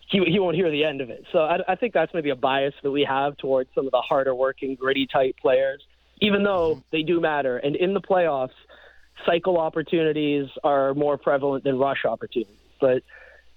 he, 0.09 0.23
he 0.25 0.39
won't 0.39 0.55
hear 0.55 0.69
the 0.69 0.83
end 0.83 1.01
of 1.01 1.09
it. 1.09 1.25
So 1.31 1.39
I, 1.39 1.57
I 1.67 1.75
think 1.75 1.93
that's 1.93 2.13
maybe 2.13 2.29
a 2.29 2.35
bias 2.35 2.73
that 2.83 2.91
we 2.91 3.03
have 3.03 3.37
towards 3.37 3.69
some 3.73 3.85
of 3.85 3.91
the 3.91 4.01
harder 4.01 4.35
working, 4.35 4.75
gritty 4.75 5.07
type 5.07 5.35
players, 5.41 5.81
even 6.21 6.43
though 6.43 6.75
mm-hmm. 6.75 6.81
they 6.91 7.01
do 7.01 7.19
matter. 7.19 7.57
And 7.57 7.75
in 7.75 7.93
the 7.93 8.01
playoffs, 8.01 8.49
cycle 9.25 9.57
opportunities 9.57 10.47
are 10.63 10.93
more 10.93 11.17
prevalent 11.17 11.63
than 11.63 11.79
rush 11.79 12.05
opportunities. 12.05 12.57
But 12.79 13.03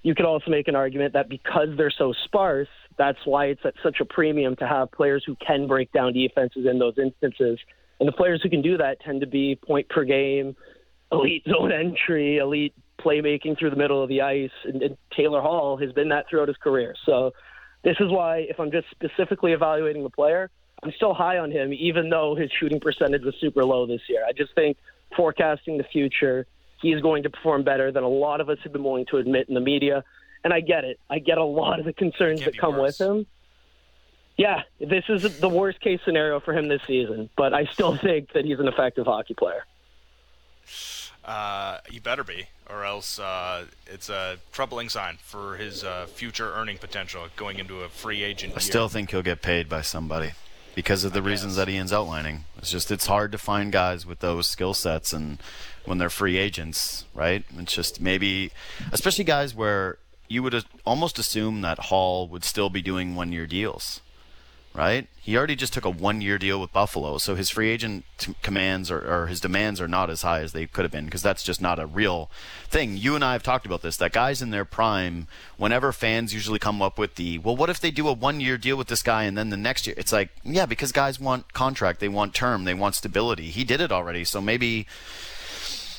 you 0.03 0.15
could 0.15 0.25
also 0.25 0.51
make 0.51 0.69
an 0.69 0.77
argument 0.77 1.15
that 1.15 1.29
because 1.29 1.69
they're 1.77 1.91
so 1.91 2.15
sparse, 2.25 2.69
that's 2.99 3.19
why 3.25 3.47
it's 3.47 3.61
at 3.65 3.75
such 3.83 4.01
a 4.01 4.05
premium 4.05 4.57
to 4.57 4.67
have 4.67 4.91
players 4.91 5.23
who 5.27 5.37
can 5.37 5.67
break 5.67 5.93
down 5.93 6.13
defenses 6.13 6.67
in 6.71 6.79
those 6.79 6.95
instances. 6.99 7.59
And 8.01 8.09
the 8.09 8.13
players 8.13 8.41
who 8.43 8.51
can 8.51 8.63
do 8.63 8.77
that 8.79 9.01
tend 9.01 9.21
to 9.21 9.27
be 9.27 9.57
point 9.57 9.89
per 9.89 10.05
game, 10.05 10.57
elite 11.13 11.45
zone 11.49 11.73
entry, 11.73 12.39
elite 12.39 12.75
playmaking 12.99 13.59
through 13.59 13.71
the 13.71 13.77
middle 13.77 14.03
of 14.03 14.09
the 14.09 14.23
ice. 14.23 14.51
And, 14.65 14.83
and 14.83 14.97
Taylor 15.15 15.41
Hall 15.41 15.77
has 15.77 15.93
been 15.93 16.09
that 16.09 16.27
throughout 16.29 16.49
his 16.49 16.57
career. 16.57 16.95
So 17.05 17.33
this 17.85 17.97
is 18.01 18.11
why, 18.11 18.47
if 18.49 18.59
I'm 18.59 18.71
just 18.71 18.87
specifically 18.91 19.53
evaluating 19.53 20.03
the 20.03 20.11
player, 20.11 20.51
I'm 20.83 20.93
still 20.93 21.15
high 21.15 21.39
on 21.39 21.51
him, 21.51 21.73
even 21.73 22.11
though 22.11 22.35
his 22.35 22.51
shooting 22.59 22.81
percentage 22.81 23.23
was 23.23 23.35
super 23.41 23.65
low 23.65 23.87
this 23.87 24.03
year. 24.09 24.25
I 24.27 24.33
just 24.33 24.55
think 24.55 24.77
forecasting 25.17 25.79
the 25.79 25.85
future, 25.85 26.47
he 26.83 26.93
is 26.93 27.01
going 27.01 27.23
to 27.23 27.31
perform 27.31 27.65
better 27.65 27.91
than 27.91 28.03
a 28.03 28.09
lot 28.09 28.41
of 28.41 28.51
us 28.51 28.59
have 28.63 28.73
been 28.73 28.85
willing 28.85 29.07
to 29.11 29.17
admit 29.17 29.49
in 29.49 29.55
the 29.55 29.61
media 29.61 30.05
and 30.47 30.55
I 30.55 30.61
get 30.61 30.85
it. 30.85 31.01
I 31.11 31.19
get 31.19 31.39
a 31.39 31.45
lot 31.45 31.81
of 31.81 31.87
the 31.87 31.93
concerns 31.93 32.45
that 32.45 32.57
come 32.57 32.77
worse. 32.77 33.01
with 33.01 33.09
him. 33.09 33.27
Yeah, 34.37 34.63
this 34.79 35.03
is 35.09 35.41
the 35.41 35.49
worst 35.49 35.81
case 35.81 35.99
scenario 36.05 36.39
for 36.39 36.57
him 36.57 36.69
this 36.69 36.83
season, 36.87 37.29
but 37.37 37.53
I 37.53 37.65
still 37.65 37.97
think 38.07 38.33
that 38.33 38.45
he's 38.45 38.61
an 38.61 38.69
effective 38.69 39.07
hockey 39.07 39.35
player. 39.35 39.65
Uh, 41.25 41.79
you 41.91 42.01
better 42.01 42.23
be, 42.23 42.47
or 42.71 42.85
else 42.85 43.19
uh, 43.19 43.65
it's 43.89 44.09
a 44.09 44.37
troubling 44.53 44.89
sign 44.89 45.19
for 45.21 45.57
his 45.57 45.83
uh, 45.83 46.07
future 46.07 46.55
earning 46.55 46.79
potential 46.79 47.25
going 47.35 47.59
into 47.59 47.81
a 47.81 47.89
free 47.89 48.23
agent. 48.23 48.53
I 48.53 48.57
year. 48.57 48.61
still 48.61 48.89
think 48.89 49.11
he'll 49.11 49.23
get 49.23 49.43
paid 49.43 49.69
by 49.69 49.81
somebody 49.81 50.31
because 50.77 51.03
of 51.03 51.13
the 51.13 51.19
I 51.19 51.25
reasons 51.25 51.57
guess. 51.57 51.67
that 51.67 51.73
Ian's 51.73 51.93
outlining. 51.93 52.45
It's 52.57 52.71
just 52.71 52.93
it's 52.93 53.07
hard 53.07 53.33
to 53.33 53.39
find 53.39 53.73
guys 53.73 54.07
with 54.07 54.21
those 54.21 54.47
skill 54.47 54.75
sets 54.75 55.13
and 55.13 55.39
when 55.87 55.99
they're 55.99 56.09
free 56.09 56.37
agents, 56.37 57.05
right? 57.15 57.43
It's 57.59 57.73
just 57.75 58.01
maybe, 58.01 58.53
especially 58.93 59.25
guys 59.25 59.53
where 59.53 59.99
you 60.29 60.43
would 60.43 60.65
almost 60.85 61.19
assume 61.19 61.61
that 61.61 61.79
Hall 61.79 62.29
would 62.29 62.45
still 62.45 62.71
be 62.71 62.83
doing 62.83 63.15
one 63.15 63.33
year 63.33 63.47
deals, 63.47 64.01
right? 64.75 65.09
He 65.21 65.37
already 65.37 65.57
just 65.57 65.73
took 65.73 65.85
a 65.85 65.91
one 65.91 66.21
year 66.21 66.39
deal 66.39 66.61
with 66.61 66.73
Buffalo, 66.73 67.19
so 67.19 67.35
his 67.35 67.51
free 67.51 67.71
agent 67.71 68.05
commands 68.43 68.91
or, 68.91 69.01
or, 69.01 69.27
his 69.27 69.41
demands 69.41 69.81
are 69.81 69.89
not 69.89 70.11
as 70.11 70.23
high 70.23 70.41
as 70.41 70.53
they 70.53 70.67
could 70.67 70.85
have 70.85 70.93
been 70.93 71.05
because 71.05 71.23
that's 71.23 71.43
just 71.43 71.61
not 71.61 71.79
a 71.79 71.87
real 71.87 72.31
thing. 72.69 72.97
You 72.97 73.15
and 73.15 73.25
I 73.25 73.33
have 73.33 73.43
talked 73.43 73.67
about 73.67 73.83
this 73.83 73.97
that 73.97 74.13
guys 74.13 74.41
in 74.41 74.51
their 74.51 74.65
prime, 74.65 75.27
whenever 75.57 75.93
fans 75.93 76.33
usually 76.33 76.59
come 76.59 76.81
up 76.81 76.99
with 76.99 77.17
the, 77.17 77.39
well, 77.39 77.57
what 77.57 77.71
if 77.71 77.81
they 77.81 77.91
do 77.91 78.09
a 78.09 78.13
one 78.13 78.41
year 78.41 78.57
deal 78.57 78.77
with 78.77 78.89
this 78.89 79.03
guy 79.03 79.25
and 79.25 79.37
then 79.37 79.51
the 79.51 79.57
next 79.57 79.87
year? 79.87 79.95
It's 79.99 80.13
like, 80.13 80.31
yeah, 80.45 80.67
because 80.67 80.93
guys 80.93 81.19
want 81.19 81.53
contract, 81.53 82.01
they 82.01 82.09
want 82.09 82.35
term, 82.35 82.65
they 82.65 82.75
want 82.75 82.95
stability. 82.95 83.51
He 83.51 83.65
did 83.65 83.81
it 83.81 83.93
already, 83.93 84.25
so 84.25 84.41
maybe 84.41 84.87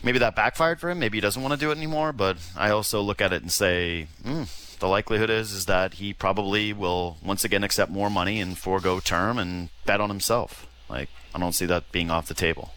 maybe 0.04 0.20
that 0.20 0.36
backfired 0.36 0.80
for 0.80 0.90
him. 0.90 1.00
Maybe 1.00 1.18
he 1.18 1.22
doesn't 1.22 1.42
want 1.42 1.54
to 1.54 1.60
do 1.60 1.72
it 1.72 1.78
anymore. 1.78 2.14
But 2.14 2.38
I 2.56 2.70
also 2.70 3.02
look 3.02 3.22
at 3.22 3.34
it 3.34 3.42
and 3.42 3.52
say, 3.52 4.08
mm, 4.24 4.78
the 4.80 4.88
likelihood 4.88 5.30
is 5.30 5.52
is 5.52 5.66
that 5.66 5.96
he 5.96 6.14
probably 6.14 6.74
will 6.74 7.18
once 7.24 7.44
again 7.44 7.64
accept 7.64 7.92
more 7.92 8.10
money 8.10 8.40
and 8.40 8.58
forego 8.58 9.00
term 9.00 9.38
and 9.38 9.70
bet 9.86 10.02
on 10.02 10.10
himself. 10.10 10.68
Like 10.90 11.10
I 11.34 11.40
don't 11.40 11.54
see 11.54 11.66
that 11.66 11.92
being 11.92 12.12
off 12.12 12.28
the 12.28 12.34
table. 12.34 12.74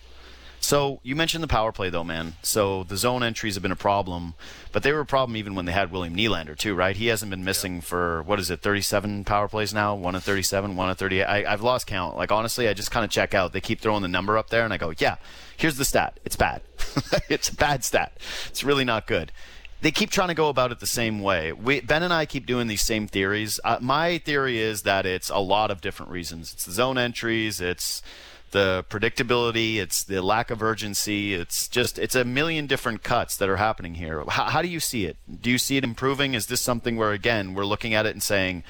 So 0.70 1.00
you 1.02 1.16
mentioned 1.16 1.42
the 1.42 1.48
power 1.48 1.72
play 1.72 1.90
though, 1.90 2.04
man. 2.04 2.34
So 2.44 2.84
the 2.84 2.96
zone 2.96 3.24
entries 3.24 3.56
have 3.56 3.62
been 3.62 3.72
a 3.72 3.76
problem, 3.90 4.34
but 4.70 4.84
they 4.84 4.92
were 4.92 5.00
a 5.00 5.04
problem 5.04 5.36
even 5.36 5.56
when 5.56 5.64
they 5.64 5.72
had 5.72 5.90
William 5.90 6.14
Nylander 6.14 6.56
too, 6.56 6.76
right? 6.76 6.94
He 6.94 7.08
hasn't 7.08 7.28
been 7.28 7.42
missing 7.42 7.74
yeah. 7.74 7.80
for 7.80 8.22
what 8.22 8.38
is 8.38 8.50
it, 8.52 8.62
37 8.62 9.24
power 9.24 9.48
plays 9.48 9.74
now, 9.74 9.96
one 9.96 10.14
of 10.14 10.22
37, 10.22 10.76
one 10.76 10.88
of 10.88 10.96
38. 10.96 11.24
I, 11.24 11.52
I've 11.52 11.62
lost 11.62 11.88
count. 11.88 12.16
Like 12.16 12.30
honestly, 12.30 12.68
I 12.68 12.72
just 12.72 12.92
kind 12.92 13.04
of 13.04 13.10
check 13.10 13.34
out. 13.34 13.52
They 13.52 13.60
keep 13.60 13.80
throwing 13.80 14.02
the 14.02 14.06
number 14.06 14.38
up 14.38 14.50
there, 14.50 14.62
and 14.62 14.72
I 14.72 14.76
go, 14.76 14.92
yeah, 14.96 15.16
here's 15.56 15.76
the 15.76 15.84
stat. 15.84 16.20
It's 16.24 16.36
bad. 16.36 16.62
it's 17.28 17.48
a 17.48 17.56
bad 17.56 17.82
stat. 17.82 18.12
It's 18.46 18.62
really 18.62 18.84
not 18.84 19.08
good 19.08 19.32
they 19.82 19.90
keep 19.90 20.10
trying 20.10 20.28
to 20.28 20.34
go 20.34 20.50
about 20.50 20.70
it 20.70 20.78
the 20.78 20.86
same 20.86 21.20
way. 21.20 21.52
We, 21.52 21.80
ben 21.80 22.02
and 22.02 22.12
I 22.12 22.26
keep 22.26 22.44
doing 22.44 22.66
these 22.66 22.82
same 22.82 23.06
theories. 23.06 23.58
Uh, 23.64 23.78
my 23.80 24.18
theory 24.18 24.58
is 24.58 24.82
that 24.82 25.06
it's 25.06 25.30
a 25.30 25.38
lot 25.38 25.70
of 25.70 25.80
different 25.80 26.12
reasons. 26.12 26.52
It's 26.52 26.66
the 26.66 26.72
zone 26.72 26.98
entries. 26.98 27.62
It's 27.62 28.02
the 28.50 28.84
predictability, 28.88 29.76
it's 29.76 30.02
the 30.02 30.22
lack 30.22 30.50
of 30.50 30.62
urgency. 30.62 31.34
It's 31.34 31.68
just 31.68 31.98
it's 31.98 32.14
a 32.14 32.24
million 32.24 32.66
different 32.66 33.02
cuts 33.02 33.36
that 33.36 33.48
are 33.48 33.56
happening 33.56 33.94
here. 33.94 34.24
How, 34.28 34.44
how 34.44 34.62
do 34.62 34.68
you 34.68 34.80
see 34.80 35.06
it? 35.06 35.16
Do 35.40 35.50
you 35.50 35.58
see 35.58 35.76
it 35.76 35.84
improving? 35.84 36.34
Is 36.34 36.46
this 36.46 36.60
something 36.60 36.96
where 36.96 37.12
again 37.12 37.54
we're 37.54 37.64
looking 37.64 37.94
at 37.94 38.06
it 38.06 38.10
and 38.10 38.22
saying 38.22 38.64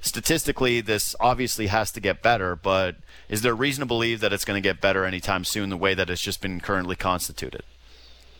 statistically 0.00 0.80
this 0.80 1.14
obviously 1.20 1.68
has 1.68 1.90
to 1.92 2.00
get 2.00 2.22
better, 2.22 2.56
but 2.56 2.96
is 3.28 3.42
there 3.42 3.52
a 3.52 3.56
reason 3.56 3.80
to 3.80 3.86
believe 3.86 4.20
that 4.20 4.32
it's 4.32 4.44
going 4.44 4.60
to 4.60 4.66
get 4.66 4.80
better 4.80 5.04
anytime 5.04 5.44
soon 5.44 5.70
the 5.70 5.76
way 5.76 5.94
that 5.94 6.10
it's 6.10 6.22
just 6.22 6.40
been 6.42 6.60
currently 6.60 6.96
constituted? 6.96 7.62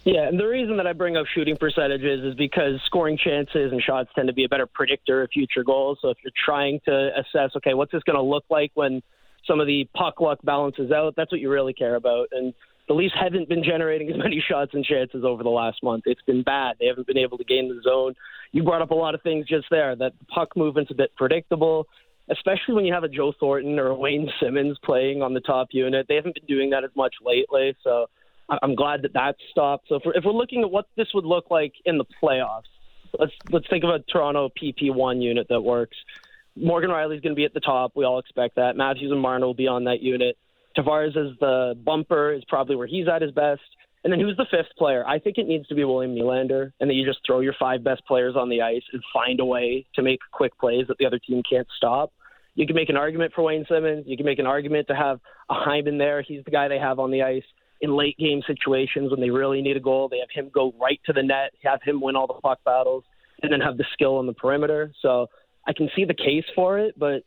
Yeah, 0.05 0.27
and 0.27 0.39
the 0.39 0.47
reason 0.47 0.79
that 0.79 0.87
I 0.89 0.95
bring 0.95 1.17
up 1.17 1.27
shooting 1.33 1.57
percentages 1.57 2.25
is 2.25 2.35
because 2.35 2.81
scoring 2.87 3.17
chances 3.17 3.71
and 3.71 3.81
shots 3.81 4.11
tend 4.17 4.27
to 4.27 4.35
be 4.35 4.45
a 4.45 4.49
better 4.49 4.67
predictor 4.67 5.23
of 5.23 5.31
future 5.31 5.63
goals. 5.63 5.99
So 6.03 6.09
if 6.09 6.19
you're 6.25 6.33
trying 6.45 6.81
to 6.87 7.11
assess, 7.17 7.55
okay, 7.57 7.75
what's 7.75 7.93
this 7.93 8.03
going 8.03 8.17
to 8.17 8.23
look 8.23 8.45
like 8.51 8.73
when 8.75 9.01
some 9.47 9.61
of 9.61 9.67
the 9.67 9.89
puck 9.95 10.21
luck 10.21 10.39
balances 10.45 10.91
out. 10.91 11.15
That's 11.17 11.33
what 11.33 11.41
you 11.41 11.51
really 11.51 11.73
care 11.73 11.95
about. 11.95 12.29
And 12.33 12.55
the 12.89 12.95
Leafs 12.95 13.15
haven't 13.19 13.49
been 13.49 13.65
generating 13.65 14.11
as 14.11 14.19
many 14.23 14.43
shots 14.47 14.73
and 14.75 14.85
chances 14.85 15.25
over 15.25 15.43
the 15.43 15.51
last 15.51 15.83
month. 15.83 16.05
It's 16.07 16.23
been 16.23 16.43
bad. 16.43 16.77
They 16.79 16.87
haven't 16.87 17.07
been 17.07 17.19
able 17.19 17.39
to 17.39 17.45
gain 17.45 17.69
the 17.69 17.81
zone. 17.83 18.15
You 18.53 18.63
brought 18.63 18.83
up 18.83 18.91
a 18.91 18.95
lot 18.95 19.15
of 19.15 19.23
things 19.23 19.47
just 19.47 19.67
there. 19.71 19.97
That 19.97 20.13
the 20.19 20.25
puck 20.27 20.57
movement's 20.57 20.91
a 20.91 20.95
bit 20.95 21.15
predictable, 21.17 21.87
especially 22.31 22.75
when 22.75 22.85
you 22.85 22.93
have 22.93 23.05
a 23.05 23.09
Joe 23.09 23.33
Thornton 23.39 23.79
or 23.79 23.89
a 23.89 23.95
Wayne 23.95 24.29
Simmonds 24.41 24.79
playing 24.85 25.23
on 25.23 25.35
the 25.35 25.41
top 25.41 25.69
unit. 25.73 26.07
They 26.09 26.17
haven't 26.17 26.35
been 26.35 26.47
doing 26.47 26.71
that 26.71 26.85
as 26.85 26.91
much 26.95 27.15
lately. 27.25 27.75
So 27.83 28.07
I'm 28.63 28.75
glad 28.75 29.03
that 29.03 29.15
that 29.15 29.37
stopped. 29.51 29.89
So 29.89 29.97
if 29.97 30.03
we're, 30.05 30.15
if 30.15 30.25
we're 30.25 30.33
looking 30.33 30.63
at 30.63 30.71
what 30.71 30.87
this 30.97 31.09
would 31.15 31.25
look 31.25 31.51
like 31.51 31.73
in 31.85 31.99
the 31.99 32.05
playoffs, 32.23 32.65
let's 33.19 33.33
let's 33.51 33.69
think 33.69 33.85
of 33.85 33.91
a 33.91 34.01
Toronto 34.01 34.51
PP1 34.61 35.23
unit 35.23 35.47
that 35.49 35.61
works. 35.61 35.97
Morgan 36.57 36.91
Rielly's 36.91 37.21
going 37.21 37.35
to 37.35 37.37
be 37.37 37.45
at 37.45 37.55
the 37.55 37.61
top. 37.61 37.93
We 37.95 38.05
all 38.05 38.19
expect 38.19 38.57
that. 38.57 38.77
Matthews 38.77 39.11
and 39.11 39.21
Marner 39.21 39.47
will 39.47 39.55
be 39.55 39.69
on 39.69 39.85
that 39.85 40.03
unit. 40.03 40.37
Tavares 40.77 41.17
as 41.17 41.39
the 41.41 41.75
bumper 41.85 42.33
is 42.33 42.43
probably 42.49 42.77
where 42.77 42.87
he's 42.87 43.09
at 43.09 43.23
his 43.23 43.33
best. 43.33 43.61
And 44.05 44.13
then 44.13 44.19
who's 44.19 44.37
the 44.37 44.47
fifth 44.51 44.77
player? 44.77 45.07
I 45.07 45.21
think 45.21 45.39
it 45.39 45.47
needs 45.47 45.69
to 45.69 45.77
be 45.77 45.85
William 45.85 46.15
Nylander, 46.15 46.73
and 46.81 46.91
that 46.91 46.95
you 46.95 47.07
just 47.07 47.21
throw 47.25 47.39
your 47.39 47.55
five 47.59 47.85
best 47.85 48.05
players 48.05 48.35
on 48.37 48.49
the 48.49 48.61
ice 48.61 48.83
and 48.93 49.01
find 49.15 49.39
a 49.39 49.45
way 49.45 49.87
to 49.95 50.03
make 50.03 50.19
quick 50.33 50.59
plays 50.59 50.87
that 50.89 50.99
the 50.99 51.07
other 51.07 51.21
team 51.21 51.41
can't 51.49 51.69
stop. 51.77 52.13
You 52.55 52.67
can 52.67 52.75
make 52.75 52.89
an 52.89 52.97
argument 52.97 53.33
for 53.33 53.43
Wayne 53.43 53.65
Simmonds. 53.69 54.09
You 54.09 54.17
can 54.17 54.27
make 54.27 54.41
an 54.41 54.47
argument 54.47 54.89
to 54.89 54.97
have 54.97 55.21
a 55.49 55.55
Hyman 55.55 55.99
there. 55.99 56.21
He's 56.21 56.45
the 56.45 56.51
guy 56.51 56.67
they 56.67 56.79
have 56.79 56.99
on 56.99 57.11
the 57.11 57.23
ice. 57.23 57.45
in 57.83 57.97
late 57.97 58.17
game 58.17 58.43
situations 58.47 59.11
when 59.11 59.21
they 59.21 59.29
really 59.29 59.61
need 59.61 59.77
a 59.77 59.81
goal. 59.81 60.09
They 60.09 60.21
have 60.21 60.31
him 60.33 60.51
go 60.55 60.73
right 60.81 61.01
to 61.07 61.13
the 61.13 61.23
net, 61.23 61.51
have 61.65 61.81
him 61.83 62.01
win 62.01 62.17
all 62.17 62.29
the 62.29 62.35
puck 62.35 62.61
battles, 62.65 63.05
and 63.43 63.53
then 63.53 63.61
have 63.61 63.77
the 63.77 63.85
skill 63.93 64.17
on 64.17 64.27
the 64.27 64.33
perimeter. 64.33 64.93
So 65.03 65.27
I 65.67 65.73
can 65.73 65.89
see 65.95 66.05
the 66.05 66.15
case 66.15 66.45
for 66.55 66.79
it, 66.79 66.99
but 66.99 67.23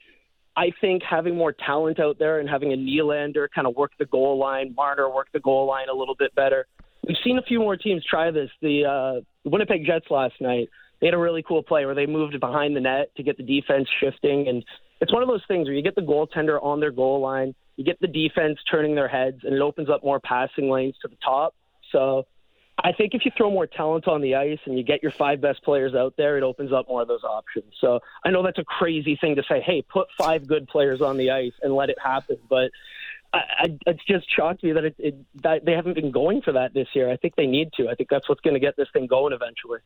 I 0.57 0.71
think 0.81 1.03
having 1.03 1.35
more 1.35 1.53
talent 1.53 1.99
out 1.99 2.17
there 2.17 2.39
and 2.39 2.49
having 2.49 2.73
a 2.73 2.77
Nylander 2.77 3.47
kind 3.53 3.67
of 3.67 3.75
work 3.75 3.91
the 3.99 4.05
goal 4.05 4.37
line, 4.37 4.73
Marner 4.75 5.09
work 5.09 5.27
the 5.33 5.39
goal 5.39 5.67
line 5.67 5.89
a 5.89 5.93
little 5.93 6.15
bit 6.15 6.33
better. 6.35 6.65
We've 7.07 7.17
seen 7.23 7.37
a 7.37 7.41
few 7.41 7.59
more 7.59 7.75
teams 7.75 8.03
try 8.09 8.31
this. 8.31 8.49
The 8.61 8.85
uh, 8.85 9.49
Winnipeg 9.49 9.85
Jets 9.85 10.05
last 10.09 10.35
night, 10.39 10.69
they 10.99 11.07
had 11.07 11.13
a 11.13 11.19
really 11.19 11.43
cool 11.43 11.61
play 11.61 11.85
where 11.85 11.93
they 11.93 12.05
moved 12.05 12.39
behind 12.39 12.75
the 12.75 12.79
net 12.79 13.15
to 13.17 13.23
get 13.23 13.37
the 13.37 13.43
defense 13.43 13.87
shifting. 13.99 14.47
And 14.47 14.63
it's 15.01 15.13
one 15.13 15.21
of 15.21 15.27
those 15.27 15.43
things 15.47 15.67
where 15.67 15.75
you 15.75 15.83
get 15.83 15.95
the 15.95 16.01
goaltender 16.01 16.61
on 16.63 16.79
their 16.79 16.91
goal 16.91 17.19
line, 17.19 17.53
you 17.75 17.83
get 17.83 17.99
the 17.99 18.07
defense 18.07 18.57
turning 18.71 18.95
their 18.95 19.09
heads, 19.09 19.39
and 19.43 19.53
it 19.53 19.61
opens 19.61 19.89
up 19.89 20.03
more 20.03 20.19
passing 20.21 20.69
lanes 20.69 20.95
to 21.01 21.09
the 21.09 21.17
top. 21.23 21.53
So 21.91 22.25
I 22.83 22.91
think 22.91 23.13
if 23.13 23.23
you 23.23 23.31
throw 23.35 23.49
more 23.49 23.67
talent 23.67 24.07
on 24.07 24.21
the 24.21 24.35
ice 24.35 24.59
and 24.65 24.77
you 24.77 24.83
get 24.83 25.01
your 25.01 25.11
five 25.11 25.39
best 25.39 25.63
players 25.63 25.95
out 25.95 26.15
there, 26.17 26.37
it 26.37 26.43
opens 26.43 26.73
up 26.73 26.89
more 26.89 27.01
of 27.01 27.07
those 27.07 27.23
options. 27.23 27.73
So 27.79 27.99
I 28.23 28.31
know 28.31 28.43
that's 28.43 28.59
a 28.59 28.65
crazy 28.65 29.15
thing 29.15 29.37
to 29.37 29.43
say. 29.49 29.61
Hey, 29.61 29.81
put 29.81 30.07
five 30.17 30.45
good 30.45 30.67
players 30.67 31.01
on 31.01 31.17
the 31.17 31.31
ice 31.31 31.53
and 31.61 31.73
let 31.73 31.89
it 31.89 31.97
happen. 32.03 32.37
But 32.49 32.71
I, 33.33 33.39
I, 33.59 33.77
it's 33.87 34.03
just 34.05 34.27
shocked 34.33 34.63
me 34.63 34.73
that 34.73 34.83
it, 34.83 34.95
it 34.99 35.15
that 35.41 35.63
they 35.65 35.71
haven't 35.71 35.93
been 35.93 36.11
going 36.11 36.41
for 36.41 36.51
that 36.51 36.73
this 36.73 36.87
year. 36.93 37.09
I 37.09 37.15
think 37.15 37.35
they 37.35 37.47
need 37.47 37.71
to. 37.77 37.87
I 37.89 37.95
think 37.95 38.09
that's 38.09 38.27
what's 38.27 38.41
going 38.41 38.55
to 38.55 38.59
get 38.59 38.75
this 38.75 38.89
thing 38.91 39.07
going 39.07 39.33
eventually. 39.33 39.79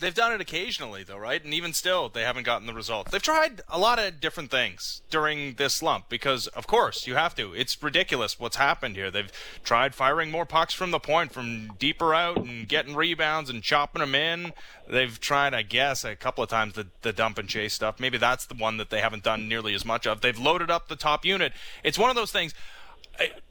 They've 0.00 0.14
done 0.14 0.32
it 0.32 0.40
occasionally, 0.40 1.04
though, 1.04 1.16
right? 1.16 1.42
And 1.42 1.54
even 1.54 1.72
still, 1.72 2.08
they 2.08 2.22
haven't 2.22 2.42
gotten 2.42 2.66
the 2.66 2.74
results. 2.74 3.12
They've 3.12 3.22
tried 3.22 3.62
a 3.68 3.78
lot 3.78 4.00
of 4.00 4.20
different 4.20 4.50
things 4.50 5.02
during 5.08 5.54
this 5.54 5.74
slump 5.74 6.08
because, 6.08 6.48
of 6.48 6.66
course, 6.66 7.06
you 7.06 7.14
have 7.14 7.36
to. 7.36 7.54
It's 7.54 7.80
ridiculous 7.80 8.40
what's 8.40 8.56
happened 8.56 8.96
here. 8.96 9.10
They've 9.10 9.30
tried 9.62 9.94
firing 9.94 10.32
more 10.32 10.46
pucks 10.46 10.74
from 10.74 10.90
the 10.90 10.98
point, 10.98 11.32
from 11.32 11.74
deeper 11.78 12.12
out, 12.12 12.38
and 12.38 12.66
getting 12.66 12.96
rebounds 12.96 13.48
and 13.48 13.62
chopping 13.62 14.00
them 14.00 14.16
in. 14.16 14.52
They've 14.90 15.18
tried, 15.20 15.54
I 15.54 15.62
guess, 15.62 16.04
a 16.04 16.16
couple 16.16 16.42
of 16.42 16.50
times 16.50 16.74
the, 16.74 16.88
the 17.02 17.12
dump 17.12 17.38
and 17.38 17.48
chase 17.48 17.72
stuff. 17.72 18.00
Maybe 18.00 18.18
that's 18.18 18.46
the 18.46 18.54
one 18.54 18.78
that 18.78 18.90
they 18.90 19.00
haven't 19.00 19.22
done 19.22 19.48
nearly 19.48 19.74
as 19.74 19.84
much 19.84 20.08
of. 20.08 20.20
They've 20.20 20.38
loaded 20.38 20.72
up 20.72 20.88
the 20.88 20.96
top 20.96 21.24
unit. 21.24 21.52
It's 21.84 21.98
one 21.98 22.10
of 22.10 22.16
those 22.16 22.32
things 22.32 22.52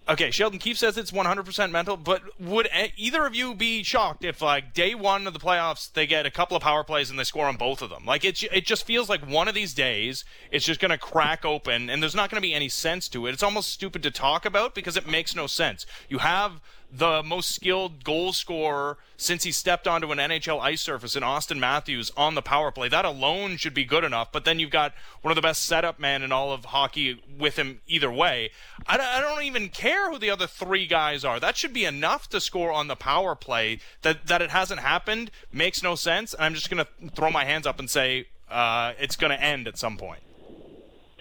okay, 0.07 0.31
Sheldon 0.31 0.59
Keefe 0.59 0.77
says 0.77 0.97
it's 0.97 1.11
100% 1.11 1.71
mental, 1.71 1.97
but 1.97 2.21
would 2.39 2.67
either 2.97 3.25
of 3.25 3.35
you 3.35 3.55
be 3.55 3.83
shocked 3.83 4.23
if, 4.23 4.41
like, 4.41 4.73
day 4.73 4.95
one 4.95 5.27
of 5.27 5.33
the 5.33 5.39
playoffs, 5.39 5.91
they 5.91 6.05
get 6.05 6.25
a 6.25 6.31
couple 6.31 6.57
of 6.57 6.63
power 6.63 6.83
plays 6.83 7.09
and 7.09 7.17
they 7.17 7.23
score 7.23 7.47
on 7.47 7.55
both 7.55 7.81
of 7.81 7.89
them? 7.89 8.05
Like, 8.05 8.25
it, 8.25 8.41
it 8.43 8.65
just 8.65 8.85
feels 8.85 9.09
like 9.09 9.27
one 9.27 9.47
of 9.47 9.55
these 9.55 9.73
days 9.73 10.25
it's 10.51 10.65
just 10.65 10.79
going 10.79 10.91
to 10.91 10.97
crack 10.97 11.45
open 11.45 11.89
and 11.89 12.01
there's 12.01 12.15
not 12.15 12.29
going 12.29 12.41
to 12.41 12.47
be 12.47 12.53
any 12.53 12.69
sense 12.69 13.07
to 13.09 13.27
it. 13.27 13.33
It's 13.33 13.43
almost 13.43 13.69
stupid 13.69 14.03
to 14.03 14.11
talk 14.11 14.45
about 14.45 14.75
because 14.75 14.97
it 14.97 15.07
makes 15.07 15.35
no 15.35 15.47
sense. 15.47 15.85
You 16.09 16.19
have 16.19 16.59
the 16.95 17.23
most 17.23 17.55
skilled 17.55 18.03
goal 18.03 18.31
scorer 18.33 18.97
since 19.17 19.43
he 19.43 19.51
stepped 19.51 19.87
onto 19.87 20.11
an 20.11 20.19
NHL 20.19 20.61
ice 20.61 20.81
surface 20.81 21.15
in 21.15 21.23
Austin 21.23 21.59
Matthews 21.59 22.11
on 22.15 22.35
the 22.35 22.41
power 22.41 22.71
play. 22.71 22.87
That 22.87 23.05
alone 23.05 23.57
should 23.57 23.73
be 23.73 23.83
good 23.83 24.03
enough. 24.03 24.31
But 24.31 24.45
then 24.45 24.59
you've 24.59 24.69
got 24.69 24.93
one 25.21 25.31
of 25.31 25.35
the 25.35 25.41
best 25.41 25.63
setup 25.65 25.99
men 25.99 26.21
in 26.21 26.31
all 26.31 26.51
of 26.51 26.65
hockey 26.65 27.21
with 27.39 27.55
him 27.55 27.81
either 27.87 28.11
way. 28.11 28.51
I, 28.85 28.99
I 28.99 29.21
don't 29.21 29.43
even 29.43 29.69
care 29.69 29.92
who 30.11 30.17
the 30.17 30.29
other 30.29 30.47
three 30.47 30.87
guys 30.87 31.23
are. 31.23 31.39
That 31.39 31.57
should 31.57 31.73
be 31.73 31.85
enough 31.85 32.29
to 32.29 32.41
score 32.41 32.71
on 32.71 32.87
the 32.87 32.95
power 32.95 33.35
play. 33.35 33.79
That 34.01 34.27
that 34.27 34.41
it 34.41 34.49
hasn't 34.49 34.79
happened 34.79 35.31
makes 35.51 35.83
no 35.83 35.95
sense. 35.95 36.33
And 36.33 36.43
I'm 36.43 36.53
just 36.53 36.69
to 36.83 37.09
throw 37.15 37.29
my 37.29 37.45
hands 37.45 37.67
up 37.67 37.79
and 37.79 37.89
say 37.89 38.27
uh, 38.49 38.93
it's 38.99 39.15
to 39.31 39.41
end 39.41 39.67
at 39.67 39.77
some 39.77 39.97
point. 39.97 40.21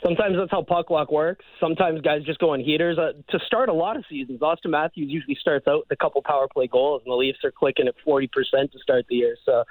Sometimes 0.02 0.36
that's 0.36 0.50
how 0.50 0.62
puck 0.62 0.90
luck 0.90 1.12
works. 1.12 1.44
Sometimes 1.60 2.00
guys 2.00 2.22
just 2.24 2.40
go 2.40 2.50
on 2.50 2.60
heaters. 2.60 2.98
Uh, 2.98 3.12
to 3.30 3.38
start 3.46 3.68
a 3.68 3.72
lot 3.72 3.96
of 3.96 4.04
seasons, 4.10 4.42
Austin 4.42 4.72
Matthews 4.72 5.10
usually 5.10 5.36
starts 5.40 5.68
out 5.68 5.80
with 5.80 5.92
a 5.92 5.96
couple 5.96 6.20
power 6.22 6.48
play 6.52 6.66
goals, 6.66 7.02
and 7.04 7.12
the 7.12 7.16
Leafs 7.16 7.38
are 7.44 7.52
clicking 7.52 7.86
at 7.86 7.94
40% 8.04 8.28
to 8.72 8.78
start 8.82 9.06
the 9.08 9.14
year. 9.16 9.36
So 9.44 9.62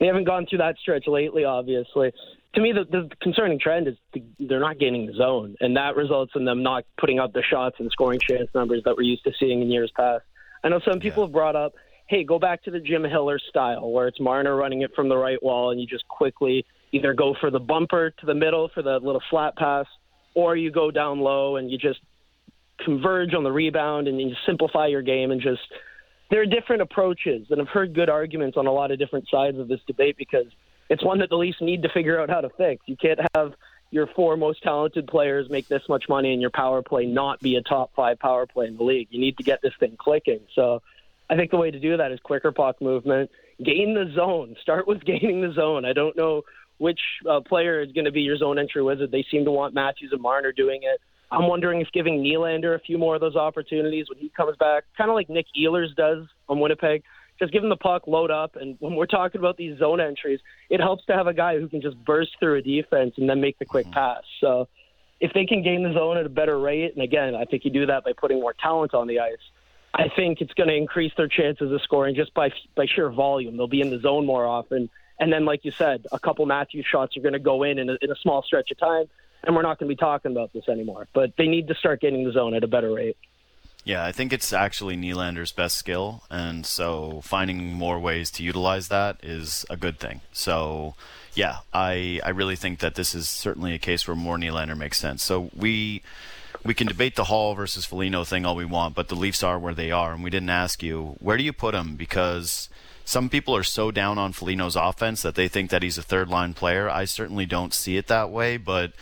they 0.00 0.06
haven't 0.06 0.24
gone 0.24 0.46
through 0.46 0.58
that 0.58 0.76
stretch 0.78 1.06
lately, 1.06 1.44
obviously. 1.44 2.12
To 2.56 2.60
me, 2.60 2.72
the, 2.72 2.84
the 2.84 3.10
concerning 3.22 3.60
trend 3.60 3.86
is 3.86 3.94
the, 4.12 4.24
they're 4.40 4.58
not 4.58 4.78
gaining 4.78 5.06
the 5.06 5.12
zone, 5.12 5.54
and 5.60 5.76
that 5.76 5.94
results 5.94 6.32
in 6.34 6.44
them 6.44 6.64
not 6.64 6.84
putting 6.98 7.20
up 7.20 7.32
the 7.32 7.42
shots 7.48 7.76
and 7.78 7.88
scoring 7.92 8.18
chance 8.18 8.48
numbers 8.54 8.82
that 8.86 8.96
we're 8.96 9.02
used 9.02 9.22
to 9.24 9.32
seeing 9.38 9.62
in 9.62 9.70
years 9.70 9.92
past. 9.96 10.24
I 10.64 10.68
know 10.68 10.80
some 10.84 10.98
people 10.98 11.22
yeah. 11.22 11.26
have 11.28 11.32
brought 11.32 11.54
up, 11.54 11.74
hey, 12.08 12.24
go 12.24 12.40
back 12.40 12.64
to 12.64 12.72
the 12.72 12.80
Jim 12.80 13.04
Hiller 13.04 13.38
style, 13.38 13.88
where 13.92 14.08
it's 14.08 14.18
Marner 14.18 14.56
running 14.56 14.82
it 14.82 14.90
from 14.96 15.08
the 15.08 15.16
right 15.16 15.40
wall, 15.40 15.70
and 15.70 15.80
you 15.80 15.86
just 15.86 16.08
quickly– 16.08 16.66
either 16.96 17.14
go 17.14 17.34
for 17.40 17.50
the 17.50 17.60
bumper 17.60 18.10
to 18.10 18.26
the 18.26 18.34
middle 18.34 18.68
for 18.74 18.82
the 18.82 18.98
little 18.98 19.22
flat 19.30 19.56
pass, 19.56 19.86
or 20.34 20.56
you 20.56 20.70
go 20.70 20.90
down 20.90 21.20
low 21.20 21.56
and 21.56 21.70
you 21.70 21.78
just 21.78 22.00
converge 22.84 23.34
on 23.34 23.42
the 23.42 23.52
rebound 23.52 24.08
and 24.08 24.20
you 24.20 24.34
simplify 24.44 24.86
your 24.86 25.02
game 25.02 25.30
and 25.30 25.40
just 25.40 25.62
there 26.30 26.42
are 26.42 26.46
different 26.46 26.82
approaches 26.82 27.46
and 27.50 27.60
I've 27.60 27.68
heard 27.68 27.94
good 27.94 28.10
arguments 28.10 28.56
on 28.56 28.66
a 28.66 28.72
lot 28.72 28.90
of 28.90 28.98
different 28.98 29.28
sides 29.30 29.58
of 29.58 29.68
this 29.68 29.80
debate 29.86 30.16
because 30.18 30.46
it's 30.88 31.02
one 31.02 31.20
that 31.20 31.30
the 31.30 31.36
Leafs 31.36 31.60
need 31.60 31.82
to 31.82 31.88
figure 31.88 32.20
out 32.20 32.28
how 32.28 32.40
to 32.40 32.50
fix. 32.50 32.82
You 32.86 32.96
can't 32.96 33.20
have 33.34 33.54
your 33.90 34.08
four 34.08 34.36
most 34.36 34.62
talented 34.62 35.06
players 35.06 35.48
make 35.48 35.68
this 35.68 35.82
much 35.88 36.04
money 36.08 36.32
and 36.32 36.40
your 36.40 36.50
power 36.50 36.82
play 36.82 37.06
not 37.06 37.40
be 37.40 37.56
a 37.56 37.62
top 37.62 37.92
five 37.94 38.18
power 38.18 38.46
play 38.46 38.66
in 38.66 38.76
the 38.76 38.82
league. 38.82 39.08
You 39.10 39.20
need 39.20 39.36
to 39.38 39.42
get 39.42 39.62
this 39.62 39.72
thing 39.78 39.96
clicking. 39.98 40.40
So 40.54 40.82
I 41.30 41.36
think 41.36 41.50
the 41.50 41.56
way 41.56 41.70
to 41.70 41.78
do 41.78 41.96
that 41.96 42.12
is 42.12 42.20
quicker 42.20 42.52
puck 42.52 42.80
movement, 42.80 43.30
gain 43.62 43.94
the 43.94 44.12
zone. 44.14 44.56
Start 44.60 44.86
with 44.86 45.04
gaining 45.04 45.40
the 45.40 45.52
zone. 45.52 45.84
I 45.84 45.92
don't 45.92 46.16
know 46.16 46.42
which 46.78 47.00
uh, 47.28 47.40
player 47.40 47.80
is 47.80 47.92
going 47.92 48.04
to 48.04 48.12
be 48.12 48.20
your 48.20 48.36
zone 48.36 48.58
entry 48.58 48.82
wizard. 48.82 49.10
They 49.10 49.24
seem 49.30 49.44
to 49.44 49.50
want 49.50 49.74
Matthews 49.74 50.10
and 50.12 50.20
Marner 50.20 50.52
doing 50.52 50.80
it. 50.82 51.00
I'm 51.30 51.48
wondering 51.48 51.80
if 51.80 51.88
giving 51.92 52.22
Nylander 52.22 52.74
a 52.74 52.78
few 52.78 52.98
more 52.98 53.16
of 53.16 53.20
those 53.20 53.36
opportunities 53.36 54.08
when 54.08 54.18
he 54.18 54.28
comes 54.28 54.56
back, 54.58 54.84
kind 54.96 55.10
of 55.10 55.14
like 55.14 55.28
Nick 55.28 55.46
Ehlers 55.58 55.94
does 55.96 56.26
on 56.48 56.60
Winnipeg, 56.60 57.02
just 57.38 57.52
give 57.52 57.62
him 57.62 57.68
the 57.68 57.76
puck, 57.76 58.06
load 58.06 58.30
up. 58.30 58.56
And 58.56 58.76
when 58.78 58.94
we're 58.94 59.06
talking 59.06 59.40
about 59.40 59.56
these 59.56 59.78
zone 59.78 60.00
entries, 60.00 60.40
it 60.70 60.80
helps 60.80 61.04
to 61.06 61.14
have 61.14 61.26
a 61.26 61.34
guy 61.34 61.58
who 61.58 61.68
can 61.68 61.82
just 61.82 61.96
burst 62.04 62.30
through 62.38 62.56
a 62.58 62.62
defense 62.62 63.14
and 63.16 63.28
then 63.28 63.40
make 63.40 63.58
the 63.58 63.64
quick 63.64 63.86
mm-hmm. 63.86 63.94
pass. 63.94 64.22
So 64.40 64.68
if 65.20 65.32
they 65.32 65.46
can 65.46 65.62
gain 65.62 65.82
the 65.82 65.92
zone 65.92 66.16
at 66.16 66.26
a 66.26 66.30
better 66.30 66.58
rate, 66.58 66.94
and 66.94 67.02
again, 67.02 67.34
I 67.34 67.44
think 67.44 67.64
you 67.64 67.70
do 67.70 67.86
that 67.86 68.04
by 68.04 68.12
putting 68.16 68.40
more 68.40 68.54
talent 68.54 68.94
on 68.94 69.06
the 69.06 69.20
ice. 69.20 69.34
I 69.94 70.08
think 70.14 70.40
it's 70.40 70.52
going 70.54 70.68
to 70.68 70.76
increase 70.76 71.12
their 71.16 71.28
chances 71.28 71.72
of 71.72 71.80
scoring 71.82 72.14
just 72.14 72.34
by 72.34 72.50
by 72.74 72.86
sheer 72.86 73.10
volume. 73.10 73.56
They'll 73.56 73.66
be 73.66 73.80
in 73.80 73.88
the 73.88 73.98
zone 73.98 74.26
more 74.26 74.44
often 74.44 74.90
and 75.18 75.32
then, 75.32 75.44
like 75.44 75.64
you 75.64 75.70
said, 75.70 76.06
a 76.12 76.18
couple 76.18 76.44
Matthews 76.46 76.86
shots 76.90 77.16
are 77.16 77.20
going 77.20 77.32
to 77.32 77.38
go 77.38 77.62
in 77.62 77.78
in 77.78 77.88
a, 77.88 77.96
in 78.02 78.10
a 78.10 78.16
small 78.16 78.42
stretch 78.42 78.70
of 78.70 78.78
time, 78.78 79.06
and 79.44 79.56
we're 79.56 79.62
not 79.62 79.78
going 79.78 79.88
to 79.88 79.94
be 79.94 79.98
talking 79.98 80.32
about 80.32 80.52
this 80.52 80.68
anymore. 80.68 81.08
But 81.14 81.32
they 81.38 81.46
need 81.46 81.68
to 81.68 81.74
start 81.74 82.00
getting 82.00 82.24
the 82.24 82.32
zone 82.32 82.54
at 82.54 82.64
a 82.64 82.68
better 82.68 82.92
rate. 82.92 83.16
Yeah, 83.84 84.04
I 84.04 84.10
think 84.10 84.32
it's 84.32 84.52
actually 84.52 84.96
Nylander's 84.96 85.52
best 85.52 85.76
skill, 85.76 86.24
and 86.28 86.66
so 86.66 87.20
finding 87.22 87.72
more 87.72 88.00
ways 88.00 88.32
to 88.32 88.42
utilize 88.42 88.88
that 88.88 89.20
is 89.22 89.64
a 89.70 89.76
good 89.76 90.00
thing. 90.00 90.22
So, 90.32 90.96
yeah, 91.34 91.58
I 91.72 92.20
I 92.24 92.30
really 92.30 92.56
think 92.56 92.80
that 92.80 92.96
this 92.96 93.14
is 93.14 93.28
certainly 93.28 93.74
a 93.74 93.78
case 93.78 94.08
where 94.08 94.16
more 94.16 94.38
Nylander 94.38 94.76
makes 94.76 94.98
sense. 94.98 95.22
So 95.22 95.50
we 95.54 96.02
we 96.64 96.74
can 96.74 96.88
debate 96.88 97.14
the 97.14 97.24
Hall 97.24 97.54
versus 97.54 97.84
Foligno 97.84 98.24
thing 98.24 98.44
all 98.44 98.56
we 98.56 98.64
want, 98.64 98.96
but 98.96 99.06
the 99.06 99.14
Leafs 99.14 99.44
are 99.44 99.56
where 99.56 99.74
they 99.74 99.92
are, 99.92 100.12
and 100.12 100.24
we 100.24 100.30
didn't 100.30 100.50
ask 100.50 100.82
you 100.82 101.14
where 101.20 101.36
do 101.36 101.44
you 101.44 101.52
put 101.52 101.72
them 101.72 101.94
because 101.94 102.68
some 103.06 103.28
people 103.28 103.54
are 103.54 103.62
so 103.62 103.92
down 103.92 104.18
on 104.18 104.32
Foligno's 104.32 104.74
offense 104.74 105.22
that 105.22 105.36
they 105.36 105.46
think 105.46 105.70
that 105.70 105.84
he's 105.84 105.96
a 105.96 106.02
third 106.02 106.28
line 106.28 106.54
player. 106.54 106.90
I 106.90 107.04
certainly 107.04 107.46
don't 107.46 107.72
see 107.72 107.96
it 107.96 108.08
that 108.08 108.30
way, 108.30 108.56
but 108.56 108.92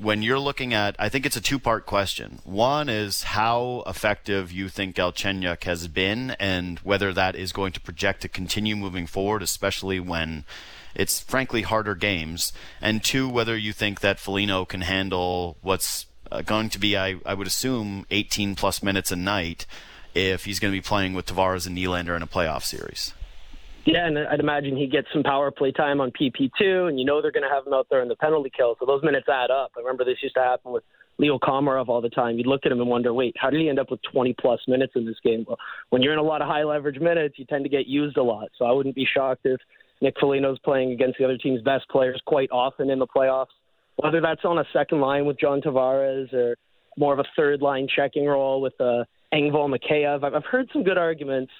when 0.00 0.20
you're 0.20 0.40
looking 0.40 0.74
at, 0.74 0.96
I 0.98 1.08
think 1.08 1.24
it's 1.24 1.36
a 1.36 1.40
two 1.40 1.60
part 1.60 1.86
question. 1.86 2.40
One 2.42 2.88
is 2.88 3.22
how 3.22 3.84
effective 3.86 4.50
you 4.50 4.68
think 4.68 4.96
Galchenyuk 4.96 5.62
has 5.62 5.86
been 5.86 6.32
and 6.32 6.80
whether 6.80 7.12
that 7.12 7.36
is 7.36 7.52
going 7.52 7.72
to 7.74 7.80
project 7.80 8.22
to 8.22 8.28
continue 8.28 8.74
moving 8.74 9.06
forward, 9.06 9.42
especially 9.42 10.00
when 10.00 10.44
it's 10.96 11.20
frankly 11.20 11.62
harder 11.62 11.94
games. 11.94 12.52
And 12.80 13.02
two, 13.02 13.28
whether 13.28 13.56
you 13.56 13.72
think 13.72 14.00
that 14.00 14.18
Foligno 14.18 14.64
can 14.64 14.80
handle 14.80 15.56
what's 15.62 16.06
uh, 16.32 16.42
going 16.42 16.68
to 16.70 16.80
be, 16.80 16.96
I, 16.96 17.20
I 17.24 17.34
would 17.34 17.46
assume, 17.46 18.06
18 18.10 18.56
plus 18.56 18.82
minutes 18.82 19.12
a 19.12 19.16
night 19.16 19.66
if 20.16 20.46
he's 20.46 20.58
going 20.58 20.72
to 20.72 20.76
be 20.76 20.82
playing 20.82 21.14
with 21.14 21.26
Tavares 21.26 21.64
and 21.64 21.78
Nylander 21.78 22.16
in 22.16 22.22
a 22.22 22.26
playoff 22.26 22.64
series. 22.64 23.14
Yeah, 23.86 24.08
and 24.08 24.18
I'd 24.18 24.40
imagine 24.40 24.76
he 24.76 24.88
gets 24.88 25.06
some 25.12 25.22
power 25.22 25.52
play 25.52 25.70
time 25.70 26.00
on 26.00 26.10
PP2, 26.10 26.88
and 26.88 26.98
you 26.98 27.06
know 27.06 27.22
they're 27.22 27.30
going 27.30 27.48
to 27.48 27.54
have 27.54 27.64
him 27.64 27.72
out 27.72 27.86
there 27.88 28.02
in 28.02 28.08
the 28.08 28.16
penalty 28.16 28.50
kill, 28.54 28.74
so 28.80 28.84
those 28.84 29.02
minutes 29.04 29.28
add 29.28 29.52
up. 29.52 29.70
I 29.76 29.80
remember 29.80 30.04
this 30.04 30.16
used 30.22 30.34
to 30.34 30.42
happen 30.42 30.72
with 30.72 30.82
Leo 31.18 31.38
Komarov 31.38 31.88
all 31.88 32.00
the 32.00 32.10
time. 32.10 32.36
You'd 32.36 32.48
look 32.48 32.66
at 32.66 32.72
him 32.72 32.80
and 32.80 32.90
wonder, 32.90 33.14
wait, 33.14 33.36
how 33.38 33.48
did 33.48 33.60
he 33.60 33.68
end 33.68 33.78
up 33.78 33.92
with 33.92 34.00
20 34.12 34.34
plus 34.40 34.58
minutes 34.66 34.94
in 34.96 35.06
this 35.06 35.16
game? 35.22 35.44
Well, 35.46 35.56
when 35.90 36.02
you're 36.02 36.12
in 36.12 36.18
a 36.18 36.22
lot 36.22 36.42
of 36.42 36.48
high 36.48 36.64
leverage 36.64 36.98
minutes, 36.98 37.38
you 37.38 37.44
tend 37.44 37.64
to 37.64 37.70
get 37.70 37.86
used 37.86 38.16
a 38.16 38.22
lot. 38.24 38.48
So 38.58 38.64
I 38.64 38.72
wouldn't 38.72 38.96
be 38.96 39.06
shocked 39.06 39.42
if 39.44 39.60
Nick 40.00 40.16
Foligno's 40.18 40.58
playing 40.64 40.90
against 40.90 41.18
the 41.18 41.24
other 41.24 41.38
team's 41.38 41.62
best 41.62 41.88
players 41.88 42.20
quite 42.26 42.50
often 42.50 42.90
in 42.90 42.98
the 42.98 43.06
playoffs. 43.06 43.54
Whether 43.96 44.20
that's 44.20 44.44
on 44.44 44.58
a 44.58 44.64
second 44.72 45.00
line 45.00 45.26
with 45.26 45.38
John 45.38 45.60
Tavares 45.62 46.32
or 46.34 46.56
more 46.98 47.12
of 47.12 47.20
a 47.20 47.24
third 47.36 47.62
line 47.62 47.86
checking 47.94 48.26
role 48.26 48.60
with 48.60 48.74
uh, 48.80 49.04
Engvall 49.32 49.72
Mikheyev. 49.72 50.24
I've 50.24 50.44
heard 50.44 50.68
some 50.72 50.82
good 50.82 50.98
arguments 50.98 51.52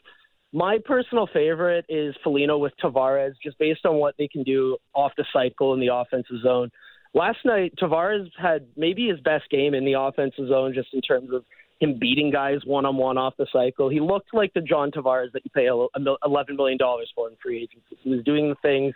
my 0.56 0.78
personal 0.82 1.28
favorite 1.30 1.84
is 1.86 2.14
Foligno 2.24 2.56
with 2.56 2.72
Tavares, 2.82 3.34
just 3.42 3.58
based 3.58 3.84
on 3.84 3.96
what 3.96 4.14
they 4.16 4.26
can 4.26 4.42
do 4.42 4.78
off 4.94 5.12
the 5.18 5.26
cycle 5.30 5.74
in 5.74 5.80
the 5.80 5.94
offensive 5.94 6.40
zone. 6.42 6.70
Last 7.12 7.36
night, 7.44 7.74
Tavares 7.76 8.30
had 8.38 8.66
maybe 8.74 9.06
his 9.06 9.20
best 9.20 9.50
game 9.50 9.74
in 9.74 9.84
the 9.84 10.00
offensive 10.00 10.48
zone, 10.48 10.72
just 10.72 10.94
in 10.94 11.02
terms 11.02 11.28
of 11.30 11.44
him 11.78 11.98
beating 11.98 12.30
guys 12.30 12.60
one 12.64 12.86
on 12.86 12.96
one 12.96 13.18
off 13.18 13.34
the 13.36 13.46
cycle. 13.52 13.90
He 13.90 14.00
looked 14.00 14.32
like 14.32 14.54
the 14.54 14.62
John 14.62 14.90
Tavares 14.90 15.30
that 15.34 15.44
you 15.44 15.50
pay 15.54 15.66
$11 15.66 16.56
million 16.56 16.78
for 17.14 17.28
in 17.28 17.36
free 17.42 17.58
agency. 17.58 17.98
He 18.02 18.08
was 18.08 18.24
doing 18.24 18.48
the 18.48 18.56
things 18.62 18.94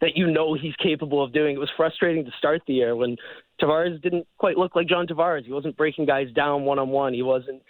that 0.00 0.16
you 0.16 0.26
know 0.26 0.54
he's 0.54 0.74
capable 0.82 1.22
of 1.22 1.32
doing. 1.32 1.54
It 1.54 1.60
was 1.60 1.70
frustrating 1.76 2.24
to 2.24 2.32
start 2.36 2.62
the 2.66 2.74
year 2.74 2.96
when 2.96 3.16
Tavares 3.62 4.02
didn't 4.02 4.26
quite 4.38 4.58
look 4.58 4.74
like 4.74 4.88
John 4.88 5.06
Tavares. 5.06 5.44
He 5.44 5.52
wasn't 5.52 5.76
breaking 5.76 6.06
guys 6.06 6.32
down 6.34 6.64
one 6.64 6.80
on 6.80 6.88
one. 6.88 7.14
He 7.14 7.22
wasn't 7.22 7.62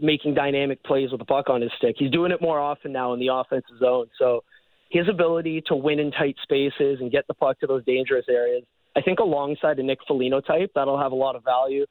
making 0.00 0.34
dynamic 0.34 0.82
plays 0.84 1.10
with 1.10 1.20
the 1.20 1.24
puck 1.24 1.48
on 1.48 1.60
his 1.62 1.70
stick. 1.78 1.96
He's 1.98 2.10
doing 2.10 2.32
it 2.32 2.40
more 2.40 2.58
often 2.58 2.92
now 2.92 3.12
in 3.12 3.20
the 3.20 3.28
offensive 3.32 3.78
zone. 3.78 4.06
So 4.18 4.42
his 4.90 5.08
ability 5.08 5.62
to 5.66 5.76
win 5.76 5.98
in 5.98 6.10
tight 6.10 6.36
spaces 6.42 6.98
and 7.00 7.10
get 7.10 7.26
the 7.26 7.34
puck 7.34 7.60
to 7.60 7.66
those 7.66 7.84
dangerous 7.84 8.26
areas, 8.28 8.64
I 8.96 9.02
think 9.02 9.20
alongside 9.20 9.78
a 9.78 9.82
Nick 9.82 9.98
Foligno 10.06 10.40
type, 10.40 10.72
that'll 10.74 11.00
have 11.00 11.12
a 11.12 11.16
lot 11.16 11.36
of 11.36 11.44
value. 11.44 11.86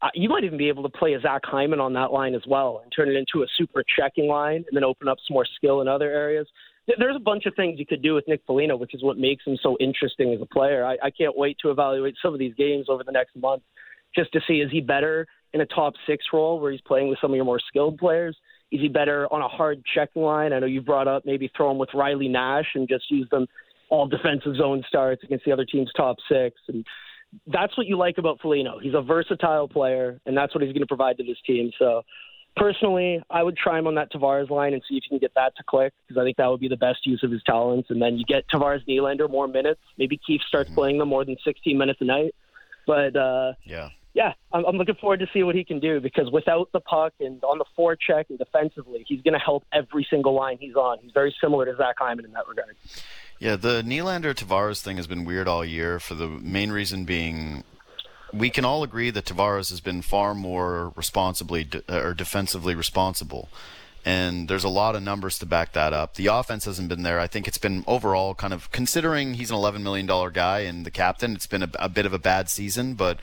Uh, 0.00 0.08
you 0.14 0.28
might 0.28 0.44
even 0.44 0.58
be 0.58 0.68
able 0.68 0.82
to 0.82 0.88
play 0.90 1.14
a 1.14 1.20
Zach 1.20 1.42
Hyman 1.44 1.80
on 1.80 1.94
that 1.94 2.12
line 2.12 2.34
as 2.34 2.42
well 2.46 2.80
and 2.82 2.92
turn 2.94 3.08
it 3.08 3.16
into 3.16 3.42
a 3.42 3.46
super 3.56 3.82
checking 3.98 4.28
line 4.28 4.56
and 4.56 4.74
then 4.74 4.84
open 4.84 5.08
up 5.08 5.16
some 5.26 5.34
more 5.34 5.46
skill 5.56 5.80
in 5.80 5.88
other 5.88 6.10
areas. 6.10 6.46
There's 6.98 7.16
a 7.16 7.20
bunch 7.20 7.46
of 7.46 7.54
things 7.56 7.80
you 7.80 7.86
could 7.86 8.02
do 8.02 8.14
with 8.14 8.28
Nick 8.28 8.42
Foligno, 8.46 8.76
which 8.76 8.94
is 8.94 9.02
what 9.02 9.18
makes 9.18 9.44
him 9.44 9.58
so 9.60 9.76
interesting 9.80 10.32
as 10.32 10.40
a 10.40 10.46
player. 10.46 10.84
I, 10.84 10.96
I 11.02 11.10
can't 11.10 11.36
wait 11.36 11.56
to 11.62 11.70
evaluate 11.70 12.14
some 12.22 12.32
of 12.32 12.38
these 12.38 12.54
games 12.54 12.86
over 12.88 13.02
the 13.02 13.10
next 13.10 13.34
month 13.34 13.62
just 14.14 14.32
to 14.32 14.40
see 14.46 14.60
is 14.60 14.70
he 14.70 14.80
better 14.80 15.26
in 15.52 15.60
a 15.60 15.66
top 15.66 15.94
six 16.06 16.24
role 16.32 16.60
where 16.60 16.72
he's 16.72 16.80
playing 16.80 17.08
with 17.08 17.18
some 17.20 17.30
of 17.30 17.36
your 17.36 17.44
more 17.44 17.60
skilled 17.68 17.98
players? 17.98 18.36
Is 18.72 18.80
he 18.80 18.88
better 18.88 19.32
on 19.32 19.42
a 19.42 19.48
hard 19.48 19.82
checking 19.94 20.22
line? 20.22 20.52
I 20.52 20.58
know 20.58 20.66
you 20.66 20.80
brought 20.80 21.08
up 21.08 21.24
maybe 21.24 21.50
throw 21.56 21.70
him 21.70 21.78
with 21.78 21.90
Riley 21.94 22.28
Nash 22.28 22.66
and 22.74 22.88
just 22.88 23.10
use 23.10 23.28
them 23.30 23.46
all 23.88 24.06
defensive 24.06 24.56
zone 24.56 24.82
starts 24.88 25.22
against 25.22 25.44
the 25.44 25.52
other 25.52 25.64
team's 25.64 25.90
top 25.96 26.16
six. 26.28 26.56
And 26.68 26.84
that's 27.46 27.76
what 27.76 27.86
you 27.86 27.96
like 27.96 28.18
about 28.18 28.40
Foligno. 28.40 28.78
He's 28.80 28.94
a 28.94 29.02
versatile 29.02 29.68
player, 29.68 30.20
and 30.26 30.36
that's 30.36 30.54
what 30.54 30.62
he's 30.62 30.72
going 30.72 30.82
to 30.82 30.86
provide 30.86 31.18
to 31.18 31.24
this 31.24 31.36
team. 31.46 31.70
So 31.78 32.02
personally, 32.56 33.22
I 33.30 33.42
would 33.42 33.56
try 33.56 33.78
him 33.78 33.86
on 33.86 33.94
that 33.96 34.12
Tavares 34.12 34.50
line 34.50 34.72
and 34.72 34.82
see 34.88 34.96
if 34.96 35.04
you 35.04 35.08
can 35.10 35.18
get 35.18 35.34
that 35.34 35.56
to 35.56 35.62
click 35.64 35.92
because 36.06 36.20
I 36.20 36.24
think 36.24 36.36
that 36.38 36.46
would 36.46 36.60
be 36.60 36.68
the 36.68 36.76
best 36.76 37.06
use 37.06 37.22
of 37.22 37.30
his 37.30 37.42
talents. 37.44 37.90
And 37.90 38.00
then 38.00 38.16
you 38.16 38.24
get 38.24 38.48
Tavares 38.48 38.86
Nylander 38.88 39.30
more 39.30 39.46
minutes. 39.46 39.80
Maybe 39.98 40.18
Keefe 40.26 40.42
starts 40.48 40.68
mm-hmm. 40.68 40.78
playing 40.78 40.98
them 40.98 41.08
more 41.08 41.24
than 41.24 41.36
16 41.44 41.76
minutes 41.76 42.00
a 42.00 42.04
night. 42.04 42.34
But 42.86 43.16
uh, 43.16 43.52
yeah, 43.64 43.90
yeah, 44.16 44.32
I'm, 44.50 44.64
I'm 44.64 44.76
looking 44.76 44.94
forward 44.94 45.20
to 45.20 45.26
see 45.34 45.42
what 45.42 45.54
he 45.54 45.62
can 45.62 45.78
do 45.78 46.00
because 46.00 46.30
without 46.30 46.72
the 46.72 46.80
puck 46.80 47.12
and 47.20 47.44
on 47.44 47.58
the 47.58 47.66
forecheck 47.78 48.24
and 48.30 48.38
defensively, 48.38 49.04
he's 49.06 49.20
going 49.20 49.34
to 49.34 49.38
help 49.38 49.64
every 49.74 50.06
single 50.08 50.34
line 50.34 50.56
he's 50.58 50.74
on. 50.74 50.98
He's 51.02 51.12
very 51.12 51.36
similar 51.38 51.66
to 51.66 51.76
Zach 51.76 51.96
Hyman 51.98 52.24
in 52.24 52.32
that 52.32 52.48
regard. 52.48 52.74
Yeah, 53.38 53.56
the 53.56 53.82
Nylander 53.82 54.34
Tavares 54.34 54.80
thing 54.80 54.96
has 54.96 55.06
been 55.06 55.26
weird 55.26 55.46
all 55.46 55.66
year 55.66 56.00
for 56.00 56.14
the 56.14 56.28
main 56.28 56.72
reason 56.72 57.04
being 57.04 57.62
we 58.32 58.48
can 58.48 58.64
all 58.64 58.82
agree 58.82 59.10
that 59.10 59.26
Tavares 59.26 59.68
has 59.68 59.80
been 59.80 60.00
far 60.00 60.34
more 60.34 60.94
responsibly 60.96 61.64
de- 61.64 61.82
or 61.88 62.14
defensively 62.14 62.74
responsible. 62.74 63.50
And 64.02 64.48
there's 64.48 64.64
a 64.64 64.70
lot 64.70 64.96
of 64.96 65.02
numbers 65.02 65.38
to 65.40 65.46
back 65.46 65.74
that 65.74 65.92
up. 65.92 66.14
The 66.14 66.28
offense 66.28 66.64
hasn't 66.64 66.88
been 66.88 67.02
there. 67.02 67.20
I 67.20 67.26
think 67.26 67.46
it's 67.46 67.58
been 67.58 67.84
overall 67.86 68.34
kind 68.34 68.54
of 68.54 68.70
considering 68.70 69.34
he's 69.34 69.50
an 69.50 69.56
$11 69.56 69.82
million 69.82 70.06
guy 70.32 70.60
and 70.60 70.86
the 70.86 70.90
captain, 70.90 71.34
it's 71.34 71.46
been 71.46 71.64
a, 71.64 71.70
a 71.78 71.88
bit 71.90 72.06
of 72.06 72.14
a 72.14 72.18
bad 72.18 72.48
season, 72.48 72.94
but 72.94 73.18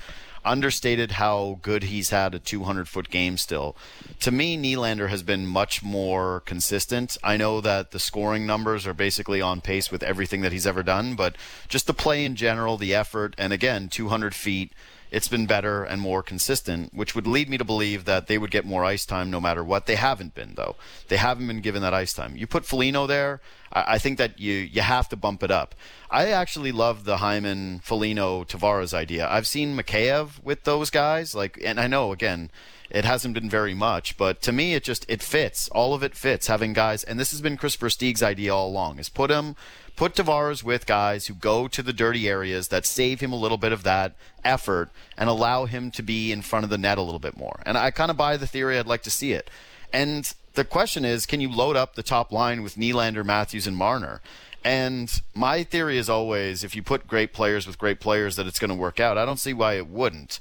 understated 0.45 1.11
how 1.11 1.59
good 1.61 1.83
he's 1.83 2.09
had 2.09 2.35
a 2.35 2.39
200 2.39 2.87
foot 2.87 3.09
game 3.09 3.37
still. 3.37 3.75
To 4.21 4.31
me, 4.31 4.57
Nylander 4.57 5.09
has 5.09 5.23
been 5.23 5.45
much 5.45 5.83
more 5.83 6.41
consistent. 6.45 7.17
I 7.23 7.37
know 7.37 7.61
that 7.61 7.91
the 7.91 7.99
scoring 7.99 8.45
numbers 8.45 8.85
are 8.87 8.93
basically 8.93 9.41
on 9.41 9.61
pace 9.61 9.91
with 9.91 10.03
everything 10.03 10.41
that 10.41 10.51
he's 10.51 10.67
ever 10.67 10.83
done, 10.83 11.15
but 11.15 11.35
just 11.67 11.87
the 11.87 11.93
play 11.93 12.25
in 12.25 12.35
general, 12.35 12.77
the 12.77 12.93
effort, 12.93 13.35
and 13.37 13.53
again, 13.53 13.89
200 13.89 14.33
feet 14.35 14.71
it's 15.13 15.27
been 15.27 15.45
better 15.45 15.83
and 15.83 16.01
more 16.01 16.23
consistent, 16.23 16.91
which 16.91 17.13
would 17.13 17.27
lead 17.27 17.47
me 17.47 17.59
to 17.59 17.63
believe 17.63 18.05
that 18.05 18.25
they 18.25 18.39
would 18.39 18.49
get 18.49 18.65
more 18.65 18.83
ice 18.83 19.05
time 19.05 19.29
no 19.29 19.39
matter 19.39 19.63
what. 19.63 19.85
They 19.85 19.95
haven't 19.95 20.33
been 20.33 20.55
though. 20.55 20.75
They 21.07 21.17
haven't 21.17 21.45
been 21.45 21.61
given 21.61 21.83
that 21.83 21.93
ice 21.93 22.13
time. 22.13 22.35
You 22.35 22.47
put 22.47 22.65
Foligno 22.65 23.05
there, 23.05 23.39
I, 23.71 23.93
I 23.93 23.97
think 23.99 24.17
that 24.17 24.39
you 24.39 24.53
you 24.53 24.81
have 24.81 25.07
to 25.09 25.15
bump 25.15 25.43
it 25.43 25.51
up. 25.51 25.75
I 26.09 26.29
actually 26.29 26.71
love 26.71 27.05
the 27.05 27.17
Hyman 27.17 27.79
Foligno 27.83 28.43
Tavares 28.43 28.93
idea. 28.93 29.29
I've 29.29 29.45
seen 29.45 29.77
Mikheyev 29.77 30.43
with 30.43 30.63
those 30.63 30.89
guys, 30.89 31.35
like, 31.35 31.59
and 31.63 31.79
I 31.79 31.85
know 31.85 32.11
again 32.11 32.49
it 32.89 33.05
hasn't 33.05 33.33
been 33.33 33.49
very 33.49 33.73
much, 33.73 34.17
but 34.17 34.41
to 34.43 34.51
me, 34.51 34.75
it 34.75 34.83
just 34.83 35.05
it 35.07 35.23
fits. 35.23 35.67
All 35.69 35.93
of 35.93 36.03
it 36.03 36.15
fits. 36.15 36.47
Having 36.47 36.73
guys, 36.73 37.03
and 37.03 37.19
this 37.19 37.31
has 37.31 37.41
been 37.41 37.57
Kris 37.57 37.75
Versteeg's 37.75 38.23
idea 38.23 38.53
all 38.53 38.69
along: 38.69 38.99
is 38.99 39.09
put 39.09 39.31
him 39.31 39.55
put 39.95 40.15
Tavares 40.15 40.63
with 40.63 40.85
guys 40.85 41.27
who 41.27 41.33
go 41.33 41.67
to 41.67 41.83
the 41.83 41.93
dirty 41.93 42.27
areas 42.27 42.69
that 42.69 42.85
save 42.85 43.19
him 43.19 43.31
a 43.31 43.37
little 43.37 43.57
bit 43.57 43.71
of 43.71 43.83
that 43.83 44.15
effort 44.43 44.89
and 45.17 45.29
allow 45.29 45.65
him 45.65 45.91
to 45.91 46.03
be 46.03 46.31
in 46.31 46.41
front 46.41 46.63
of 46.63 46.69
the 46.69 46.77
net 46.77 46.97
a 46.97 47.01
little 47.01 47.19
bit 47.19 47.37
more. 47.37 47.61
And 47.65 47.77
I 47.77 47.91
kind 47.91 48.11
of 48.11 48.17
buy 48.17 48.37
the 48.37 48.47
theory. 48.47 48.77
I'd 48.77 48.87
like 48.87 49.03
to 49.03 49.11
see 49.11 49.33
it. 49.33 49.49
And 49.91 50.33
the 50.53 50.65
question 50.65 51.05
is, 51.05 51.25
can 51.25 51.41
you 51.41 51.49
load 51.49 51.75
up 51.75 51.95
the 51.95 52.03
top 52.03 52.31
line 52.31 52.63
with 52.63 52.75
Nylander, 52.75 53.25
Matthews, 53.25 53.67
and 53.67 53.77
Marner? 53.77 54.21
And 54.63 55.21
my 55.33 55.63
theory 55.63 55.97
is 55.97 56.09
always, 56.09 56.63
if 56.63 56.75
you 56.75 56.81
put 56.81 57.07
great 57.07 57.33
players 57.33 57.67
with 57.67 57.77
great 57.77 57.99
players, 57.99 58.35
that 58.37 58.47
it's 58.47 58.59
going 58.59 58.69
to 58.69 58.75
work 58.75 58.99
out. 58.99 59.17
I 59.17 59.25
don't 59.25 59.39
see 59.39 59.53
why 59.53 59.73
it 59.73 59.87
wouldn't. 59.87 60.39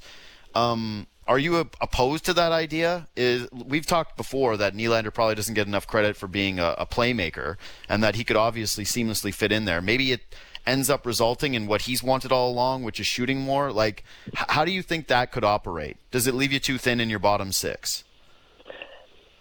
Um, 0.55 1.07
are 1.27 1.39
you 1.39 1.57
opposed 1.57 2.25
to 2.25 2.33
that 2.33 2.51
idea? 2.51 3.07
Is 3.15 3.47
we've 3.51 3.85
talked 3.85 4.17
before 4.17 4.57
that 4.57 4.75
Nylander 4.75 5.13
probably 5.13 5.35
doesn't 5.35 5.53
get 5.53 5.67
enough 5.67 5.87
credit 5.87 6.15
for 6.15 6.27
being 6.27 6.59
a, 6.59 6.75
a, 6.77 6.85
playmaker, 6.85 7.57
and 7.87 8.03
that 8.03 8.15
he 8.15 8.23
could 8.23 8.35
obviously 8.35 8.83
seamlessly 8.83 9.33
fit 9.33 9.51
in 9.51 9.65
there. 9.65 9.81
Maybe 9.81 10.11
it 10.11 10.21
ends 10.65 10.89
up 10.89 11.05
resulting 11.05 11.53
in 11.53 11.67
what 11.67 11.83
he's 11.83 12.03
wanted 12.03 12.31
all 12.31 12.51
along, 12.51 12.83
which 12.83 12.99
is 12.99 13.07
shooting 13.07 13.39
more. 13.41 13.71
Like, 13.71 14.03
h- 14.27 14.45
how 14.49 14.65
do 14.65 14.71
you 14.71 14.81
think 14.81 15.07
that 15.07 15.31
could 15.31 15.43
operate? 15.43 15.97
Does 16.11 16.27
it 16.27 16.33
leave 16.33 16.53
you 16.53 16.59
too 16.59 16.77
thin 16.77 16.99
in 16.99 17.09
your 17.09 17.19
bottom 17.19 17.51
six? 17.51 18.03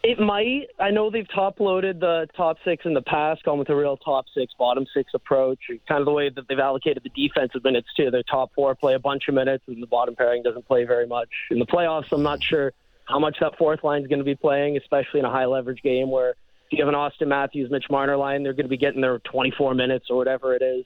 It 0.04 0.18
might. 0.18 0.66
I 0.80 0.90
know 0.90 1.10
they've 1.10 1.28
top 1.32 1.60
loaded 1.60 2.00
the 2.00 2.26
top 2.36 2.56
six 2.64 2.84
in 2.84 2.92
the 2.92 3.02
past, 3.02 3.44
gone 3.44 3.58
with 3.58 3.68
a 3.68 3.76
real 3.76 3.96
top 3.96 4.24
six, 4.34 4.52
bottom 4.58 4.84
six 4.92 5.12
approach. 5.14 5.60
Kind 5.86 6.00
of 6.00 6.06
the 6.06 6.12
way 6.12 6.28
that 6.28 6.48
they've 6.48 6.58
allocated 6.58 7.04
the 7.04 7.28
defensive 7.28 7.62
minutes 7.62 7.86
too. 7.96 8.10
Their 8.10 8.24
top 8.24 8.50
four 8.52 8.74
play 8.74 8.94
a 8.94 8.98
bunch 8.98 9.28
of 9.28 9.34
minutes, 9.34 9.62
and 9.68 9.80
the 9.80 9.86
bottom 9.86 10.16
pairing 10.16 10.42
doesn't 10.42 10.66
play 10.66 10.84
very 10.84 11.06
much. 11.06 11.28
In 11.52 11.60
the 11.60 11.66
playoffs, 11.66 12.10
I'm 12.10 12.24
not 12.24 12.42
sure 12.42 12.72
how 13.04 13.20
much 13.20 13.36
that 13.40 13.56
fourth 13.58 13.84
line 13.84 14.02
is 14.02 14.08
going 14.08 14.18
to 14.18 14.24
be 14.24 14.34
playing, 14.34 14.76
especially 14.76 15.20
in 15.20 15.26
a 15.26 15.30
high 15.30 15.46
leverage 15.46 15.82
game 15.82 16.10
where 16.10 16.30
if 16.30 16.36
you 16.72 16.78
have 16.78 16.88
an 16.88 16.96
Austin 16.96 17.28
Matthews, 17.28 17.70
Mitch 17.70 17.86
Marner 17.88 18.16
line, 18.16 18.42
they're 18.42 18.54
going 18.54 18.64
to 18.64 18.70
be 18.70 18.78
getting 18.78 19.02
their 19.02 19.20
24 19.20 19.74
minutes 19.74 20.06
or 20.10 20.16
whatever 20.16 20.54
it 20.56 20.62
is. 20.62 20.84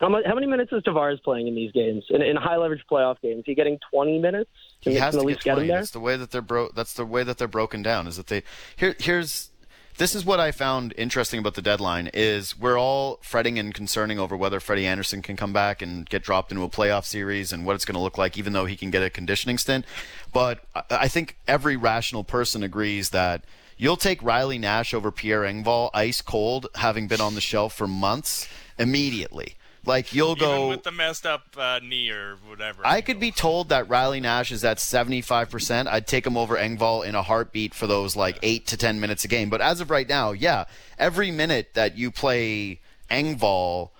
How, 0.00 0.08
much, 0.08 0.24
how 0.26 0.34
many 0.34 0.46
minutes 0.46 0.72
is 0.72 0.82
Tavares 0.82 1.22
playing 1.22 1.46
in 1.48 1.54
these 1.54 1.72
games? 1.72 2.04
In, 2.10 2.22
in 2.22 2.36
high 2.36 2.56
leverage 2.56 2.84
playoff 2.90 3.20
games, 3.20 3.40
is 3.40 3.44
he 3.46 3.54
getting 3.54 3.78
20 3.90 4.18
minutes? 4.18 4.50
Can 4.82 4.92
he 4.92 4.98
has 4.98 5.16
to 5.16 5.24
get 5.24 5.40
20. 5.40 5.66
Get 5.66 5.74
that's 5.74 5.90
the 5.90 6.00
way 6.00 6.16
that 6.16 6.30
they're 6.30 6.42
bro- 6.42 6.70
That's 6.74 6.94
the 6.94 7.06
way 7.06 7.22
that 7.22 7.38
they're 7.38 7.48
broken 7.48 7.82
down. 7.82 8.06
Is 8.06 8.16
that 8.16 8.26
they 8.26 8.42
here? 8.76 8.94
Here's 8.98 9.50
this 9.98 10.14
is 10.14 10.26
what 10.26 10.40
I 10.40 10.50
found 10.52 10.92
interesting 10.98 11.40
about 11.40 11.54
the 11.54 11.62
deadline 11.62 12.10
is 12.12 12.58
we're 12.58 12.78
all 12.78 13.18
fretting 13.22 13.58
and 13.58 13.72
concerning 13.72 14.18
over 14.18 14.36
whether 14.36 14.60
Freddie 14.60 14.84
Andersen 14.84 15.22
can 15.22 15.36
come 15.36 15.54
back 15.54 15.80
and 15.80 16.06
get 16.08 16.22
dropped 16.22 16.52
into 16.52 16.64
a 16.64 16.68
playoff 16.68 17.06
series 17.06 17.50
and 17.50 17.64
what 17.64 17.74
it's 17.76 17.86
going 17.86 17.94
to 17.94 18.00
look 18.00 18.18
like, 18.18 18.36
even 18.36 18.52
though 18.52 18.66
he 18.66 18.76
can 18.76 18.90
get 18.90 19.02
a 19.02 19.08
conditioning 19.08 19.56
stint. 19.56 19.86
But 20.34 20.60
I 20.90 21.08
think 21.08 21.38
every 21.48 21.76
rational 21.76 22.24
person 22.24 22.62
agrees 22.62 23.10
that 23.10 23.44
you'll 23.78 23.96
take 23.96 24.22
Riley 24.22 24.58
Nash 24.58 24.92
over 24.92 25.10
Pierre 25.10 25.42
Engvall 25.42 25.88
ice 25.94 26.20
cold, 26.20 26.66
having 26.74 27.08
been 27.08 27.22
on 27.22 27.34
the 27.34 27.40
shelf 27.40 27.74
for 27.74 27.88
months, 27.88 28.46
immediately. 28.78 29.56
Like 29.86 30.12
you'll 30.12 30.32
Even 30.32 30.48
go 30.48 30.68
with 30.68 30.82
the 30.82 30.90
messed 30.90 31.24
up 31.24 31.56
uh, 31.56 31.78
knee 31.82 32.10
or 32.10 32.36
whatever. 32.48 32.82
I 32.84 33.00
could 33.00 33.20
be 33.20 33.30
told 33.30 33.68
that 33.68 33.88
Riley 33.88 34.20
Nash 34.20 34.50
is 34.50 34.64
at 34.64 34.80
seventy 34.80 35.20
five 35.20 35.48
percent. 35.48 35.88
I'd 35.88 36.06
take 36.06 36.26
him 36.26 36.36
over 36.36 36.56
Engvall 36.56 37.06
in 37.06 37.14
a 37.14 37.22
heartbeat 37.22 37.72
for 37.72 37.86
those 37.86 38.16
like 38.16 38.38
eight 38.42 38.66
to 38.68 38.76
ten 38.76 39.00
minutes 39.00 39.24
a 39.24 39.28
game. 39.28 39.48
But 39.48 39.60
as 39.60 39.80
of 39.80 39.90
right 39.90 40.08
now, 40.08 40.32
yeah, 40.32 40.64
every 40.98 41.30
minute 41.30 41.70
that 41.74 41.96
you 41.96 42.10
play 42.10 42.80
Engvall 43.10 43.90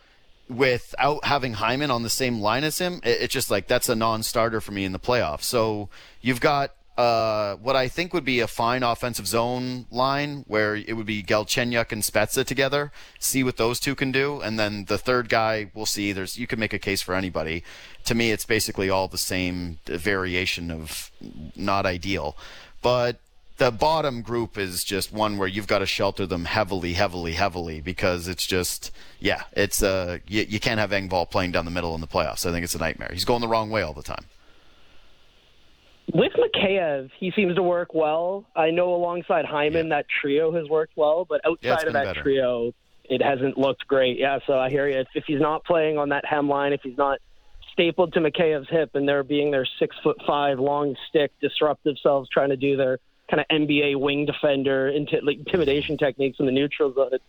without 0.48 1.24
having 1.24 1.54
Hyman 1.54 1.90
on 1.90 2.02
the 2.02 2.10
same 2.10 2.40
line 2.40 2.64
as 2.64 2.78
him, 2.78 3.00
it's 3.02 3.32
just 3.32 3.50
like 3.50 3.68
that's 3.68 3.88
a 3.88 3.94
non 3.94 4.22
starter 4.22 4.60
for 4.60 4.72
me 4.72 4.84
in 4.84 4.92
the 4.92 4.98
playoffs. 4.98 5.44
So 5.44 5.88
you've 6.20 6.40
got 6.40 6.74
uh, 6.96 7.56
what 7.56 7.76
I 7.76 7.88
think 7.88 8.14
would 8.14 8.24
be 8.24 8.40
a 8.40 8.46
fine 8.46 8.82
offensive 8.82 9.26
zone 9.26 9.86
line 9.90 10.44
where 10.48 10.74
it 10.76 10.96
would 10.96 11.06
be 11.06 11.22
Galchenyuk 11.22 11.92
and 11.92 12.02
Spezza 12.02 12.44
together. 12.44 12.90
See 13.18 13.44
what 13.44 13.58
those 13.58 13.78
two 13.78 13.94
can 13.94 14.12
do, 14.12 14.40
and 14.40 14.58
then 14.58 14.86
the 14.86 14.96
third 14.98 15.28
guy 15.28 15.70
we'll 15.74 15.86
see. 15.86 16.12
There's 16.12 16.38
you 16.38 16.46
can 16.46 16.58
make 16.58 16.72
a 16.72 16.78
case 16.78 17.02
for 17.02 17.14
anybody. 17.14 17.62
To 18.06 18.14
me, 18.14 18.30
it's 18.30 18.46
basically 18.46 18.88
all 18.88 19.08
the 19.08 19.18
same 19.18 19.78
variation 19.84 20.70
of 20.70 21.10
not 21.54 21.84
ideal, 21.84 22.36
but 22.80 23.18
the 23.58 23.70
bottom 23.70 24.22
group 24.22 24.58
is 24.58 24.84
just 24.84 25.12
one 25.12 25.38
where 25.38 25.48
you've 25.48 25.66
got 25.66 25.78
to 25.78 25.86
shelter 25.86 26.26
them 26.26 26.44
heavily, 26.44 26.92
heavily, 26.92 27.32
heavily 27.32 27.80
because 27.80 28.28
it's 28.28 28.46
just 28.46 28.90
yeah, 29.20 29.42
it's 29.52 29.82
uh 29.82 30.18
you, 30.26 30.46
you 30.48 30.60
can't 30.60 30.80
have 30.80 30.90
Engvall 30.90 31.30
playing 31.30 31.52
down 31.52 31.64
the 31.66 31.70
middle 31.70 31.94
in 31.94 32.00
the 32.00 32.06
playoffs. 32.06 32.46
I 32.46 32.52
think 32.52 32.64
it's 32.64 32.74
a 32.74 32.78
nightmare. 32.78 33.10
He's 33.12 33.24
going 33.24 33.40
the 33.40 33.48
wrong 33.48 33.68
way 33.68 33.82
all 33.82 33.92
the 33.94 34.02
time. 34.02 34.24
With 36.14 36.32
Mikheyev, 36.34 37.10
he 37.18 37.32
seems 37.34 37.56
to 37.56 37.62
work 37.62 37.92
well. 37.92 38.44
I 38.54 38.70
know 38.70 38.94
alongside 38.94 39.44
Hyman, 39.44 39.88
yeah. 39.88 39.96
that 39.96 40.06
trio 40.20 40.52
has 40.54 40.68
worked 40.68 40.92
well, 40.96 41.24
but 41.28 41.40
outside 41.44 41.82
yeah, 41.82 41.86
of 41.86 41.92
that 41.94 42.04
better. 42.04 42.22
trio, 42.22 42.72
it 43.04 43.22
hasn't 43.22 43.58
looked 43.58 43.86
great. 43.86 44.18
Yeah, 44.18 44.38
so 44.46 44.58
I 44.58 44.70
hear 44.70 44.88
you. 44.88 44.98
If, 45.00 45.08
if 45.14 45.24
he's 45.26 45.40
not 45.40 45.64
playing 45.64 45.98
on 45.98 46.10
that 46.10 46.24
hem 46.24 46.48
line, 46.48 46.72
if 46.72 46.80
he's 46.82 46.96
not 46.96 47.18
stapled 47.72 48.12
to 48.14 48.20
Mikheyev's 48.20 48.68
hip, 48.70 48.90
and 48.94 49.08
they're 49.08 49.24
being 49.24 49.50
their 49.50 49.66
six 49.78 49.96
foot 50.02 50.16
five 50.26 50.58
long 50.58 50.96
stick, 51.08 51.32
disruptive 51.40 51.96
selves, 52.02 52.28
trying 52.28 52.50
to 52.50 52.56
do 52.56 52.76
their 52.76 52.98
kind 53.30 53.40
of 53.40 53.46
NBA 53.48 53.98
wing 53.98 54.26
defender 54.26 54.88
intimidation 54.88 55.98
techniques 55.98 56.38
in 56.38 56.46
the 56.46 56.52
neutral 56.52 56.94
zone. 56.94 57.10
It's, 57.12 57.24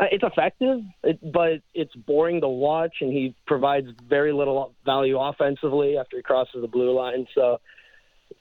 uh, 0.00 0.04
it's 0.10 0.24
effective, 0.24 0.80
it, 1.02 1.32
but 1.32 1.60
it's 1.74 1.94
boring 1.94 2.40
to 2.40 2.48
watch, 2.48 2.96
and 3.00 3.12
he 3.12 3.34
provides 3.46 3.88
very 4.08 4.32
little 4.32 4.74
value 4.84 5.18
offensively 5.18 5.98
after 5.98 6.16
he 6.16 6.22
crosses 6.22 6.62
the 6.62 6.68
blue 6.68 6.96
line. 6.96 7.26
So, 7.34 7.60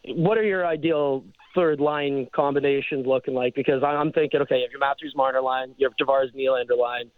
what 0.05 0.37
are 0.37 0.43
your 0.43 0.65
ideal 0.65 1.23
third 1.55 1.79
line 1.79 2.27
combinations 2.33 3.05
looking 3.05 3.33
like? 3.33 3.55
Because 3.55 3.83
I'm 3.83 4.11
thinking, 4.11 4.41
okay, 4.41 4.55
if 4.55 4.59
you 4.59 4.63
have 4.63 4.71
your 4.71 4.79
Matthews 4.79 5.13
Marner 5.15 5.41
line, 5.41 5.73
you 5.77 5.87
have 5.87 5.95
Tavares 5.97 6.33
Nylander 6.35 6.77
line. 6.77 7.11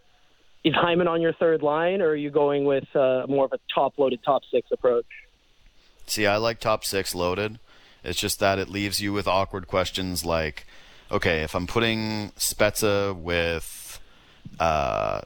Is 0.64 0.74
Hyman 0.74 1.08
on 1.08 1.20
your 1.20 1.34
third 1.34 1.62
line, 1.62 2.00
or 2.00 2.08
are 2.08 2.16
you 2.16 2.30
going 2.30 2.64
with 2.64 2.84
uh, 2.96 3.26
more 3.28 3.44
of 3.44 3.52
a 3.52 3.58
top 3.74 3.98
loaded 3.98 4.20
top 4.24 4.42
six 4.50 4.68
approach? 4.72 5.04
See, 6.06 6.26
I 6.26 6.38
like 6.38 6.58
top 6.58 6.84
six 6.84 7.14
loaded. 7.14 7.58
It's 8.02 8.18
just 8.18 8.40
that 8.40 8.58
it 8.58 8.68
leaves 8.68 9.00
you 9.00 9.12
with 9.12 9.26
awkward 9.26 9.66
questions 9.66 10.24
like, 10.24 10.66
okay, 11.10 11.42
if 11.42 11.54
I'm 11.54 11.66
putting 11.66 12.30
Spezza 12.38 13.14
with 13.14 14.00
uh, 14.58 15.22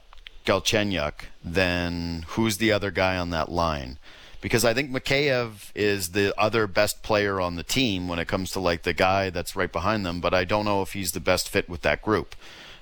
Galchenyuk, 0.46 1.26
then 1.44 2.24
who's 2.28 2.59
the 2.59 2.72
other 2.72 2.90
guy 2.90 3.16
on 3.16 3.30
that 3.30 3.51
line? 3.51 3.99
Because 4.41 4.64
I 4.64 4.72
think 4.72 4.91
Mikheyev 4.91 5.72
is 5.74 6.11
the 6.11 6.32
other 6.39 6.66
best 6.66 7.03
player 7.03 7.41
on 7.41 7.57
the 7.57 7.64
team 7.64 8.07
when 8.07 8.18
it 8.18 8.28
comes 8.28 8.53
to 8.53 8.61
like 8.61 8.84
the 8.84 8.93
guy 8.93 9.30
that's 9.30 9.57
right 9.57 9.72
behind 9.72 10.07
them, 10.07 10.20
but 10.20 10.32
I 10.32 10.45
don't 10.45 10.64
know 10.64 10.80
if 10.82 10.93
he's 10.93 11.12
the 11.12 11.20
best 11.20 11.49
fit 11.49 11.68
with 11.68 11.82
that 11.82 12.03
group. 12.03 12.36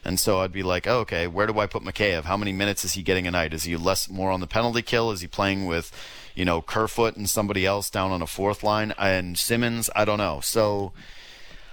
And 0.05 0.21
so 0.21 0.41
I'd 0.41 0.53
be 0.53 0.63
like, 0.63 0.87
oh, 0.87 0.99
okay, 1.01 1.27
where 1.27 1.47
do 1.47 1.59
I 1.59 1.67
put 1.67 1.83
Mikheyev? 1.83 2.25
How 2.25 2.37
many 2.37 2.53
minutes 2.53 2.85
is 2.85 2.93
he 2.93 3.03
getting 3.03 3.27
a 3.27 3.31
night? 3.31 3.55
Is 3.55 3.65
he 3.65 3.77
less 3.77 4.09
more 4.09 4.31
on 4.31 4.41
the 4.41 4.47
penalty 4.47 4.83
kill? 4.83 5.11
Is 5.11 5.23
he 5.23 5.27
playing 5.27 5.67
with 5.67 5.91
you 6.37 6.45
know, 6.45 6.61
Kerfoot 6.61 7.17
and 7.17 7.29
somebody 7.29 7.67
else 7.67 7.91
down 7.91 8.13
on 8.13 8.23
a 8.23 8.27
fourth 8.27 8.63
line, 8.63 8.95
and 8.99 9.37
Simmonds? 9.37 9.91
I 9.97 10.05
don't 10.05 10.19
know. 10.19 10.41
So 10.41 10.93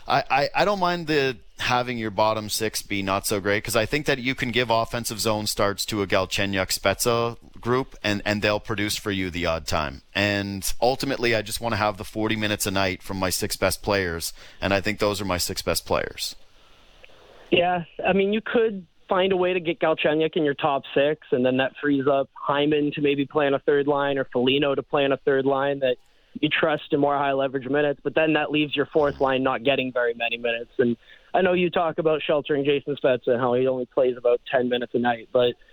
I, 0.08 0.24
I, 0.32 0.50
I 0.56 0.66
don't 0.66 0.80
mind 0.80 1.06
the 1.06 1.38
having 1.60 1.97
your 1.97 2.12
bottom 2.12 2.49
six 2.49 2.82
be 2.82 3.01
not 3.01 3.26
so 3.26 3.39
great 3.39 3.60
because 3.60 3.76
I 3.76 3.86
think 3.86 4.06
that 4.06 4.20
you 4.20 4.36
can 4.36 4.51
give 4.51 4.70
offensive 4.70 5.20
zone 5.20 5.47
starts 5.47 5.86
to 5.86 6.01
a 6.01 6.08
Galchenyuk 6.08 6.78
Spezza 6.78 7.38
group 7.60 7.95
and, 8.04 8.22
and 8.26 8.41
they'll 8.41 8.60
produce 8.60 8.97
for 8.97 9.12
you 9.12 9.30
the 9.30 9.45
odd 9.45 9.68
time. 9.68 10.01
And 10.14 10.72
ultimately, 10.82 11.36
I 11.36 11.41
just 11.41 11.62
want 11.62 11.74
to 11.74 11.78
have 11.78 11.97
the 11.97 12.04
40 12.04 12.36
minutes 12.36 12.66
a 12.66 12.72
night 12.72 13.01
from 13.01 13.18
my 13.18 13.30
six 13.30 13.56
best 13.56 13.82
players, 13.82 14.34
and 14.62 14.74
I 14.74 14.82
think 14.82 14.99
those 14.99 15.22
are 15.22 15.26
my 15.26 15.38
six 15.38 15.62
best 15.62 15.86
players. 15.86 16.36
Yeah, 17.51 17.84
I 18.06 18.14
mean, 18.14 18.34
you 18.34 18.41
could 18.43 18.86
find 19.08 19.32
a 19.32 19.38
way 19.38 19.54
to 19.54 19.60
get 19.60 19.80
Galchenyuk 19.80 20.36
in 20.36 20.43
your 20.43 20.56
top 20.56 20.84
six, 20.95 21.28
and 21.32 21.45
then 21.45 21.58
that 21.58 21.74
frees 21.80 22.08
up 22.08 22.30
Hyman 22.34 22.91
to 22.95 23.01
maybe 23.01 23.26
play 23.26 23.45
on 23.45 23.54
a 23.54 23.60
third 23.60 23.88
line 23.88 24.18
or 24.18 24.26
Foligno 24.26 24.76
to 24.76 24.84
play 24.84 25.06
on 25.06 25.12
a 25.12 25.18
third 25.18 25.45
line 25.45 25.80
that 25.80 25.97
you 26.40 26.50
trust 26.50 26.84
in 26.92 27.00
more 27.00 27.18
high 27.18 27.34
leverage 27.34 27.68
minutes. 27.68 28.00
But 28.04 28.16
then 28.16 28.34
that 28.34 28.52
leaves 28.52 28.76
your 28.76 28.88
fourth 28.88 29.16
line 29.20 29.44
not 29.44 29.64
getting 29.64 29.92
very 29.92 30.14
many 30.14 30.38
minutes. 30.38 30.72
And 30.80 30.98
I 31.34 31.42
know 31.42 31.54
you 31.54 31.70
talk 31.70 31.98
about 31.98 32.22
sheltering 32.26 32.66
Jason 32.66 32.96
Spezza 33.04 33.28
and 33.28 33.40
how 33.40 33.54
he 33.54 33.68
only 33.68 33.86
plays 33.86 34.16
about 34.18 34.42
10 34.52 34.70
minutes 34.70 34.94
a 34.96 35.00
night, 35.00 35.30
but– 35.32 35.54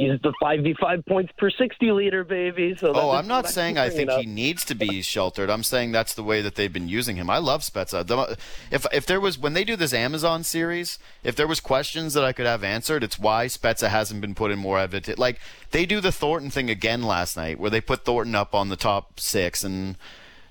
He's 0.00 0.18
the 0.22 0.32
5v5 0.42 1.04
points 1.04 1.30
per 1.36 1.50
sixty 1.50 1.92
liter 1.92 2.24
baby. 2.24 2.74
So 2.74 2.94
oh, 2.94 3.10
I'm 3.10 3.28
not 3.28 3.46
saying 3.46 3.76
I 3.76 3.90
think 3.90 4.10
he 4.12 4.24
needs 4.24 4.64
to 4.64 4.74
be 4.74 5.02
sheltered. 5.02 5.50
I'm 5.50 5.62
saying 5.62 5.92
that's 5.92 6.14
the 6.14 6.22
way 6.22 6.40
that 6.40 6.54
they've 6.54 6.72
been 6.72 6.88
using 6.88 7.16
him. 7.16 7.28
I 7.28 7.36
love 7.36 7.60
Spezza. 7.60 8.38
If 8.70 8.86
if 8.94 9.04
there 9.04 9.20
was 9.20 9.38
when 9.38 9.52
they 9.52 9.62
do 9.62 9.76
this 9.76 9.92
Amazon 9.92 10.42
series, 10.42 10.98
if 11.22 11.36
there 11.36 11.46
was 11.46 11.60
questions 11.60 12.14
that 12.14 12.24
I 12.24 12.32
could 12.32 12.46
have 12.46 12.64
answered, 12.64 13.04
it's 13.04 13.18
why 13.18 13.44
Spezza 13.44 13.88
hasn't 13.88 14.22
been 14.22 14.34
put 14.34 14.50
in 14.50 14.58
more 14.58 14.78
evidence. 14.78 15.18
Like 15.18 15.38
they 15.70 15.84
do 15.84 16.00
the 16.00 16.12
Thornton 16.12 16.50
thing 16.50 16.70
again 16.70 17.02
last 17.02 17.36
night, 17.36 17.60
where 17.60 17.68
they 17.68 17.82
put 17.82 18.06
Thornton 18.06 18.34
up 18.34 18.54
on 18.54 18.70
the 18.70 18.76
top 18.76 19.20
six, 19.20 19.62
and 19.62 19.96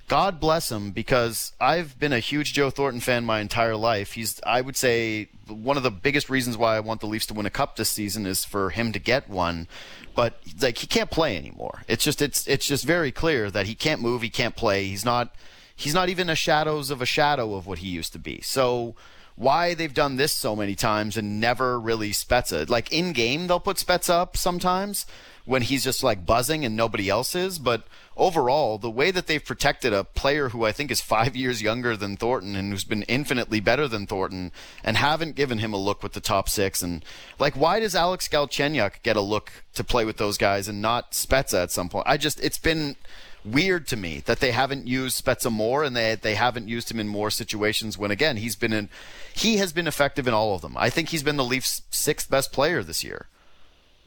God 0.09 0.39
bless 0.39 0.71
him 0.71 0.89
because 0.89 1.53
I've 1.61 1.97
been 1.99 2.13
a 2.13 2.19
huge 2.19 2.53
Joe 2.53 2.71
Thornton 2.71 2.99
fan 2.99 3.25
my 3.25 3.41
entire 3.41 3.75
life. 3.75 4.13
He's, 4.13 4.41
I 4.43 4.59
would 4.59 4.75
say, 4.75 5.29
one 5.47 5.77
of 5.77 5.83
the 5.83 5.91
biggest 5.91 6.31
reasons 6.31 6.57
why 6.57 6.75
I 6.75 6.79
want 6.79 6.99
the 6.99 7.07
Leafs 7.07 7.27
to 7.27 7.35
win 7.35 7.45
a 7.45 7.51
cup 7.51 7.75
this 7.75 7.89
season 7.89 8.25
is 8.25 8.43
for 8.43 8.71
him 8.71 8.91
to 8.91 8.99
get 8.99 9.29
one. 9.29 9.67
But 10.15 10.41
like 10.59 10.79
he 10.79 10.87
can't 10.87 11.11
play 11.11 11.37
anymore. 11.37 11.83
It's 11.87 12.03
just 12.03 12.23
it's 12.23 12.47
it's 12.47 12.65
just 12.65 12.85
very 12.85 13.11
clear 13.11 13.51
that 13.51 13.67
he 13.67 13.75
can't 13.75 14.01
move. 14.01 14.23
He 14.23 14.31
can't 14.31 14.55
play. 14.55 14.85
He's 14.85 15.05
not 15.05 15.35
he's 15.75 15.93
not 15.93 16.09
even 16.09 16.27
a 16.27 16.35
shadows 16.35 16.89
of 16.89 17.03
a 17.03 17.05
shadow 17.05 17.53
of 17.53 17.67
what 17.67 17.77
he 17.77 17.87
used 17.87 18.11
to 18.13 18.19
be. 18.19 18.41
So 18.41 18.95
why 19.35 19.75
they've 19.75 19.93
done 19.93 20.17
this 20.17 20.33
so 20.33 20.55
many 20.55 20.75
times 20.75 21.17
and 21.17 21.39
never 21.39 21.79
really 21.79 22.09
Spezza. 22.09 22.67
Like 22.67 22.91
in 22.91 23.13
game, 23.13 23.47
they'll 23.47 23.59
put 23.59 23.77
Spezza 23.77 24.09
up 24.09 24.35
sometimes 24.35 25.05
when 25.49 25.63
he's 25.63 25.83
just 25.83 26.03
like 26.03 26.27
buzzing 26.27 26.63
and 26.63 26.75
nobody 26.75 27.09
else 27.09 27.33
is. 27.33 27.57
But 27.57 27.81
overall, 28.15 28.77
the 28.77 28.87
way 28.87 29.09
that 29.09 29.25
they've 29.25 29.43
protected 29.43 29.91
a 29.91 30.03
player 30.03 30.49
who 30.49 30.63
I 30.63 30.71
think 30.71 30.91
is 30.91 31.01
five 31.01 31.35
years 31.35 31.59
younger 31.59 31.97
than 31.97 32.17
Thornton 32.17 32.55
and 32.55 32.71
who's 32.71 32.83
been 32.83 33.01
infinitely 33.03 33.59
better 33.59 33.87
than 33.87 34.05
Thornton 34.05 34.51
and 34.83 34.95
haven't 34.95 35.35
given 35.35 35.57
him 35.57 35.73
a 35.73 35.77
look 35.77 36.03
with 36.03 36.13
the 36.13 36.19
top 36.19 36.49
six. 36.49 36.83
And 36.83 37.03
like, 37.39 37.55
why 37.55 37.79
does 37.79 37.95
Alex 37.95 38.27
Galchenyuk 38.27 39.01
get 39.01 39.17
a 39.17 39.21
look 39.21 39.51
to 39.73 39.83
play 39.83 40.05
with 40.05 40.17
those 40.17 40.37
guys 40.37 40.67
and 40.67 40.83
not 40.83 41.13
Spezza 41.13 41.63
at 41.63 41.71
some 41.71 41.89
point? 41.89 42.05
I 42.07 42.17
just, 42.17 42.39
it's 42.41 42.59
been 42.59 42.95
weird 43.43 43.87
to 43.87 43.97
me 43.97 44.21
that 44.27 44.41
they 44.41 44.51
haven't 44.51 44.85
used 44.85 45.25
Spezza 45.25 45.51
more 45.51 45.83
and 45.83 45.95
they 45.95 46.13
they 46.13 46.35
haven't 46.35 46.67
used 46.67 46.91
him 46.91 46.99
in 46.99 47.07
more 47.07 47.31
situations 47.31 47.97
when 47.97 48.11
again 48.11 48.37
he's 48.37 48.57
been 48.57 48.73
in 48.73 48.89
he 49.33 49.57
has 49.57 49.71
been 49.71 49.87
effective 49.87 50.27
in 50.27 50.33
all 50.33 50.53
of 50.53 50.61
them. 50.61 50.75
I 50.77 50.91
think 50.91 51.09
he's 51.09 51.23
been 51.23 51.37
the 51.37 51.43
Leafs 51.43 51.81
sixth 51.89 52.29
best 52.29 52.51
player 52.51 52.83
this 52.83 53.01
year. 53.01 53.27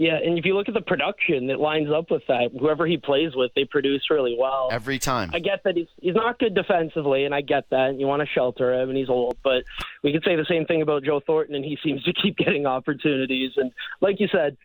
Yeah, 0.03 0.17
and 0.17 0.37
if 0.37 0.45
you 0.45 0.57
look 0.57 0.67
at 0.67 0.75
the 0.75 0.81
production 0.81 1.47
that 1.47 1.61
lines 1.61 1.89
up 1.89 2.11
with 2.11 2.23
that, 2.27 2.51
whoever 2.59 2.89
he 2.89 2.97
plays 2.97 3.37
with, 3.37 3.53
they 3.55 3.65
produce 3.65 4.03
really 4.11 4.35
well. 4.37 4.69
Every 4.73 4.99
time. 4.99 5.31
I 5.33 5.39
get 5.39 5.63
that 5.63 5.77
he's 5.77 5.87
he's 6.01 6.17
not 6.17 6.41
good 6.41 6.57
defensively, 6.57 7.25
and 7.25 7.33
I 7.33 7.41
get 7.41 7.71
that. 7.71 7.91
And 7.91 8.01
you 8.01 8.09
want 8.09 8.21
to 8.21 8.27
shelter 8.27 8.75
him, 8.75 8.89
and 8.89 8.99
he's 8.99 9.09
old. 9.09 9.39
But 9.45 9.63
we 10.03 10.11
could 10.11 10.25
say 10.25 10.35
the 10.35 10.45
same 10.49 10.67
thing 10.67 10.83
about 10.83 11.05
Joe 11.05 11.21
Thornton, 11.25 11.55
and 11.55 11.65
he 11.65 11.79
seems 11.85 12.03
to 12.03 12.13
keep 12.13 12.37
getting 12.37 12.67
opportunities. 12.67 13.53
And 13.57 13.71
like 14.01 14.19
you 14.19 14.27
said, 14.27 14.57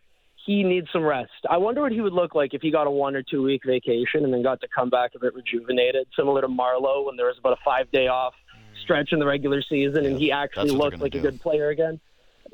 he 0.43 0.63
needs 0.63 0.87
some 0.91 1.03
rest. 1.03 1.29
I 1.47 1.57
wonder 1.57 1.81
what 1.81 1.91
he 1.91 2.01
would 2.01 2.13
look 2.13 2.33
like 2.33 2.55
if 2.55 2.63
he 2.63 2.71
got 2.71 2.87
a 2.87 2.91
one 2.91 3.15
or 3.15 3.21
two 3.21 3.43
week 3.43 3.61
vacation 3.63 4.23
and 4.23 4.33
then 4.33 4.41
got 4.41 4.59
to 4.61 4.67
come 4.73 4.89
back 4.89 5.11
a 5.15 5.19
bit 5.19 5.35
rejuvenated, 5.35 6.07
similar 6.17 6.41
to 6.41 6.47
Marleau 6.47 7.05
when 7.05 7.15
there 7.15 7.27
was 7.27 7.37
about 7.37 7.53
a 7.53 7.61
five 7.63 7.91
day 7.91 8.07
off 8.07 8.33
stretch 8.81 9.09
in 9.11 9.19
the 9.19 9.25
regular 9.27 9.61
season 9.61 10.05
and 10.05 10.17
he 10.17 10.31
actually 10.31 10.71
looked 10.71 10.99
like 10.99 11.11
do. 11.11 11.19
a 11.19 11.21
good 11.21 11.39
player 11.41 11.69
again. 11.69 11.99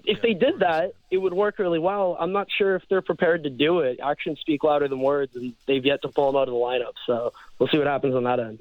If 0.06 0.18
yeah, 0.18 0.22
they 0.24 0.34
did 0.34 0.60
that, 0.60 0.94
it 1.10 1.18
would 1.18 1.34
work 1.34 1.60
really 1.60 1.80
well. 1.80 2.18
I'm 2.20 2.34
not 2.34 2.48
sure 2.52 2.76
if 2.76 2.84
they're 2.90 3.02
prepared 3.02 3.44
to 3.44 3.50
do 3.50 3.80
it. 3.80 4.00
Actions 4.04 4.40
speak 4.40 4.64
louder 4.64 4.88
than 4.88 5.00
words, 5.00 5.36
and 5.36 5.54
they've 5.66 5.86
yet 5.86 6.02
to 6.02 6.10
pull 6.10 6.30
him 6.30 6.36
out 6.36 6.48
of 6.48 6.54
the 6.54 6.60
lineup. 6.60 6.94
So 7.06 7.32
we'll 7.58 7.70
see 7.70 7.78
what 7.78 7.88
happens 7.88 8.16
on 8.16 8.24
that 8.24 8.40
end. 8.40 8.60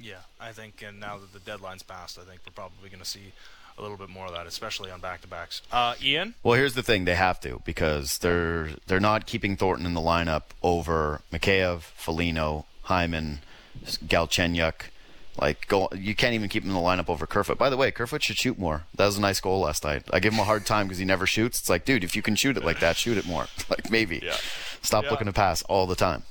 Yeah, 0.00 0.16
I 0.40 0.52
think, 0.52 0.82
and 0.86 1.00
now 1.00 1.18
that 1.18 1.32
the 1.32 1.38
deadline's 1.38 1.82
passed, 1.82 2.18
I 2.18 2.22
think 2.22 2.40
we're 2.46 2.52
probably 2.52 2.88
going 2.88 3.00
to 3.00 3.08
see 3.08 3.32
a 3.78 3.82
little 3.82 3.96
bit 3.96 4.08
more 4.08 4.26
of 4.26 4.32
that, 4.32 4.46
especially 4.46 4.90
on 4.90 5.00
back 5.00 5.20
to 5.22 5.28
backs. 5.28 5.62
Uh, 5.70 5.94
Ian. 6.02 6.34
Well, 6.42 6.54
here's 6.54 6.74
the 6.74 6.82
thing: 6.82 7.04
they 7.04 7.14
have 7.14 7.40
to 7.40 7.62
because 7.64 8.18
they're 8.18 8.70
they're 8.86 9.00
not 9.00 9.26
keeping 9.26 9.56
Thornton 9.56 9.86
in 9.86 9.94
the 9.94 10.00
lineup 10.00 10.42
over 10.62 11.20
Mikheyev, 11.32 11.80
Foligno, 11.80 12.66
Hyman, 12.82 13.40
Galchenyuk. 13.84 14.90
Like, 15.38 15.66
go, 15.68 15.88
you 15.94 16.14
can't 16.14 16.34
even 16.34 16.48
keep 16.48 16.62
him 16.62 16.70
in 16.70 16.74
the 16.74 16.80
lineup 16.80 17.08
over 17.08 17.26
Kerfoot. 17.26 17.58
By 17.58 17.68
the 17.68 17.76
way, 17.76 17.90
Kerfoot 17.90 18.22
should 18.22 18.36
shoot 18.36 18.58
more. 18.58 18.84
That 18.94 19.06
was 19.06 19.18
a 19.18 19.20
nice 19.20 19.38
goal 19.40 19.60
last 19.60 19.84
night. 19.84 20.04
I 20.12 20.20
give 20.20 20.32
him 20.32 20.40
a 20.40 20.44
hard 20.44 20.64
time 20.64 20.86
because 20.86 20.98
he 20.98 21.04
never 21.04 21.26
shoots. 21.26 21.60
It's 21.60 21.68
like, 21.68 21.84
dude, 21.84 22.04
if 22.04 22.16
you 22.16 22.22
can 22.22 22.36
shoot 22.36 22.56
it 22.56 22.64
like 22.64 22.80
that, 22.80 22.96
shoot 22.96 23.18
it 23.18 23.26
more. 23.26 23.46
like, 23.68 23.90
maybe. 23.90 24.20
Yeah. 24.22 24.36
Stop 24.82 25.04
yeah. 25.04 25.10
looking 25.10 25.26
to 25.26 25.32
pass 25.32 25.62
all 25.62 25.86
the 25.86 25.94
time. 25.94 26.22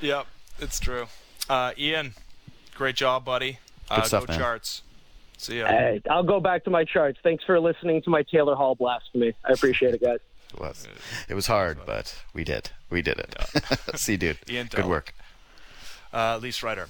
Yep, 0.00 0.26
it's 0.58 0.80
true. 0.80 1.06
Uh, 1.48 1.72
Ian, 1.78 2.14
great 2.74 2.96
job, 2.96 3.24
buddy. 3.24 3.58
Good 3.88 3.98
uh, 3.98 4.02
stuff, 4.02 4.26
go 4.26 4.32
man. 4.32 4.40
charts. 4.40 4.82
See 5.38 5.58
ya. 5.58 5.66
Hey, 5.66 6.00
I'll 6.10 6.22
go 6.22 6.40
back 6.40 6.64
to 6.64 6.70
my 6.70 6.84
charts. 6.84 7.18
Thanks 7.22 7.44
for 7.44 7.60
listening 7.60 8.02
to 8.02 8.10
my 8.10 8.22
Taylor 8.22 8.54
Hall 8.54 8.74
blasphemy. 8.74 9.34
I 9.44 9.52
appreciate 9.52 9.94
it, 9.94 10.02
guys. 10.02 10.18
It 10.52 10.60
was. 10.60 10.88
It 11.28 11.34
was 11.34 11.46
hard, 11.46 11.80
but 11.84 12.22
we 12.32 12.44
did. 12.44 12.70
We 12.88 13.02
did 13.02 13.18
it. 13.18 13.34
Yeah. 13.38 13.76
See 13.96 14.12
you, 14.12 14.18
dude. 14.18 14.38
Ian 14.48 14.68
Good 14.68 14.86
work. 14.86 15.14
Uh, 16.12 16.38
Lee 16.40 16.50
Strider. 16.50 16.88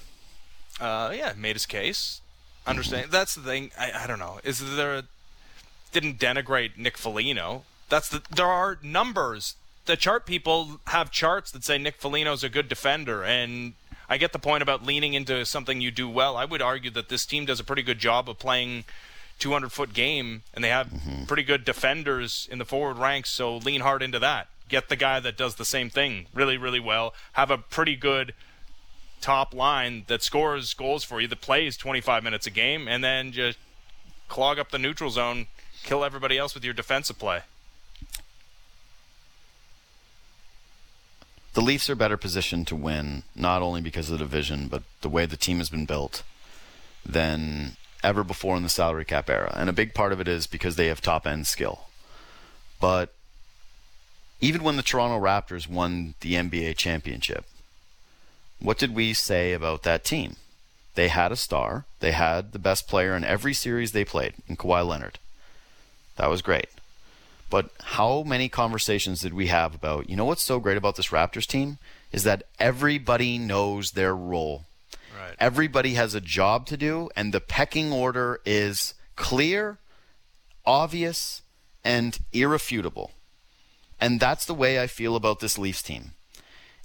Uh, 0.79 1.11
yeah, 1.15 1.33
made 1.35 1.55
his 1.55 1.65
case. 1.65 2.21
Understand. 2.65 3.11
That's 3.11 3.35
the 3.35 3.41
thing. 3.41 3.71
I, 3.79 3.91
I 4.03 4.07
don't 4.07 4.19
know. 4.19 4.39
Is 4.43 4.75
there 4.75 4.95
a, 4.95 5.03
didn't 5.91 6.19
denigrate 6.19 6.77
Nick 6.77 6.97
Foligno? 6.97 7.63
That's 7.89 8.09
the. 8.09 8.21
There 8.29 8.47
are 8.47 8.77
numbers. 8.83 9.55
The 9.85 9.95
chart 9.95 10.25
people 10.25 10.81
have 10.87 11.11
charts 11.11 11.49
that 11.51 11.63
say 11.63 11.77
Nick 11.77 11.95
Foligno's 11.95 12.43
a 12.43 12.49
good 12.49 12.67
defender, 12.67 13.23
and 13.23 13.73
I 14.09 14.17
get 14.17 14.33
the 14.33 14.39
point 14.39 14.61
about 14.61 14.85
leaning 14.85 15.13
into 15.13 15.45
something 15.45 15.79
you 15.79 15.91
do 15.91 16.09
well. 16.09 16.35
I 16.35 16.43
would 16.43 16.61
argue 16.61 16.91
that 16.91 17.07
this 17.07 17.25
team 17.25 17.45
does 17.45 17.61
a 17.61 17.63
pretty 17.63 17.83
good 17.83 17.99
job 17.99 18.29
of 18.29 18.37
playing 18.37 18.83
200 19.39 19.71
foot 19.71 19.93
game, 19.93 20.43
and 20.53 20.63
they 20.63 20.69
have 20.69 20.87
mm-hmm. 20.87 21.23
pretty 21.23 21.43
good 21.43 21.63
defenders 21.63 22.47
in 22.51 22.57
the 22.57 22.65
forward 22.65 22.97
ranks. 22.97 23.29
So 23.29 23.57
lean 23.57 23.81
hard 23.81 24.01
into 24.01 24.19
that. 24.19 24.47
Get 24.67 24.89
the 24.89 24.95
guy 24.97 25.19
that 25.21 25.37
does 25.37 25.55
the 25.55 25.65
same 25.65 25.89
thing 25.89 26.27
really, 26.33 26.57
really 26.57 26.79
well. 26.79 27.13
Have 27.33 27.49
a 27.49 27.57
pretty 27.57 27.95
good 27.95 28.33
top 29.21 29.53
line 29.53 30.03
that 30.07 30.21
scores 30.21 30.73
goals 30.73 31.03
for 31.03 31.19
you, 31.19 31.27
that 31.27 31.41
plays 31.41 31.77
25 31.77 32.23
minutes 32.23 32.47
a 32.47 32.51
game, 32.51 32.87
and 32.87 33.03
then 33.03 33.31
just 33.31 33.57
clog 34.27 34.59
up 34.59 34.71
the 34.71 34.79
neutral 34.79 35.09
zone, 35.09 35.47
kill 35.83 36.03
everybody 36.03 36.37
else 36.37 36.53
with 36.53 36.63
your 36.63 36.73
defensive 36.73 37.17
play. 37.17 37.41
the 41.57 41.63
Leafs 41.63 41.89
are 41.89 41.95
better 41.95 42.17
positioned 42.17 42.67
to 42.67 42.75
win, 42.75 43.23
not 43.35 43.63
only 43.63 43.81
because 43.81 44.11
of 44.11 44.19
the 44.19 44.23
division, 44.23 44.67
but 44.67 44.83
the 45.01 45.09
way 45.09 45.25
the 45.25 45.35
team 45.35 45.57
has 45.57 45.71
been 45.71 45.87
built, 45.87 46.21
than 47.03 47.77
ever 48.03 48.23
before 48.23 48.55
in 48.55 48.61
the 48.61 48.69
salary 48.69 49.03
cap 49.03 49.27
era. 49.27 49.51
And 49.57 49.67
a 49.67 49.73
big 49.73 49.95
part 49.95 50.13
of 50.13 50.21
it 50.21 50.27
is 50.27 50.45
because 50.45 50.75
they 50.75 50.85
have 50.85 51.01
top 51.01 51.25
end 51.25 51.47
skill. 51.47 51.87
But 52.79 53.11
even 54.39 54.61
when 54.61 54.77
the 54.77 54.83
Toronto 54.83 55.19
Raptors 55.19 55.67
won 55.67 56.13
the 56.19 56.35
NBA 56.35 56.77
championship, 56.77 57.43
what 58.59 58.77
did 58.77 58.95
we 58.95 59.13
say 59.13 59.53
about 59.53 59.83
that 59.83 60.03
team? 60.03 60.35
They 60.95 61.09
had 61.09 61.31
a 61.31 61.35
star. 61.35 61.85
They 61.99 62.11
had 62.11 62.53
the 62.53 62.59
best 62.59 62.87
player 62.87 63.15
in 63.15 63.23
every 63.23 63.53
series 63.53 63.91
they 63.91 64.03
played, 64.03 64.33
in 64.47 64.57
Kawhi 64.57 64.87
Leonard. 64.87 65.19
That 66.15 66.29
was 66.29 66.41
great. 66.41 66.69
But 67.49 67.69
how 67.81 68.23
many 68.23 68.49
conversations 68.49 69.21
did 69.21 69.33
we 69.33 69.47
have 69.47 69.75
about, 69.75 70.09
you 70.09 70.15
know 70.15 70.25
what's 70.25 70.43
so 70.43 70.59
great 70.59 70.77
about 70.77 70.95
this 70.95 71.09
Raptors 71.09 71.45
team? 71.45 71.77
Is 72.11 72.23
that 72.23 72.43
everybody 72.59 73.37
knows 73.37 73.91
their 73.91 74.15
role. 74.15 74.65
Right. 75.17 75.35
Everybody 75.39 75.93
has 75.93 76.15
a 76.15 76.21
job 76.21 76.65
to 76.67 76.77
do, 76.77 77.09
and 77.15 77.33
the 77.33 77.41
pecking 77.41 77.91
order 77.91 78.39
is 78.45 78.93
clear, 79.15 79.77
obvious, 80.65 81.41
and 81.83 82.17
irrefutable. 82.33 83.11
And 83.99 84.19
that's 84.19 84.45
the 84.45 84.53
way 84.53 84.81
I 84.81 84.87
feel 84.87 85.15
about 85.15 85.39
this 85.39 85.57
Leafs 85.57 85.81
team. 85.81 86.11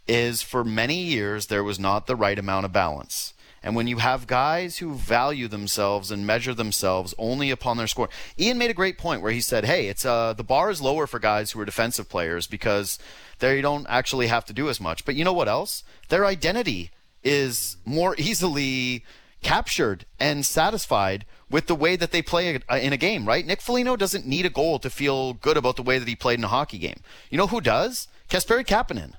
Is 0.08 0.42
for 0.42 0.64
many 0.64 1.02
years 1.02 1.46
there 1.46 1.64
was 1.64 1.78
not 1.78 2.06
the 2.06 2.16
right 2.16 2.38
amount 2.38 2.64
of 2.64 2.72
balance. 2.72 3.34
And 3.64 3.76
when 3.76 3.86
you 3.86 3.98
have 3.98 4.26
guys 4.26 4.78
who 4.78 4.94
value 4.94 5.46
themselves 5.46 6.10
and 6.10 6.26
measure 6.26 6.52
themselves 6.52 7.14
only 7.16 7.52
upon 7.52 7.76
their 7.76 7.86
score, 7.86 8.08
Ian 8.36 8.58
made 8.58 8.70
a 8.70 8.74
great 8.74 8.98
point 8.98 9.22
where 9.22 9.30
he 9.30 9.40
said, 9.40 9.64
"Hey, 9.64 9.86
it's 9.86 10.04
uh, 10.04 10.32
the 10.32 10.42
bar 10.42 10.70
is 10.70 10.82
lower 10.82 11.06
for 11.06 11.20
guys 11.20 11.52
who 11.52 11.60
are 11.60 11.64
defensive 11.64 12.08
players 12.08 12.48
because 12.48 12.98
they 13.42 13.60
don't 13.60 13.86
actually 13.88 14.28
have 14.28 14.44
to 14.46 14.52
do 14.52 14.70
as 14.70 14.80
much. 14.80 15.04
But 15.04 15.16
you 15.16 15.24
know 15.24 15.32
what 15.32 15.48
else? 15.48 15.82
Their 16.08 16.24
identity 16.24 16.90
is 17.22 17.76
more 17.84 18.14
easily 18.16 19.04
captured 19.42 20.06
and 20.20 20.46
satisfied 20.46 21.26
with 21.50 21.66
the 21.66 21.74
way 21.74 21.96
that 21.96 22.12
they 22.12 22.22
play 22.22 22.58
in 22.70 22.92
a 22.92 22.96
game, 22.96 23.26
right? 23.26 23.44
Nick 23.44 23.60
Foligno 23.60 23.96
doesn't 23.96 24.26
need 24.26 24.46
a 24.46 24.50
goal 24.50 24.78
to 24.78 24.88
feel 24.88 25.34
good 25.34 25.56
about 25.56 25.76
the 25.76 25.82
way 25.82 25.98
that 25.98 26.08
he 26.08 26.14
played 26.14 26.38
in 26.38 26.44
a 26.44 26.48
hockey 26.48 26.78
game. 26.78 27.00
You 27.30 27.36
know 27.36 27.48
who 27.48 27.60
does? 27.60 28.08
Kasperi 28.30 28.64
Kapanen. 28.64 29.14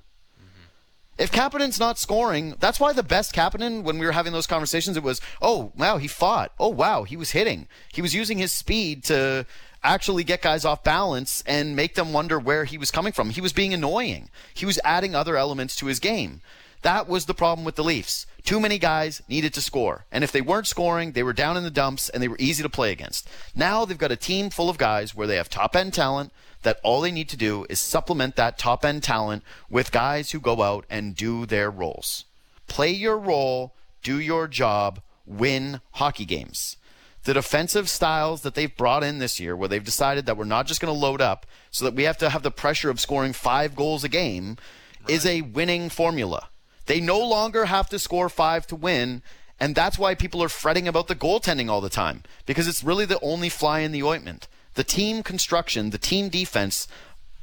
If 1.17 1.31
Kapanen's 1.31 1.79
not 1.79 1.99
scoring, 1.99 2.55
that's 2.59 2.79
why 2.79 2.91
the 2.91 3.03
best 3.03 3.35
Kapanen, 3.35 3.83
when 3.83 3.99
we 3.99 4.05
were 4.05 4.13
having 4.13 4.33
those 4.33 4.47
conversations, 4.47 4.97
it 4.97 5.03
was, 5.03 5.21
oh, 5.41 5.71
wow, 5.77 5.97
he 5.97 6.07
fought. 6.07 6.51
Oh, 6.59 6.69
wow, 6.69 7.03
he 7.03 7.15
was 7.15 7.31
hitting. 7.31 7.67
He 7.93 8.01
was 8.01 8.15
using 8.15 8.39
his 8.39 8.51
speed 8.51 9.03
to 9.05 9.45
actually 9.83 10.23
get 10.23 10.41
guys 10.41 10.65
off 10.65 10.83
balance 10.83 11.43
and 11.45 11.75
make 11.75 11.95
them 11.95 12.13
wonder 12.13 12.39
where 12.39 12.65
he 12.65 12.77
was 12.77 12.91
coming 12.91 13.13
from. 13.13 13.29
He 13.29 13.41
was 13.41 13.53
being 13.53 13.73
annoying. 13.73 14.29
He 14.53 14.65
was 14.65 14.79
adding 14.83 15.15
other 15.15 15.37
elements 15.37 15.75
to 15.77 15.87
his 15.87 15.99
game. 15.99 16.41
That 16.83 17.07
was 17.07 17.25
the 17.25 17.33
problem 17.33 17.63
with 17.65 17.75
the 17.75 17.83
Leafs. 17.83 18.25
Too 18.43 18.59
many 18.59 18.77
guys 18.77 19.21
needed 19.29 19.53
to 19.53 19.61
score. 19.61 20.05
And 20.11 20.23
if 20.23 20.33
they 20.33 20.41
weren't 20.41 20.67
scoring, 20.67 21.13
they 21.13 21.23
were 21.23 21.31
down 21.31 21.55
in 21.55 21.63
the 21.63 21.71
dumps 21.71 22.09
and 22.09 22.21
they 22.21 22.27
were 22.27 22.35
easy 22.39 22.61
to 22.61 22.69
play 22.69 22.91
against. 22.91 23.29
Now 23.55 23.85
they've 23.85 23.97
got 23.97 24.11
a 24.11 24.17
team 24.17 24.49
full 24.49 24.69
of 24.69 24.77
guys 24.77 25.15
where 25.15 25.27
they 25.27 25.37
have 25.37 25.49
top 25.49 25.75
end 25.75 25.93
talent 25.93 26.33
that 26.63 26.79
all 26.83 27.01
they 27.01 27.11
need 27.11 27.29
to 27.29 27.37
do 27.37 27.65
is 27.69 27.79
supplement 27.79 28.35
that 28.35 28.57
top 28.57 28.83
end 28.83 29.03
talent 29.03 29.43
with 29.69 29.91
guys 29.91 30.31
who 30.31 30.39
go 30.39 30.61
out 30.61 30.85
and 30.89 31.15
do 31.15 31.45
their 31.45 31.71
roles. 31.71 32.25
Play 32.67 32.91
your 32.91 33.17
role, 33.17 33.73
do 34.01 34.19
your 34.19 34.47
job, 34.47 35.01
win 35.25 35.79
hockey 35.91 36.25
games. 36.25 36.75
The 37.23 37.33
defensive 37.33 37.89
styles 37.89 38.41
that 38.41 38.55
they've 38.55 38.75
brought 38.75 39.03
in 39.03 39.19
this 39.19 39.39
year, 39.39 39.55
where 39.55 39.69
they've 39.69 39.83
decided 39.83 40.25
that 40.25 40.35
we're 40.35 40.43
not 40.43 40.67
just 40.67 40.81
going 40.81 40.93
to 40.93 40.99
load 40.99 41.21
up 41.21 41.45
so 41.71 41.85
that 41.85 41.93
we 41.93 42.03
have 42.03 42.17
to 42.17 42.29
have 42.29 42.43
the 42.43 42.51
pressure 42.51 42.89
of 42.89 42.99
scoring 42.99 43.33
five 43.33 43.75
goals 43.75 44.03
a 44.03 44.09
game, 44.09 44.57
right. 45.01 45.09
is 45.09 45.25
a 45.25 45.41
winning 45.41 45.89
formula. 45.89 46.49
They 46.85 46.99
no 46.99 47.19
longer 47.19 47.65
have 47.65 47.89
to 47.89 47.99
score 47.99 48.29
five 48.29 48.67
to 48.67 48.75
win. 48.75 49.21
And 49.59 49.75
that's 49.75 49.97
why 49.97 50.15
people 50.15 50.43
are 50.43 50.49
fretting 50.49 50.87
about 50.87 51.07
the 51.07 51.15
goaltending 51.15 51.69
all 51.69 51.79
the 51.79 51.89
time, 51.89 52.23
because 52.45 52.67
it's 52.67 52.83
really 52.83 53.05
the 53.05 53.19
only 53.21 53.49
fly 53.49 53.79
in 53.79 53.93
the 53.93 54.03
ointment. 54.03 54.47
The 54.73 54.83
team 54.83 55.23
construction, 55.23 55.91
the 55.91 55.97
team 55.97 56.29
defense, 56.29 56.87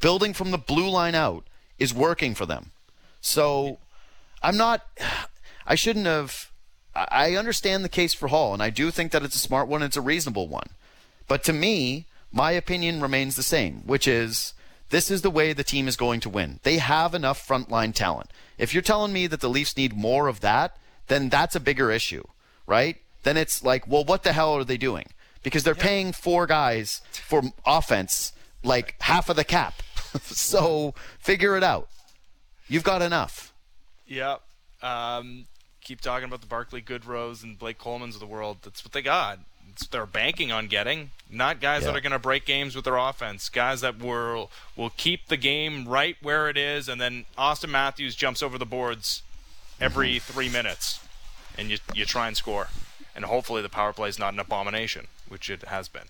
building 0.01 0.35
from 0.35 0.51
the 0.51 0.59
blue 0.59 0.91
line 0.91 1.15
out, 1.15 1.45
is 1.79 1.95
working 1.95 2.35
for 2.35 2.45
them. 2.45 2.73
So 3.21 3.79
I'm 4.43 4.57
not, 4.57 4.87
I 5.67 5.75
shouldn't 5.75 6.07
have, 6.07 6.50
I 6.95 7.37
understand 7.37 7.85
the 7.85 7.89
case 7.89 8.15
for 8.15 8.29
Hall, 8.29 8.53
and 8.53 8.63
I 8.63 8.71
do 8.71 8.91
think 8.91 9.13
that 9.13 9.23
it's 9.23 9.37
a 9.37 9.41
smart 9.41 9.69
one, 9.69 9.83
it's 9.83 9.97
a 9.97 10.01
reasonable 10.01 10.49
one. 10.49 10.71
But 11.29 11.45
to 11.45 11.53
me, 11.53 12.07
my 12.33 12.51
opinion 12.53 13.01
remains 13.01 13.37
the 13.37 13.43
same, 13.43 13.83
which 13.87 14.09
is 14.09 14.55
this 14.91 15.11
is 15.11 15.23
the 15.23 15.31
way 15.31 15.53
the 15.53 15.65
team 15.65 15.87
is 15.87 15.97
going 15.97 16.21
to 16.21 16.29
win. 16.29 16.59
They 16.65 16.79
have 16.79 17.15
enough 17.15 17.47
frontline 17.47 17.95
talent. 17.95 18.31
If 18.59 18.75
you're 18.75 18.83
telling 18.83 19.13
me 19.13 19.27
that 19.29 19.41
the 19.41 19.49
Leafs 19.49 19.77
need 19.77 19.97
more 19.97 20.27
of 20.27 20.41
that, 20.41 20.77
then 21.07 21.29
that's 21.29 21.55
a 21.57 21.61
bigger 21.61 21.91
issue, 21.91 22.25
right? 22.67 22.97
Then 23.23 23.37
it's 23.37 23.63
like, 23.63 23.87
well, 23.87 24.05
what 24.05 24.23
the 24.23 24.33
hell 24.33 24.55
are 24.55 24.65
they 24.65 24.77
doing? 24.77 25.07
Because 25.43 25.63
they're 25.63 25.75
paying 25.75 26.13
four 26.13 26.47
guys 26.47 27.01
for 27.13 27.43
offense 27.65 28.33
like 28.63 28.97
half 29.01 29.29
of 29.29 29.37
the 29.37 29.45
cap. 29.45 29.75
so 30.23 30.95
figure 31.19 31.57
it 31.57 31.63
out. 31.63 31.89
You've 32.69 32.85
got 32.85 33.03
enough. 33.03 33.53
Yep. 34.07 34.43
Um, 34.83 35.47
keep 35.91 36.01
talking 36.01 36.25
about 36.25 36.41
the 36.41 36.47
Barclay 36.47 36.81
Goodrows 36.81 37.43
and 37.43 37.59
Blake 37.59 37.79
Coleman's 37.79 38.15
of 38.15 38.21
the 38.21 38.27
world. 38.27 38.59
That's 38.63 38.85
what 38.85 38.93
they 38.93 39.03
got 39.03 39.41
they're 39.91 40.07
banking 40.07 40.53
on 40.53 40.67
getting. 40.67 41.11
Not 41.31 41.61
guys 41.61 41.83
yeah. 41.83 41.89
that 41.89 41.97
are 41.97 42.01
going 42.01 42.13
to 42.13 42.19
break 42.19 42.45
games 42.45 42.75
with 42.77 42.85
their 42.85 42.97
offense. 42.97 43.49
Guys 43.49 43.81
that 43.81 43.99
will 43.99 44.51
will 44.77 44.91
keep 44.91 45.29
the 45.29 45.37
game 45.37 45.89
right 45.89 46.17
where 46.21 46.49
it 46.49 46.57
is, 46.57 46.89
and 46.89 47.01
then 47.01 47.25
Austin 47.39 47.71
Matthews 47.71 48.15
jumps 48.15 48.43
over 48.43 48.59
the 48.59 48.67
boards 48.67 49.23
every 49.81 50.17
mm-hmm. 50.17 50.33
three 50.33 50.49
minutes, 50.49 51.01
and 51.57 51.71
you 51.71 51.79
you 51.95 52.05
try 52.05 52.27
and 52.27 52.37
score, 52.37 52.69
and 53.15 53.25
hopefully 53.25 53.63
the 53.63 53.69
power 53.69 53.93
play 53.93 54.09
is 54.09 54.19
not 54.19 54.33
an 54.35 54.41
abomination, 54.41 55.07
which 55.29 55.49
it 55.49 55.63
has 55.65 55.89
been. 55.89 56.09